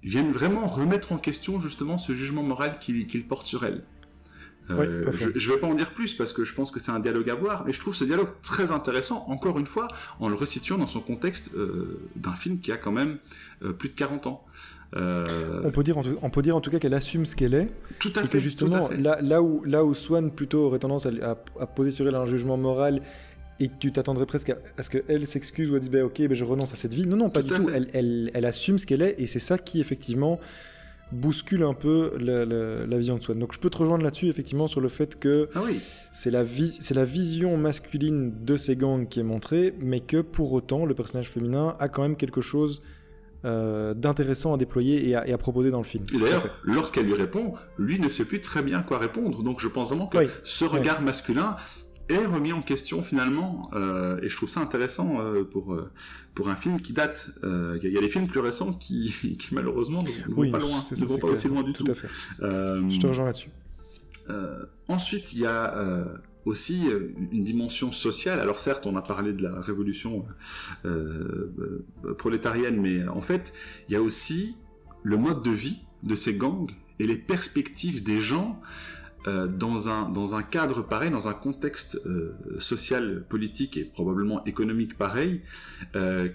viennent 0.04 0.32
vraiment 0.32 0.68
remettre 0.68 1.12
en 1.12 1.18
question 1.18 1.60
justement 1.60 1.98
ce 1.98 2.14
jugement 2.14 2.44
moral 2.44 2.80
qu'il 2.80 3.28
porte 3.28 3.46
sur 3.46 3.66
elle. 3.66 3.84
je, 4.70 5.32
je 5.36 5.52
vais 5.52 5.58
pas 5.58 5.68
en 5.68 5.74
dire 5.74 5.92
plus 5.92 6.14
parce 6.14 6.32
que 6.32 6.46
je 6.46 6.54
pense 6.54 6.72
que 6.72 6.80
c'est 6.80 6.92
un 6.92 7.00
dialogue 7.00 7.30
à 7.30 7.36
voir, 7.36 7.66
mais 7.66 7.74
je 7.74 7.80
trouve 7.80 7.96
ce 7.96 8.06
dialogue 8.06 8.30
très 8.44 8.72
intéressant, 8.72 9.26
encore 9.28 9.60
une 9.60 9.66
fois, 9.66 9.88
en 10.20 10.30
le 10.30 10.36
resituant 10.36 10.78
dans 10.78 10.88
son 10.88 11.02
contexte 11.02 11.52
d'un 12.16 12.36
film 12.36 12.60
qui 12.60 12.72
a 12.72 12.78
quand 12.78 12.92
même 12.92 13.18
plus 13.78 13.90
de 13.90 13.96
40 13.96 14.28
ans. 14.28 14.46
Euh, 14.96 15.62
on, 15.64 15.70
peut 15.70 15.84
dire 15.84 16.00
en 16.00 16.04
tout, 16.04 16.18
on 16.22 16.30
peut 16.32 16.42
dire 16.42 16.56
en 16.56 16.62
tout 16.62 16.72
cas 16.72 16.80
qu'elle 16.80 16.96
assume 16.96 17.26
ce 17.26 17.36
qu'elle 17.36 17.54
est. 17.54 17.68
Tout 18.00 18.12
à 18.16 18.22
et 18.22 18.24
fait. 18.24 18.30
Que 18.30 18.40
justement, 18.40 18.90
Là, 18.98 19.20
là, 19.22 19.42
où, 19.42 19.64
là 19.64 19.86
où 19.86 19.94
Swan 19.94 20.32
plutôt 20.32 20.66
aurait 20.66 20.80
tendance 20.80 21.06
à, 21.06 21.36
poser 21.68 21.92
sur 21.92 22.08
elle 22.08 22.16
un 22.16 22.26
jugement 22.26 22.58
moral 22.58 23.02
et 23.60 23.70
tu 23.80 23.92
t'attendrais 23.92 24.26
presque 24.26 24.54
à, 24.78 24.84
ce 24.84 24.90
qu'elle 24.90 25.28
s'excuse 25.28 25.72
ou 25.72 25.76
à 25.76 25.80
dire 25.80 25.92
bah, 25.92 26.06
ok, 26.06 26.28
bah, 26.28 26.34
je 26.34 26.44
renonce 26.44 26.74
à 26.74 26.76
cette 26.76 26.94
vie. 26.94 27.06
Non, 27.06 27.18
non, 27.18 27.30
pas 27.30 27.42
du 27.42 27.50
tout. 27.50 27.70
Elle, 27.70 27.90
elle, 27.94 28.32
elle, 28.34 28.46
assume 28.46 28.78
ce 28.78 28.86
qu'elle 28.86 29.02
est 29.02 29.16
et 29.20 29.28
c'est 29.28 29.40
ça 29.40 29.58
qui 29.58 29.82
effectivement 29.82 30.40
bouscule 31.12 31.64
un 31.64 31.74
peu 31.74 32.14
la, 32.20 32.46
la, 32.46 32.98
vision 32.98 33.18
de 33.18 33.24
Swan. 33.24 33.40
Donc 33.40 33.54
je 33.54 33.60
peux 33.60 33.70
te 33.70 33.78
rejoindre 33.78 34.04
là-dessus 34.04 34.28
effectivement 34.28 34.68
sur 34.68 34.80
le 34.80 34.90
fait 34.90 35.18
que 35.18 35.50
ah 35.56 35.62
oui. 35.66 35.80
c'est 36.12 36.30
la, 36.30 36.44
la 36.44 37.06
vision 37.06 37.58
masculine 37.58 38.32
de 38.44 38.58
ces 38.58 38.76
gangs 38.76 39.08
qui 39.08 39.20
est 39.20 39.24
montrée, 39.24 39.74
mais 39.80 40.02
que 40.02 40.22
pour 40.22 40.54
autant 40.54 40.86
le 40.86 40.94
personnage 40.94 41.30
féminin 41.30 41.76
a 41.80 41.88
quand 41.88 42.04
même 42.04 42.16
quelque 42.16 42.42
chose 42.42 42.82
euh, 43.46 43.94
d'intéressant 43.94 44.54
à 44.54 44.58
déployer 44.58 45.10
et 45.10 45.16
à, 45.16 45.38
proposer 45.38 45.72
dans 45.72 45.78
le 45.78 45.86
film. 45.86 46.04
Et 46.14 46.20
d'ailleurs, 46.20 46.60
lorsqu'elle 46.64 47.06
lui 47.06 47.14
répond, 47.14 47.54
lui 47.78 47.98
ne 47.98 48.10
sait 48.10 48.26
plus 48.26 48.42
très 48.42 48.62
bien 48.62 48.82
quoi 48.84 48.98
répondre. 48.98 49.44
Donc 49.44 49.62
je 49.62 49.68
pense 49.68 49.88
vraiment 49.88 50.08
que 50.08 50.18
ce 50.44 50.66
regard 50.66 51.02
masculin 51.02 51.56
est 52.10 52.26
remis 52.26 52.52
en 52.52 52.62
question 52.62 53.04
finalement, 53.04 53.70
euh, 53.74 54.20
et 54.22 54.30
je 54.30 54.36
trouve 54.36 54.50
ça 54.50 54.60
intéressant 54.60 55.22
euh, 55.22 55.44
pour 55.44 55.78
pour 56.36 56.50
un 56.50 56.56
film 56.56 56.82
qui 56.82 56.94
date. 56.94 57.30
Il 57.44 57.92
y, 57.92 57.98
a 57.98 58.02
des 58.02 58.10
films 58.10 58.28
plus 58.28 58.40
récents 58.40 58.74
qui, 58.74 59.14
qui 59.40 59.54
malheureusement 59.54 60.04
ne 60.04 60.34
vont 60.34 60.50
pas 60.50 60.60
loin, 60.60 60.78
ne 60.78 61.06
vont 61.06 61.18
pas 61.18 61.28
aussi 61.28 61.48
loin 61.48 61.64
du 61.64 61.74
tout. 61.74 61.84
tout. 61.84 61.92
À 61.92 61.96
fait. 61.96 62.08
je 62.40 63.00
te 63.00 63.08
rejoins 63.08 63.26
là-dessus. 63.26 63.50
ensuite, 64.88 65.34
il 65.34 65.40
y 65.40 65.46
a 65.46 66.20
aussi 66.46 66.88
euh, 66.88 67.12
une 67.32 67.44
dimension 67.44 67.92
sociale. 67.92 68.40
Alors 68.40 68.60
certes, 68.60 68.86
on 68.86 68.96
a 68.96 69.02
parlé 69.02 69.34
de 69.34 69.44
la 69.44 69.60
révolution 69.62 70.26
euh, 70.86 71.52
euh, 72.06 72.14
prolétarienne, 72.16 72.80
mais 72.82 73.08
en 73.08 73.22
fait, 73.22 73.54
il 73.88 73.94
y 73.94 73.96
a 73.96 74.02
aussi 74.02 74.58
le 75.04 75.18
mode 75.18 75.44
de 75.44 75.52
vie 75.52 75.80
de 76.04 76.16
ces 76.16 76.34
gangs 76.34 76.72
et 77.00 77.08
les 77.08 77.18
perspectives 77.18 78.04
des 78.04 78.20
gens 78.20 78.60
dans, 79.26 79.90
un, 79.90 80.10
dans 80.10 80.36
un 80.36 80.44
cadre 80.44 80.82
pareil, 80.82 81.12
dans 81.12 81.28
un 81.28 81.34
contexte 81.34 82.02
social, 82.58 83.26
politique 83.28 83.78
et 83.78 83.84
probablement 83.84 84.44
économique 84.46 84.98
pareil, 84.98 85.42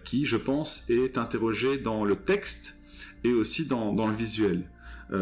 qui, 0.05 0.27
je 0.27 0.37
pense, 0.37 0.88
est 0.90 1.16
interrogé 1.18 1.79
dans 1.79 2.05
le 2.05 2.16
texte 2.16 2.77
et 3.25 3.33
aussi 3.33 3.66
dans, 3.66 3.92
dans 3.92 4.07
le 4.07 4.14
visuel. 4.14 4.68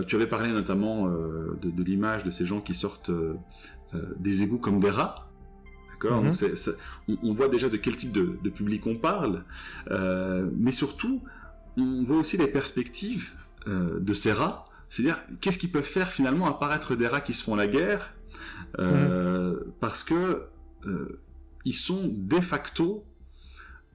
tu 0.07 0.17
avais 0.17 0.27
parlé 0.27 0.51
notamment 0.51 1.09
de, 1.09 1.71
de 1.71 1.83
l'image 1.83 2.25
de 2.25 2.31
ces 2.31 2.45
gens 2.45 2.61
qui 2.61 2.75
sortent 2.75 3.13
euh, 3.95 4.15
des 4.19 4.43
égouts 4.43 4.59
comme 4.59 4.81
des 4.81 4.91
rats. 4.91 5.29
D'accord 5.91 6.23
mhm. 6.23 6.33
on, 7.23 7.33
voit 7.33 7.49
déjà 7.49 7.69
de 7.69 7.77
quel 7.77 7.95
type 7.95 8.11
de, 8.11 8.49
public 8.49 8.87
on 8.87 8.97
parle, 8.97 9.45
euh, 9.91 10.49
mais 10.57 10.73
surtout, 10.73 11.23
on 11.77 12.03
voit 12.03 12.17
aussi 12.17 12.37
les 12.37 12.47
perspectives 12.47 13.33
euh, 13.69 14.01
de 14.01 14.15
ces 14.15 14.33
rats, 14.33 14.67
c'est-à-dire 14.93 15.19
qu'est-ce 15.41 15.57
qu'ils 15.57 15.73
peuvent 15.73 15.83
faire 15.83 16.13
finalement 16.13 16.47
apparaître 16.47 16.97
des 16.97 17.07
rats 17.07 17.23
qui 17.23 17.33
se 17.33 17.43
font 17.43 17.55
la 17.55 17.67
guerre, 17.67 18.13
mhm. 18.79 19.73
parce 19.81 20.05
que 20.05 20.49
ils 21.65 21.75
sont 21.75 22.11
de 22.13 22.41
facto 22.41 23.07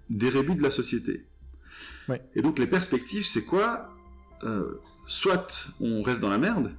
des 0.10 0.30
rébus 0.30 0.56
de 0.56 0.64
la 0.64 0.72
société. 0.72 1.28
Et 2.34 2.42
donc 2.42 2.58
les 2.58 2.66
perspectives, 2.66 3.26
c'est 3.26 3.44
quoi 3.44 3.90
Soit 5.06 5.68
on 5.80 6.02
reste 6.02 6.22
dans 6.22 6.30
la 6.30 6.40
merde, 6.40 6.72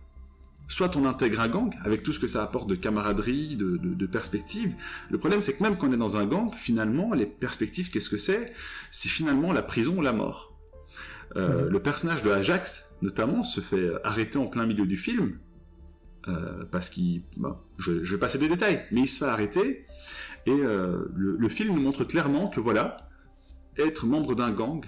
soit 0.69 0.97
on 0.97 1.07
intègre 1.07 1.41
un 1.41 1.49
gang 1.49 1.75
avec 1.85 2.03
tout 2.03 2.13
ce 2.13 2.19
que 2.19 2.29
ça 2.29 2.43
apporte 2.43 2.69
de 2.69 2.75
camaraderie, 2.75 3.57
de, 3.57 3.77
de, 3.79 4.07
perspective. 4.07 4.75
Le 5.11 5.19
problème, 5.19 5.41
c'est 5.41 5.55
que 5.55 5.63
même 5.63 5.77
quand 5.79 5.89
on 5.89 5.93
est 5.93 5.97
dans 5.97 6.17
un 6.17 6.27
gang, 6.27 6.53
finalement, 6.55 7.15
les 7.15 7.27
perspectives, 7.27 7.91
qu'est-ce 7.91 8.11
que 8.11 8.19
c'est? 8.19 8.53
C'est 8.91 9.09
finalement 9.09 9.53
la 9.53 9.63
prison 9.63 9.97
ou 9.97 10.03
la 10.03 10.13
mort. 10.13 10.55
Euh, 11.37 11.65
mhm. 11.65 11.69
Le 11.71 11.83
personnage 11.83 12.23
de 12.23 12.31
Ajax, 12.31 12.88
notamment, 13.03 13.43
se 13.43 13.61
fait 13.61 13.91
arrêter 14.05 14.39
en 14.39 14.47
plein 14.47 14.67
milieu 14.67 14.87
du 14.87 14.97
film. 14.97 15.39
Euh, 16.27 16.65
parce 16.71 16.91
qu'il, 16.91 17.23
je, 17.79 17.93
vais 17.93 18.19
passer 18.19 18.39
des 18.39 18.49
détails, 18.49 18.85
mais 18.91 19.03
il 19.03 19.09
se 19.09 19.25
fait 19.25 19.31
arrêter 19.31 19.87
et 20.45 20.51
euh, 20.51 21.07
le, 21.15 21.49
film 21.49 21.75
nous 21.75 21.81
montre 21.81 22.05
clairement 22.05 22.49
que 22.49 22.61
voilà, 22.61 22.97
être 23.79 24.05
membre 24.05 24.35
d'un 24.35 24.51
gang, 24.51 24.85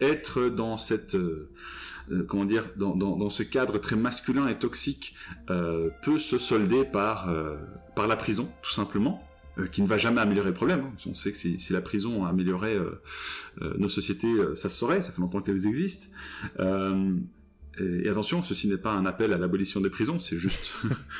être 0.00 0.48
dans 0.48 0.76
cette 0.76 1.16
euh, 2.10 2.24
comment 2.24 2.44
dire, 2.44 2.68
dans, 2.76 3.30
ce 3.30 3.42
cadre 3.42 3.78
très 3.78 3.96
masculin 3.96 4.48
et 4.48 4.58
toxique, 4.58 5.14
euh, 5.50 5.90
peut 6.02 6.18
se 6.18 6.38
solder 6.38 6.84
par, 6.84 7.30
euh, 7.30 7.56
par 7.94 8.06
la 8.06 8.16
prison, 8.16 8.50
tout 8.62 8.72
simplement. 8.72 9.22
Qui 9.70 9.82
ne 9.82 9.86
va 9.86 9.98
jamais 9.98 10.20
améliorer 10.20 10.48
le 10.48 10.54
problème. 10.54 10.80
Hein. 10.80 10.92
On 11.06 11.14
sait 11.14 11.30
que 11.30 11.36
si, 11.36 11.58
la 11.70 11.80
prison 11.80 12.24
améliorait 12.24 12.76
nos 13.60 13.88
sociétés, 13.88 14.32
ça 14.54 14.68
se 14.68 14.76
saurait, 14.78 15.02
ça 15.02 15.12
fait 15.12 15.20
longtemps 15.20 15.40
qu'elles 15.40 15.66
existent. 15.66 16.06
Et, 17.80 18.08
attention, 18.08 18.42
ceci 18.42 18.68
n'est 18.68 18.76
pas 18.76 18.92
un 18.92 19.06
appel 19.06 19.32
à 19.32 19.38
l'abolition 19.38 19.80
des 19.80 19.88
prisons, 19.88 20.20
c'est 20.20 20.36
juste 20.36 20.72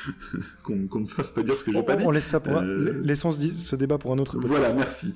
qu'on 0.63 0.99
ne 0.99 1.07
fasse 1.07 1.31
pas 1.31 1.41
dire 1.41 1.57
ce 1.57 1.63
que 1.63 1.71
je 1.71 1.77
n'ai 1.77 1.83
pas 1.83 1.95
dit. 1.95 2.03
On 2.05 2.11
laisse 2.11 2.27
ça 2.27 2.39
pour 2.39 2.61
laissons 2.61 3.31
ce, 3.31 3.75
débat 3.75 3.97
pour 3.97 4.13
un 4.13 4.19
autre 4.19 4.37
podcast. 4.39 4.53
Voilà, 4.53 4.75
merci. 4.75 5.15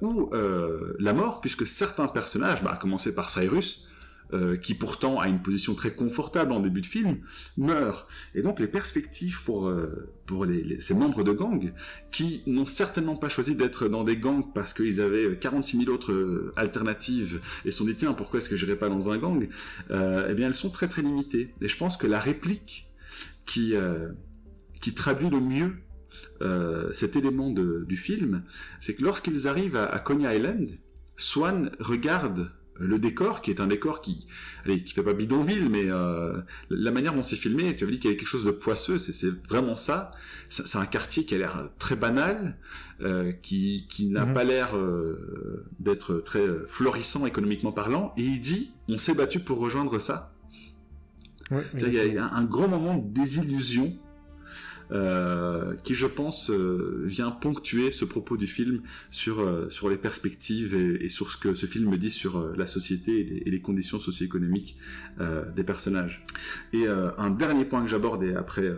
ou 0.00 0.30
la 0.98 1.12
mort, 1.12 1.40
puisque 1.40 1.66
certains 1.66 2.08
personnages, 2.08 2.62
bah, 2.62 2.72
à 2.72 2.76
commencer 2.76 3.14
par 3.14 3.30
Cyrus, 3.30 3.86
euh, 4.32 4.56
qui 4.56 4.74
pourtant 4.74 5.20
a 5.20 5.28
une 5.28 5.40
position 5.40 5.76
très 5.76 5.94
confortable 5.94 6.50
en 6.50 6.58
début 6.58 6.80
de 6.80 6.86
film, 6.86 7.18
meurt. 7.56 8.08
Et 8.34 8.42
donc 8.42 8.58
les 8.58 8.66
perspectives 8.66 9.44
pour, 9.44 9.68
euh, 9.68 10.12
pour 10.26 10.44
ces 10.80 10.94
membres 10.94 11.22
de 11.22 11.30
gang, 11.30 11.72
qui 12.10 12.42
n'ont 12.46 12.66
certainement 12.66 13.14
pas 13.14 13.28
choisi 13.28 13.54
d'être 13.54 13.86
dans 13.88 14.02
des 14.02 14.16
gangs 14.16 14.52
parce 14.52 14.72
qu'ils 14.72 15.00
avaient 15.00 15.38
46 15.38 15.84
000 15.84 15.90
autres 15.90 16.12
euh, 16.12 16.52
alternatives 16.56 17.40
et 17.64 17.70
se 17.70 17.78
sont 17.78 17.84
dit 17.84 17.94
tiens 17.94 18.14
pourquoi 18.14 18.40
est-ce 18.40 18.48
que 18.48 18.56
j'irai 18.56 18.74
pas 18.74 18.88
dans 18.88 19.10
un 19.10 19.18
gang, 19.18 19.48
eh 19.90 20.34
bien 20.34 20.48
elles 20.48 20.54
sont 20.54 20.70
très 20.70 20.88
très 20.88 21.02
limitées. 21.02 21.52
Et 21.60 21.68
je 21.68 21.76
pense 21.76 21.96
que 21.96 22.08
la 22.08 22.18
réplique 22.18 22.90
qui, 23.44 23.74
qui 24.80 24.94
traduit 24.94 25.30
le 25.30 25.40
mieux 25.40 25.76
cet 26.92 27.14
élément 27.14 27.50
de, 27.50 27.84
du 27.86 27.96
film, 27.96 28.42
c'est 28.80 28.94
que 28.94 29.04
lorsqu'ils 29.04 29.46
arrivent 29.46 29.76
à, 29.76 29.86
à 29.86 30.00
Coney 30.00 30.36
Island, 30.36 30.70
Swan 31.16 31.70
regarde 31.78 32.50
le 32.78 32.98
décor, 32.98 33.40
qui 33.40 33.50
est 33.50 33.60
un 33.60 33.66
décor 33.66 34.00
qui, 34.00 34.26
allez, 34.64 34.82
qui 34.82 34.92
fait 34.92 35.02
pas 35.02 35.12
bidonville, 35.12 35.68
mais 35.68 35.84
euh, 35.86 36.40
la 36.70 36.90
manière 36.90 37.14
dont 37.14 37.22
c'est 37.22 37.36
filmé, 37.36 37.74
tu 37.76 37.84
avais 37.84 37.92
dit 37.92 37.98
qu'il 37.98 38.10
y 38.10 38.12
avait 38.12 38.18
quelque 38.18 38.28
chose 38.28 38.44
de 38.44 38.50
poisseux, 38.50 38.98
c'est 38.98 39.30
vraiment 39.48 39.76
ça. 39.76 40.10
C'est 40.48 40.78
un 40.78 40.86
quartier 40.86 41.24
qui 41.24 41.34
a 41.34 41.38
l'air 41.38 41.70
très 41.78 41.96
banal, 41.96 42.56
euh, 43.00 43.32
qui, 43.32 43.86
qui 43.88 44.06
n'a 44.06 44.26
mhm. 44.26 44.32
pas 44.32 44.44
l'air 44.44 44.76
euh, 44.76 45.66
d'être 45.80 46.16
très 46.16 46.46
florissant 46.66 47.26
économiquement 47.26 47.72
parlant, 47.72 48.10
et 48.16 48.22
il 48.22 48.40
dit, 48.40 48.72
on 48.88 48.98
s'est 48.98 49.14
battu 49.14 49.40
pour 49.40 49.58
rejoindre 49.58 49.98
ça. 49.98 50.32
il 51.74 51.92
y 51.92 52.18
a 52.18 52.24
un, 52.24 52.44
grand 52.44 52.68
moment 52.68 52.96
de 52.96 53.12
désillusion 53.12 53.86
euh, 53.86 54.05
qui 54.90 55.94
je 55.94 56.06
pense 56.06 56.50
euh, 56.50 57.02
vient 57.06 57.30
ponctuer 57.30 57.90
ce 57.90 58.04
propos 58.04 58.36
du 58.36 58.46
film 58.46 58.82
sur, 59.10 59.40
euh, 59.40 59.68
sur 59.68 59.88
les 59.88 59.96
perspectives 59.96 60.74
et, 60.74 61.08
sur 61.08 61.30
ce 61.30 61.36
que 61.36 61.54
ce 61.54 61.66
film 61.66 61.96
dit 61.96 62.10
sur 62.10 62.56
la 62.56 62.66
société 62.66 63.42
et 63.46 63.50
les, 63.50 63.60
conditions 63.60 63.98
socio-économiques 63.98 64.76
des 65.54 65.64
personnages. 65.64 66.24
Et 66.72 66.86
un 66.86 67.30
dernier 67.30 67.64
point 67.64 67.82
que 67.82 67.88
j'aborde 67.88 68.22
et 68.22 68.34
après 68.34 68.74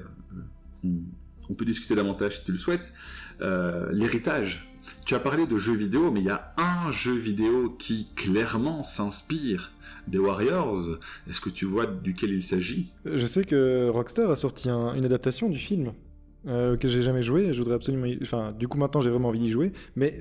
on, 0.84 1.54
peut 1.54 1.64
discuter 1.64 1.94
davantage 1.94 2.38
si 2.38 2.44
tu 2.44 2.52
le 2.52 2.58
souhaites, 2.58 2.92
l'héritage. 3.40 4.68
Tu 5.04 5.14
as 5.14 5.20
parlé 5.20 5.46
de 5.46 5.56
jeux 5.56 5.74
vidéo, 5.74 6.10
mais 6.10 6.20
il 6.20 6.26
y 6.26 6.30
a 6.30 6.54
un 6.56 6.90
jeu 6.90 7.14
vidéo 7.14 7.70
qui 7.78 8.08
clairement 8.14 8.82
s'inspire 8.82 9.72
des 10.08 10.18
Warriors. 10.18 10.98
Est-ce 11.28 11.40
que 11.40 11.50
tu 11.50 11.64
vois 11.64 11.86
duquel 11.86 12.30
il 12.30 12.42
s'agit? 12.42 12.92
Je 13.04 13.26
sais 13.26 13.44
que 13.44 13.88
Rockstar 13.88 14.30
a 14.30 14.36
sorti 14.36 14.68
une 14.68 15.04
adaptation 15.04 15.48
du 15.48 15.58
film. 15.58 15.92
Euh, 16.46 16.76
que 16.76 16.86
j'ai 16.86 17.02
jamais 17.02 17.20
joué, 17.20 17.52
je 17.52 17.58
voudrais 17.58 17.74
absolument. 17.74 18.06
Enfin, 18.22 18.52
du 18.52 18.68
coup, 18.68 18.78
maintenant 18.78 19.00
j'ai 19.00 19.10
vraiment 19.10 19.28
envie 19.28 19.40
d'y 19.40 19.50
jouer, 19.50 19.72
mais 19.96 20.16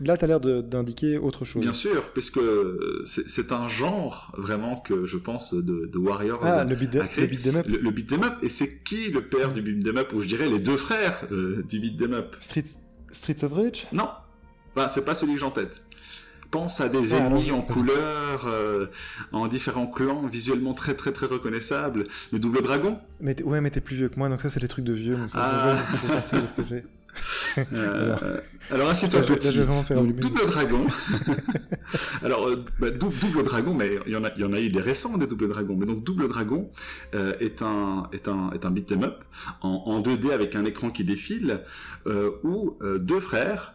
là, 0.00 0.16
tu 0.16 0.24
as 0.24 0.26
l'air 0.26 0.40
d'indiquer 0.40 1.18
autre 1.18 1.44
chose. 1.44 1.62
Bien 1.62 1.74
sûr, 1.74 2.10
parce 2.14 2.30
que 2.30 3.02
c'est 3.04 3.52
un 3.52 3.68
genre 3.68 4.32
vraiment 4.38 4.76
que 4.76 5.04
je 5.04 5.18
pense 5.18 5.52
de, 5.52 5.98
Warriors. 5.98 6.40
Ah, 6.42 6.64
le 6.64 6.74
beat, 6.74 6.94
le 6.94 7.26
beat 7.26 7.46
up. 7.46 7.66
Le, 7.68 7.90
beat 7.90 8.08
them 8.08 8.24
up, 8.24 8.38
et 8.42 8.48
c'est 8.48 8.78
qui 8.82 9.10
le 9.10 9.28
père 9.28 9.52
du 9.52 9.60
beat 9.60 9.84
them 9.84 9.98
up, 9.98 10.12
ou 10.14 10.20
je 10.20 10.26
dirais 10.26 10.48
les 10.48 10.58
deux 10.58 10.78
frères 10.78 11.28
euh, 11.30 11.62
du 11.68 11.78
beat 11.78 11.98
them 11.98 12.14
up? 12.14 12.34
Streets, 12.40 12.78
Streets 13.10 13.44
of 13.44 13.52
Rage? 13.52 13.86
Non, 13.92 14.08
c'est 14.88 15.04
pas 15.04 15.14
celui 15.14 15.34
que 15.34 15.40
j'ai 15.40 15.46
en 15.46 15.50
tête 15.50 15.82
pense 16.52 16.80
à 16.80 16.88
des 16.88 17.14
ennemis 17.14 17.50
en 17.50 17.62
couleur, 17.62 18.46
euh, 18.46 18.86
en 19.32 19.48
différents 19.48 19.88
clans, 19.88 20.26
visuellement 20.26 20.74
très 20.74 20.94
très 20.94 21.10
très 21.10 21.26
reconnaissables. 21.26 22.04
Le 22.30 22.38
double 22.38 22.62
dragon? 22.62 23.00
Mais 23.20 23.42
Ouais, 23.42 23.60
mais 23.60 23.70
t'es 23.70 23.80
plus 23.80 23.96
vieux 23.96 24.08
que 24.08 24.18
moi, 24.18 24.28
donc 24.28 24.40
ça 24.40 24.48
c'est 24.48 24.60
des 24.60 24.68
trucs 24.68 24.84
de 24.84 24.92
vieux. 24.92 25.18
ah. 25.34 25.82
Euh, 27.74 28.40
alors 28.70 28.88
assieds-toi 28.88 29.20
petit. 29.20 29.58
double 29.58 30.46
dragon. 30.46 30.86
alors 32.24 32.48
bah, 32.78 32.88
double, 32.88 33.42
dragon, 33.42 33.74
mais 33.74 33.98
il 34.06 34.12
y 34.12 34.16
en 34.16 34.24
a, 34.24 34.30
il 34.34 34.40
y 34.40 34.44
en 34.44 34.54
a 34.54 34.60
eu 34.60 34.70
des 34.70 34.80
récents 34.80 35.18
des 35.18 35.26
double 35.26 35.48
dragons. 35.48 35.76
Mais 35.76 35.84
donc 35.84 36.04
double 36.04 36.26
dragon 36.28 36.70
est 37.12 37.60
un 37.60 38.08
est 38.14 38.28
un 38.28 38.50
est 38.52 38.64
un 38.64 38.70
beat'em 38.70 39.02
up 39.02 39.24
en, 39.60 39.68
en, 39.68 40.00
2D 40.00 40.30
avec 40.30 40.56
un 40.56 40.64
écran 40.64 40.88
qui 40.88 41.04
défile 41.04 41.60
où 42.42 42.78
deux 42.98 43.20
frères, 43.20 43.74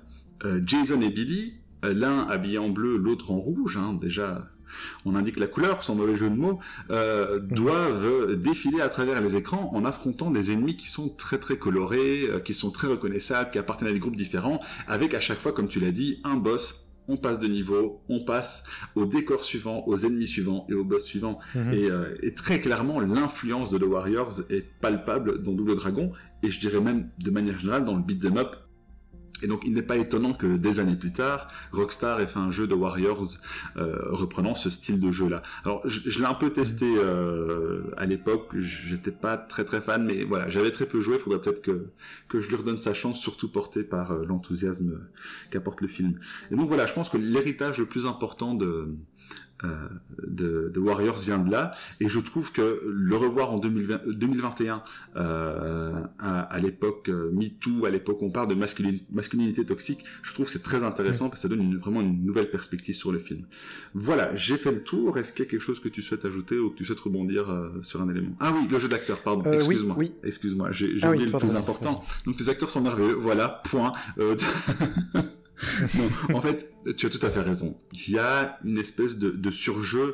Jason 0.66 1.00
et 1.02 1.10
Billy, 1.10 1.60
l'un 1.84 2.28
habillé 2.28 2.58
en 2.58 2.70
bleu, 2.70 2.98
l'autre 2.98 3.32
en 3.32 3.38
rouge. 3.38 3.78
Hein, 3.78 3.98
déjà 4.00 4.50
on 5.06 5.16
indique 5.16 5.40
la 5.40 5.48
couleur, 5.48 5.84
sans 5.84 5.96
mauvais 5.96 6.16
jeu 6.16 6.30
de 6.30 6.36
mots, 6.36 6.60
euh, 6.90 7.40
mhm. 7.40 7.48
doivent 7.48 8.36
défiler 8.36 8.82
à 8.82 8.90
travers 8.90 9.22
les 9.22 9.36
écrans 9.36 9.72
en 9.74 9.86
affrontant 9.86 10.32
des 10.32 10.52
ennemis 10.52 10.76
qui 10.76 10.90
sont 10.90 11.10
très 11.10 11.38
très 11.38 11.58
colorés, 11.58 12.28
euh, 12.30 12.40
qui 12.40 12.54
sont 12.54 12.72
très 12.72 12.88
reconnaissables, 12.88 13.50
qui 13.50 13.58
appartiennent 13.58 13.90
à 13.90 13.94
des 13.94 14.00
groupes 14.00 14.16
différents, 14.16 14.60
avec 14.88 15.14
à 15.14 15.20
chaque 15.20 15.40
fois, 15.40 15.54
comme 15.54 15.68
tu 15.68 15.80
l'as 15.80 15.92
dit, 15.92 16.20
un 16.24 16.36
boss 16.36 16.84
on 17.10 17.16
passe 17.16 17.40
de 17.40 17.48
niveau, 17.48 18.02
on 18.10 18.26
passe 18.26 18.66
au 18.96 19.06
décor 19.06 19.46
suivant, 19.46 19.88
aux 19.88 19.96
ennemis 20.06 20.28
suivants 20.28 20.66
et 20.68 20.74
au 20.74 20.84
boss 20.84 21.06
suivant. 21.06 21.40
Mhm. 21.56 21.74
Euh, 21.74 22.16
et, 22.22 22.34
très 22.34 22.60
clairement, 22.60 23.00
l'influence 23.00 23.70
de 23.72 23.78
The 23.78 23.84
Warriors 23.84 24.42
est 24.50 24.66
palpable 24.82 25.42
dans 25.42 25.54
Double 25.54 25.78
Dragon, 25.78 26.12
et 26.44 26.50
je 26.50 26.60
dirais 26.60 26.82
même 26.82 27.10
de 27.24 27.32
manière 27.32 27.58
générale 27.58 27.86
dans 27.86 27.96
le 27.96 28.02
beat 28.02 28.22
them 28.22 28.38
up 28.38 28.58
et 29.44 29.48
donc 29.48 29.62
il 29.66 29.74
n'est 29.74 29.82
pas 29.82 29.98
étonnant 29.98 30.34
que 30.34 30.58
des 30.58 30.80
années 30.80 30.96
plus 30.96 31.12
tard, 31.12 31.48
Rockstar 31.72 32.20
ait 32.20 32.28
fait 32.28 32.40
un 32.40 32.52
jeu 32.52 32.68
de 32.68 32.74
Warriors 32.74 33.38
euh, 33.78 33.98
reprenant 34.10 34.56
ce 34.56 34.70
style 34.70 35.00
de 35.00 35.12
jeu-là. 35.12 35.42
Alors 35.64 35.82
je, 35.88 36.20
l'ai 36.20 36.26
un 36.26 36.34
peu 36.34 36.50
testé 36.50 36.86
euh, 36.98 37.84
à 37.98 38.06
l'époque, 38.06 38.56
j'étais 38.56 39.12
pas 39.12 39.38
très 39.38 39.66
très 39.66 39.82
fan, 39.82 40.06
mais 40.06 40.24
voilà, 40.24 40.48
j'avais 40.50 40.72
très 40.72 40.86
peu 40.86 41.00
joué, 41.00 41.16
il 41.16 41.22
faudrait 41.22 41.42
peut-être 41.42 41.62
que, 41.62 41.88
que 42.28 42.40
je 42.40 42.50
lui 42.50 42.56
redonne 42.56 42.80
sa 42.80 42.94
chance, 42.94 43.20
surtout 43.20 43.52
porté 43.52 43.84
par 43.84 44.12
euh, 44.12 44.26
l'enthousiasme 44.26 45.00
qu'apporte 45.52 45.82
le 45.82 45.88
film. 45.88 46.20
Et 46.52 46.56
donc 46.56 46.68
voilà, 46.68 46.86
je 46.86 46.94
pense 46.94 47.10
que 47.10 47.18
l'héritage 47.18 47.80
le 47.80 47.86
plus 47.86 48.06
important 48.06 48.54
de, 48.54 48.96
euh, 49.64 49.88
de, 50.28 50.72
de, 50.74 50.80
Warriors 50.80 51.18
vient 51.18 51.40
de 51.40 51.52
là, 51.52 51.72
et 52.00 52.08
je 52.08 52.20
trouve 52.20 52.52
que 52.52 52.82
le 52.86 53.16
revoir 53.16 53.52
en 53.52 53.58
2020, 53.58 54.02
2021, 54.08 54.84
euh, 55.16 56.04
à, 56.20 56.42
à 56.42 56.60
l'époque 56.60 57.10
euh, 57.10 57.32
MeToo, 57.32 57.86
à 57.86 57.90
l'époque 57.90 58.22
on 58.22 58.30
parle 58.30 58.48
de 58.48 58.56
masculinité, 58.56 59.66
toxique, 59.66 60.04
je 60.22 60.34
trouve 60.34 60.46
que 60.46 60.52
c'est 60.52 60.64
très 60.64 60.84
intéressant 60.84 61.30
parce 61.30 61.42
que 61.42 61.48
ça 61.48 61.48
donne 61.48 61.62
une, 61.62 61.78
vraiment 61.78 62.02
une 62.02 62.24
nouvelle 62.24 62.50
perspective 62.50 62.96
sur 62.96 63.12
le 63.12 63.20
film. 63.20 63.46
Voilà, 63.94 64.34
j'ai 64.36 64.58
fait 64.58 64.72
le 64.72 64.84
tour. 64.84 65.18
Est-ce 65.18 65.34
qu'il 65.34 65.46
y 65.46 65.48
a 65.48 65.50
quelque 65.50 65.62
chose 65.62 65.80
que 65.80 65.90
tu 65.90 66.02
souhaites 66.02 66.26
ajouter 66.26 66.58
ou 66.58 66.70
que 66.70 66.76
tu 66.76 66.86
souhaites 66.86 67.00
rebondir 67.00 67.50
euh, 67.50 67.70
sur 67.82 68.02
un 68.02 68.10
élément? 68.10 68.36
Ah 68.40 68.54
oui, 68.56 68.68
le 68.70 68.80
jeu 68.80 68.88
d'acteur, 68.88 69.20
pardon. 69.20 69.52
Excuse-moi. 69.52 69.96
Oui, 69.98 70.14
Excuse-moi, 70.24 70.72
j'ai 70.72 70.96
ah 71.02 71.10
oublié 71.10 71.26
le 71.26 71.38
plus 71.38 71.56
important. 71.56 72.04
Donc 72.26 72.40
les 72.40 72.50
acteurs 72.50 72.70
sont 72.70 72.82
merveilleux. 72.82 73.14
Voilà, 73.14 73.62
point. 73.64 73.92
en 76.34 76.42
fait, 76.42 76.72
tu 76.96 77.06
as 77.06 77.10
tout 77.10 77.26
à 77.26 77.30
fait 77.30 77.42
raison. 77.42 77.76
Il 77.94 78.14
y 78.14 78.20
a 78.20 78.60
une 78.64 78.78
espèce 78.78 79.18
de, 79.18 79.50
surjeu, 79.50 80.14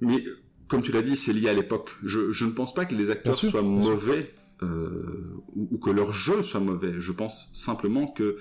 mais 0.00 0.24
comme 0.68 0.82
tu 0.82 0.92
l'as 0.92 1.02
dit, 1.02 1.16
c'est 1.16 1.32
lié 1.32 1.48
à 1.48 1.54
l'époque. 1.54 1.90
Je, 2.02 2.44
ne 2.44 2.50
pense 2.50 2.74
pas 2.74 2.84
que 2.84 2.94
les 2.94 3.10
acteurs 3.10 3.34
soient 3.34 3.62
mauvais 3.62 4.32
euh, 4.62 5.42
ou, 5.54 5.78
que 5.78 5.90
leur 5.90 6.12
jeu 6.12 6.42
soit 6.42 6.60
mauvais. 6.60 6.94
Je 6.98 7.12
pense 7.12 7.50
simplement 7.52 8.06
que 8.06 8.38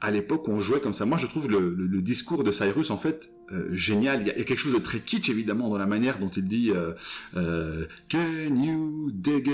à 0.00 0.10
l'époque, 0.10 0.48
on 0.48 0.58
jouait 0.58 0.80
comme 0.80 0.94
ça. 0.94 1.04
Moi, 1.04 1.18
je 1.18 1.26
trouve 1.26 1.48
le, 1.48 2.00
discours 2.00 2.42
de 2.42 2.50
Cyrus, 2.52 2.90
en 2.90 2.96
fait, 2.96 3.32
génial. 3.72 4.22
Il 4.22 4.26
y, 4.28 4.30
a, 4.30 4.44
quelque 4.44 4.58
chose 4.58 4.72
de 4.72 4.78
très 4.78 5.00
kitsch, 5.00 5.28
évidemment, 5.28 5.68
dans 5.68 5.78
la 5.78 5.86
manière 5.86 6.18
dont 6.18 6.28
il 6.28 6.44
dit 6.44 6.70
euh, 6.70 6.92
euh 7.36 7.86
Can 8.10 8.56
you 8.56 9.10
dig 9.12 9.50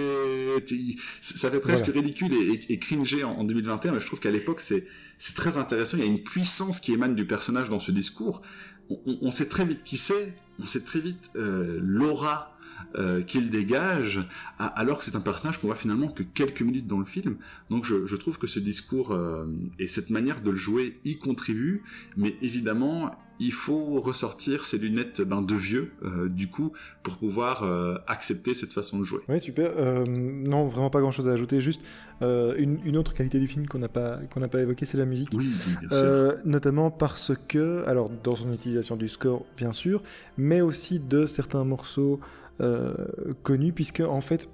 it? 0.57 1.01
Ça 1.21 1.51
fait 1.51 1.61
presque 1.61 1.87
ridicule 1.87 2.33
et, 2.35 2.73
et, 2.73 2.79
cringé 2.79 3.25
en, 3.25 3.45
2021, 3.45 3.93
mais 3.93 4.01
je 4.01 4.07
trouve 4.07 4.21
qu'à 4.21 4.31
l'époque, 4.31 4.61
c'est 4.61 4.87
très 5.35 5.57
intéressant. 5.57 5.97
Il 5.97 6.05
y 6.05 6.07
a 6.07 6.11
une 6.11 6.23
puissance 6.23 6.81
qui 6.81 6.93
émane 6.93 7.15
du 7.15 7.27
personnage 7.27 7.69
dans 7.69 7.81
ce 7.81 7.91
discours. 7.91 8.43
On, 8.91 9.19
on 9.23 9.31
sait 9.31 9.47
très 9.49 9.65
vite 9.65 9.83
qui 9.83 9.97
c'est, 9.97 10.35
on 10.63 10.67
sait 10.67 10.81
très 10.81 11.01
vite 11.01 11.31
euh, 11.37 11.79
l'aura 11.83 12.57
euh, 12.95 13.23
qu'il 13.23 13.51
dégage, 13.51 14.21
alors 14.59 14.99
que 14.99 15.05
c'est 15.05 15.17
un 15.17 15.21
personnage 15.21 15.59
qu'on 15.61 15.67
voit 15.67 15.77
finalement 15.77 16.09
que 16.09 16.23
quelques 16.23 16.63
minutes 16.63 16.87
dans 16.87 16.99
le 16.99 17.05
film. 17.05 17.37
Donc 17.69 17.85
je, 17.85 18.17
trouve 18.17 18.39
que 18.39 18.47
ce 18.47 18.59
discours 18.59 19.13
euh, 19.13 19.45
et 19.79 19.89
cette 19.89 20.09
manière 20.09 20.41
de 20.41 20.51
le 20.51 20.57
jouer 20.57 20.99
y 21.05 21.19
contribuent, 21.19 21.83
mais 22.17 22.37
évidemment 22.41 23.11
il 23.39 23.53
faut 23.53 24.01
ressortir 24.01 24.65
ses 24.65 24.79
lunettes 24.79 25.21
ben, 25.21 25.43
de 25.43 25.55
vieux, 25.55 25.93
euh, 26.03 26.29
du 26.29 26.49
coup, 26.49 26.73
pour 27.03 27.17
pouvoir 27.17 27.65
accepter 28.07 28.55
cette 28.55 28.73
façon 28.73 28.99
de 28.99 29.05
jouer. 29.05 29.21
Oui, 29.29 29.41
super. 29.41 29.73
non, 30.09 30.67
vraiment 30.67 30.91
pas 30.91 31.01
grand-chose 31.01 31.29
à 31.29 31.33
ajouter. 31.33 31.61
Juste 31.61 31.83
une, 32.21 32.97
autre 32.97 33.15
qualité 33.15 33.39
du 33.39 33.47
film 33.47 33.67
qu'on 33.67 33.79
n'a 33.79 33.89
pas 33.89 34.19
qu'on 34.33 34.41
n'a 34.41 34.49
pas 34.49 34.61
évoqué, 34.61 34.87
c'est 34.87 34.99
la 34.99 35.07
musique. 35.07 35.31
Oui, 35.35 35.51
bien 35.81 35.91
sûr. 35.91 36.35
Notamment 36.45 36.91
parce 36.91 37.33
que, 37.49 37.85
alors 37.87 38.11
dans 38.25 38.37
son 38.37 38.53
utilisation 38.53 38.97
du 38.97 39.09
score, 39.09 39.45
bien 39.57 39.73
sûr, 39.73 40.03
mais 40.37 40.61
aussi 40.61 40.99
de 40.99 41.27
certains 41.27 41.65
morceaux 41.65 42.21
euh, 42.61 42.95
connu, 43.43 43.73
puisque 43.73 44.01
en 44.01 44.21
fait, 44.23 44.49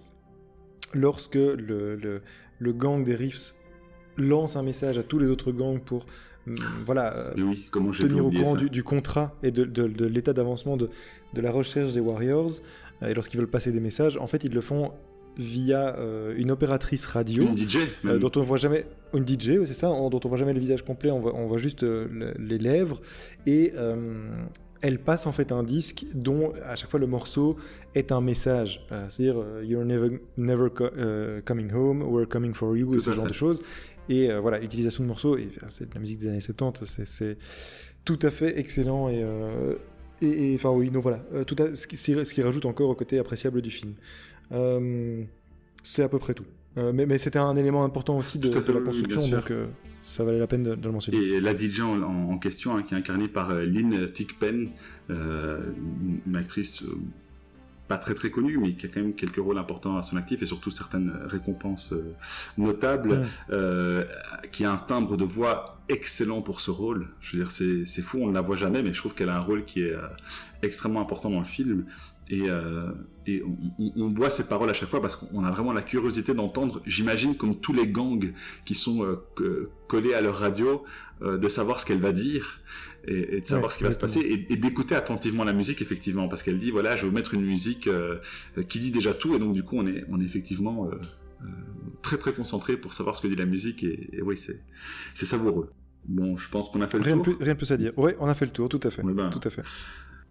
lorsque 0.93 1.37
le, 1.37 2.21
le, 2.59 2.73
gang 2.73 3.05
des 3.05 3.15
Riffs 3.15 3.55
lance 4.17 4.57
un 4.57 4.63
message 4.65 4.99
à 4.99 5.05
tous 5.05 5.19
les 5.21 5.29
autres 5.29 5.53
gangs 5.53 5.81
pour 5.81 6.07
mm, 6.47 6.57
voilà, 6.87 7.15
euh, 7.17 7.55
tenir 7.99 8.27
au 8.27 8.31
courant 8.31 8.55
du, 8.55 8.83
contrat 8.83 9.35
et 9.43 9.51
de, 9.51 9.65
de, 9.65 10.07
l'état 10.07 10.33
d'avancement 10.33 10.77
de, 10.77 10.91
de, 11.35 11.41
la 11.41 11.51
recherche 11.51 11.93
des 11.93 12.01
Warriors, 12.01 12.51
euh, 13.03 13.09
et 13.09 13.15
lorsqu'ils 13.15 13.39
veulent 13.39 13.51
passer 13.51 13.73
des 13.73 13.81
messages, 13.81 14.17
en 14.17 14.27
fait, 14.27 14.45
ils 14.45 14.53
le 14.53 14.61
font 14.61 14.93
via 15.39 15.97
une 16.37 16.51
opératrice 16.51 17.07
radio, 17.07 17.45
une 17.45 17.57
DJ, 17.57 17.79
dont 18.05 18.31
on 18.37 18.43
voit 18.43 18.59
jamais 18.59 18.85
une 19.15 19.27
DJ, 19.27 19.65
c'est 19.65 19.73
ça, 19.73 19.87
dont 19.87 20.21
on 20.23 20.29
voit 20.29 20.37
jamais 20.37 20.53
le 20.53 20.61
visage 20.61 20.85
complet, 20.85 21.11
on 21.11 21.21
voit, 21.21 21.35
on 21.35 21.47
voit 21.47 21.57
juste 21.57 21.83
les 21.83 22.59
lèvres 22.59 23.01
et 23.47 23.73
elle 24.83 24.99
passe 24.99 25.27
en 25.27 25.33
fait 25.33 25.53
un 25.53 25.63
disque 25.63 26.05
dont 26.13 26.53
à 26.67 26.75
chaque 26.75 26.91
fois 26.91 27.01
le 27.01 27.07
morceau 27.07 27.57
est 27.95 28.13
un 28.13 28.21
message. 28.21 28.85
Euh, 28.91 29.07
c'est-à-dire 29.09 29.41
euh, 29.41 29.65
You're 29.65 29.85
never, 29.85 30.21
never 30.37 30.69
euh, 30.81 31.41
coming 31.45 31.73
home, 31.73 32.03
we're 32.03 32.29
coming 32.29 32.53
for 32.53 32.77
you, 32.77 32.99
ce 32.99 33.13
genre 33.13 33.27
de 33.27 33.33
choses. 33.33 33.63
Et 34.13 34.39
voilà, 34.39 34.63
utilisation 34.63 35.05
de 35.05 35.09
morceaux, 35.09 35.37
et 35.37 35.49
c'est 35.69 35.89
de 35.89 35.95
la 35.95 36.01
musique 36.01 36.19
des 36.19 36.29
années 36.29 36.41
70, 36.41 37.03
c'est 37.05 37.39
tout 38.05 38.19
à 38.23 38.31
fait 38.31 38.59
excellent. 38.59 39.09
Et, 39.09 39.25
et, 40.23 40.55
enfin 40.55 40.71
oui, 40.71 40.91
donc 40.91 41.03
voilà, 41.03 41.25
tout 41.47 41.57
ce, 41.75 41.87
qui, 41.87 41.97
ce, 41.97 42.35
qui, 42.35 42.43
rajoute 42.43 42.67
encore 42.67 42.91
au 42.91 42.95
côté 42.95 43.19
appréciable 43.19 43.63
du 43.63 43.71
film. 43.71 43.95
c'est 45.83 46.03
à 46.03 46.09
peu 46.09 46.19
près 46.19 46.35
tout. 46.35 46.47
mais, 46.77 47.19
c'était 47.19 47.39
un 47.39 47.57
élément 47.57 47.85
important 47.85 48.19
aussi 48.19 48.39
de, 48.39 48.49
la 48.49 48.81
construction, 48.81 49.29
donc 49.29 49.53
ça 50.03 50.25
valait 50.25 50.39
la 50.39 50.47
peine 50.47 50.65
de, 50.65 50.75
le 50.75 50.93
mentionner. 50.93 51.19
Et 51.19 51.41
la 51.41 51.57
DJ 51.57 51.81
en, 51.81 52.37
question, 52.39 52.77
hein, 52.77 52.83
qui 52.83 52.95
est 52.95 52.97
incarnée 52.97 53.29
par 53.29 53.51
euh, 53.51 53.65
Lynn 53.65 54.09
Thigpen, 54.09 54.71
euh, 55.11 55.61
une 56.27 56.37
actrice 56.37 56.83
euh, 56.83 56.99
pas 57.93 57.99
très 57.99 58.15
très 58.15 58.31
connue, 58.31 58.57
mais 58.59 58.73
qui 58.73 58.87
a 58.87 58.89
quand 58.89 59.01
même 59.01 59.15
quelques 59.15 59.37
rôles 59.37 59.59
importants 59.59 59.97
à 59.99 60.03
son 60.03 60.17
actif 60.17 60.43
et 60.43 60.47
surtout 60.47 60.71
certaines 60.71 61.13
récompenses 61.27 61.93
notables, 62.57 63.27
qui 64.51 64.65
a 64.65 64.73
un 64.73 64.77
timbre 64.79 65.17
de 65.17 65.25
voix 65.25 65.71
excellent 65.89 66.41
pour 66.41 66.61
ce 66.61 66.71
rôle. 66.71 67.09
Je 67.21 67.37
veux 67.37 67.45
dire, 67.45 67.53
c'est 67.53 68.03
fou, 68.03 68.21
on 68.23 68.29
ne 68.29 68.35
la 68.35 68.41
voit 68.41 68.57
jamais, 68.57 68.83
mais 68.83 68.93
je 68.95 68.99
trouve 68.99 69.15
qu'elle 69.15 69.29
a 69.29 69.37
un 69.37 69.41
rôle 69.41 69.65
qui 69.65 69.83
est 69.83 69.95
extrêmement 70.63 71.01
important 71.01 71.31
dans 71.31 71.41
le 71.41 71.45
film. 71.45 71.85
Et, 72.31 72.49
euh, 72.49 72.93
et 73.27 73.43
on, 73.43 73.93
on, 74.05 74.09
voit 74.09 74.31
ces 74.31 74.45
paroles 74.45 74.71
à 74.71 74.73
chaque 74.73 74.89
fois 74.89 75.03
parce 75.03 75.17
qu'on 75.17 75.45
a 75.45 75.51
vraiment 75.51 75.73
la 75.73 75.83
curiosité 75.83 76.35
d'entendre, 76.35 76.81
j'imagine, 76.87 77.37
comme 77.37 77.61
tous 77.61 77.73
les 77.73 77.87
gangs 77.87 78.33
qui 78.65 78.75
sont 78.75 79.05
euh, 79.05 79.71
collés 79.89 80.15
à 80.15 80.21
leur 80.21 80.37
radio, 80.37 80.85
euh, 81.21 81.37
de 81.37 81.49
savoir 81.49 81.81
ce 81.81 81.87
qu'elle 81.87 82.01
va 82.01 82.13
dire 82.13 82.61
et, 83.07 83.37
et 83.37 83.41
de 83.41 83.47
savoir 83.47 83.73
ce 83.73 83.79
qui 83.79 83.85
va 83.85 83.93
se 83.93 83.99
passer 83.99 84.21
et, 84.21 84.53
et 84.53 84.57
d'écouter 84.57 84.95
attentivement 84.95 85.45
la 85.45 85.53
musique, 85.53 85.83
effectivement, 85.83 86.29
parce 86.29 86.43
qu'elle 86.43 86.59
dit, 86.59 86.71
voilà, 86.71 86.97
je 86.97 87.03
vais 87.03 87.09
vous 87.09 87.15
mettre 87.15 87.35
une 87.35 87.45
musique 87.45 87.87
euh, 87.87 88.19
qui 88.69 88.79
dit 88.81 88.91
déjà 88.91 89.15
tout, 89.15 89.35
et 89.35 89.39
donc 89.39 89.53
du 89.53 89.63
coup, 89.63 89.77
on 89.79 89.87
est, 89.87 90.05
on 90.09 90.21
est 90.21 90.25
effectivement 90.25 90.89
euh, 90.89 91.47
très 92.03 92.19
très 92.19 92.33
concentré 92.33 92.77
pour 92.77 92.93
savoir 92.93 93.17
ce 93.17 93.23
que 93.23 93.29
dit 93.29 93.37
la 93.37 93.47
musique, 93.47 93.83
et, 93.83 94.11
et 94.13 94.23
oui, 94.23 94.37
c'est 94.37 95.27
savoureux. 95.27 95.71
Bon, 96.05 96.37
je 96.37 96.51
pense 96.51 96.69
qu'on 96.71 96.81
a 96.81 96.89
fait 96.89 96.99
le 96.99 97.05
rien 97.05 97.15
tour. 97.15 97.23
Plus, 97.23 97.37
rien 97.45 97.53
de 97.55 97.59
plus 97.59 97.71
à 97.71 97.77
dire. 97.77 97.93
Oui, 97.97 98.13
on 98.19 98.27
a 98.27 98.35
fait 98.35 98.47
le 98.47 98.51
tour, 98.51 98.69
tout 98.69 98.81
à 98.83 98.91
fait. 98.91 99.03
Ben, 99.03 99.31
tout 99.31 99.41
à 99.45 99.51
fait. 99.51 99.63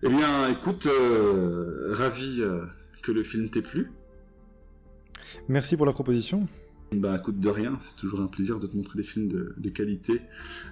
Eh 0.03 0.09
bien, 0.09 0.49
écoute, 0.49 0.87
euh, 0.87 1.93
ravi 1.93 2.41
euh, 2.41 2.65
que 3.03 3.11
le 3.11 3.23
film 3.23 3.49
t'ait 3.49 3.61
plu. 3.61 3.91
Merci 5.47 5.77
pour 5.77 5.85
la 5.85 5.93
proposition. 5.93 6.47
Bah, 6.93 7.15
écoute, 7.17 7.39
de 7.39 7.47
rien, 7.47 7.77
c'est 7.79 7.95
toujours 7.95 8.19
un 8.19 8.27
plaisir 8.27 8.59
de 8.59 8.67
te 8.67 8.75
montrer 8.75 8.97
des 8.97 9.03
films 9.03 9.29
de, 9.29 9.69
qualité 9.69 10.21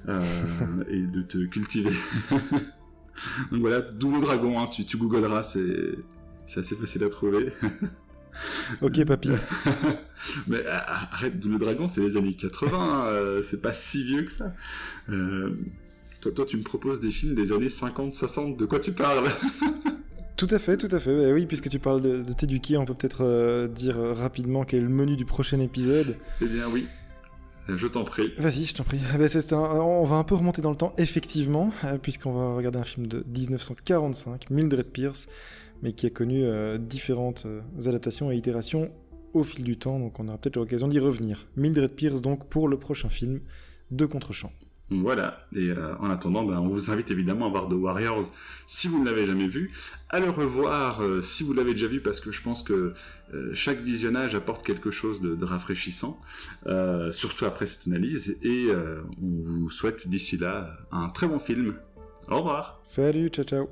euh, 0.09 0.20
et 0.89 1.01
de 1.01 1.22
te 1.22 1.38
cultiver. 1.45 1.95
Donc 3.51 3.61
voilà, 3.61 3.80
Double 3.80 4.20
Dragon, 4.20 4.59
hein, 4.59 4.67
tu, 4.67 4.86
tu 4.86 4.97
googleras, 4.97 5.43
c'est 5.43 6.59
assez 6.59 6.76
facile 6.76 7.05
à 7.05 7.09
trouver. 7.09 7.53
ok, 8.82 9.05
papy. 9.05 9.30
Mais 10.47 10.65
arrête, 10.65 11.39
Double 11.39 11.57
Dragon, 11.57 11.88
c'est 11.88 12.01
les 12.01 12.17
années 12.17 12.34
80, 12.34 13.41
c'est 13.41 13.61
pas 13.61 13.74
si 13.74 14.03
vieux 14.03 14.24
que 14.24 14.32
ça. 14.32 14.53
Toi, 15.07 16.45
tu 16.45 16.57
me 16.57 16.63
proposes 16.63 16.99
des 16.99 17.11
films 17.11 17.34
des 17.34 17.53
années 17.53 17.70
50, 17.70 18.11
60, 18.11 18.57
de 18.57 18.65
quoi 18.65 18.80
tu 18.80 18.91
parles? 18.91 19.30
Tout 20.39 20.47
à 20.51 20.57
fait, 20.57 20.77
tout 20.77 20.87
à 20.95 21.01
fait. 21.01 21.11
Eh 21.11 21.33
oui, 21.33 21.45
puisque 21.45 21.67
tu 21.67 21.79
parles 21.79 22.01
de, 22.01 22.21
de 22.23 22.31
t'éduquer, 22.31 22.77
on 22.77 22.85
peut 22.85 22.93
peut-être 22.93 23.25
euh, 23.25 23.67
dire 23.67 23.97
rapidement 23.97 24.63
quel 24.63 24.79
est 24.79 24.83
le 24.83 24.87
menu 24.87 25.17
du 25.17 25.25
prochain 25.25 25.59
épisode. 25.59 26.15
Eh 26.41 26.45
bien 26.45 26.63
oui. 26.71 26.87
Je 27.67 27.85
t'en 27.87 28.05
prie. 28.05 28.31
Vas-y, 28.37 28.63
je 28.63 28.73
t'en 28.73 28.85
prie. 28.85 29.01
Eh 29.13 29.17
ben, 29.17 29.27
on 29.53 30.05
va 30.05 30.15
un 30.15 30.23
peu 30.23 30.35
remonter 30.35 30.61
dans 30.61 30.69
le 30.69 30.77
temps, 30.77 30.93
effectivement, 30.97 31.71
puisqu'on 32.01 32.31
va 32.31 32.55
regarder 32.55 32.79
un 32.79 32.85
film 32.85 33.05
de 33.05 33.25
1945, 33.27 34.49
Mildred 34.49 34.85
Pierce, 34.85 35.27
mais 35.83 35.91
qui 35.91 36.05
a 36.05 36.09
connu 36.09 36.45
différentes 36.79 37.45
adaptations 37.85 38.31
et 38.31 38.37
itérations 38.37 38.89
au 39.33 39.43
fil 39.43 39.65
du 39.65 39.77
temps, 39.77 39.99
donc 39.99 40.19
on 40.21 40.27
aura 40.29 40.37
peut-être 40.37 40.55
l'occasion 40.55 40.87
d'y 40.87 40.99
revenir. 40.99 41.47
Mildred 41.57 41.91
Pierce, 41.91 42.21
donc, 42.21 42.47
pour 42.47 42.69
le 42.69 42.79
prochain 42.79 43.09
film 43.09 43.41
de 43.91 44.05
Contre-champ. 44.05 44.53
Voilà, 44.91 45.45
et 45.55 45.69
euh, 45.69 45.95
en 45.99 46.09
attendant, 46.09 46.43
ben, 46.43 46.57
on 46.57 46.67
vous 46.67 46.89
invite 46.89 47.11
évidemment 47.11 47.45
à 47.45 47.49
voir 47.49 47.67
The 47.67 47.73
Warriors 47.73 48.25
si 48.65 48.87
vous 48.87 48.99
ne 48.99 49.05
l'avez 49.05 49.27
jamais 49.27 49.47
vu, 49.47 49.71
à 50.09 50.19
le 50.19 50.29
revoir 50.31 51.03
euh, 51.03 51.21
si 51.21 51.43
vous 51.43 51.53
l'avez 51.53 51.73
déjà 51.73 51.85
vu, 51.85 52.01
parce 52.01 52.19
que 52.19 52.31
je 52.31 52.41
pense 52.41 52.63
que 52.63 52.93
euh, 53.33 53.51
chaque 53.53 53.81
visionnage 53.81 54.33
apporte 54.33 54.65
quelque 54.65 54.89
chose 54.89 55.21
de, 55.21 55.35
de 55.35 55.45
rafraîchissant, 55.45 56.17
surtout 57.11 57.45
après 57.45 57.67
cette 57.67 57.87
analyse, 57.87 58.39
et 58.43 58.69
on 59.21 59.41
vous 59.41 59.69
souhaite 59.69 60.07
d'ici 60.07 60.37
là 60.37 60.71
un 60.91 61.09
très 61.09 61.27
bon 61.27 61.39
film. 61.39 61.75
Au 62.27 62.37
revoir. 62.37 62.79
Salut, 62.83 63.29
ciao 63.29 63.45
ciao 63.45 63.69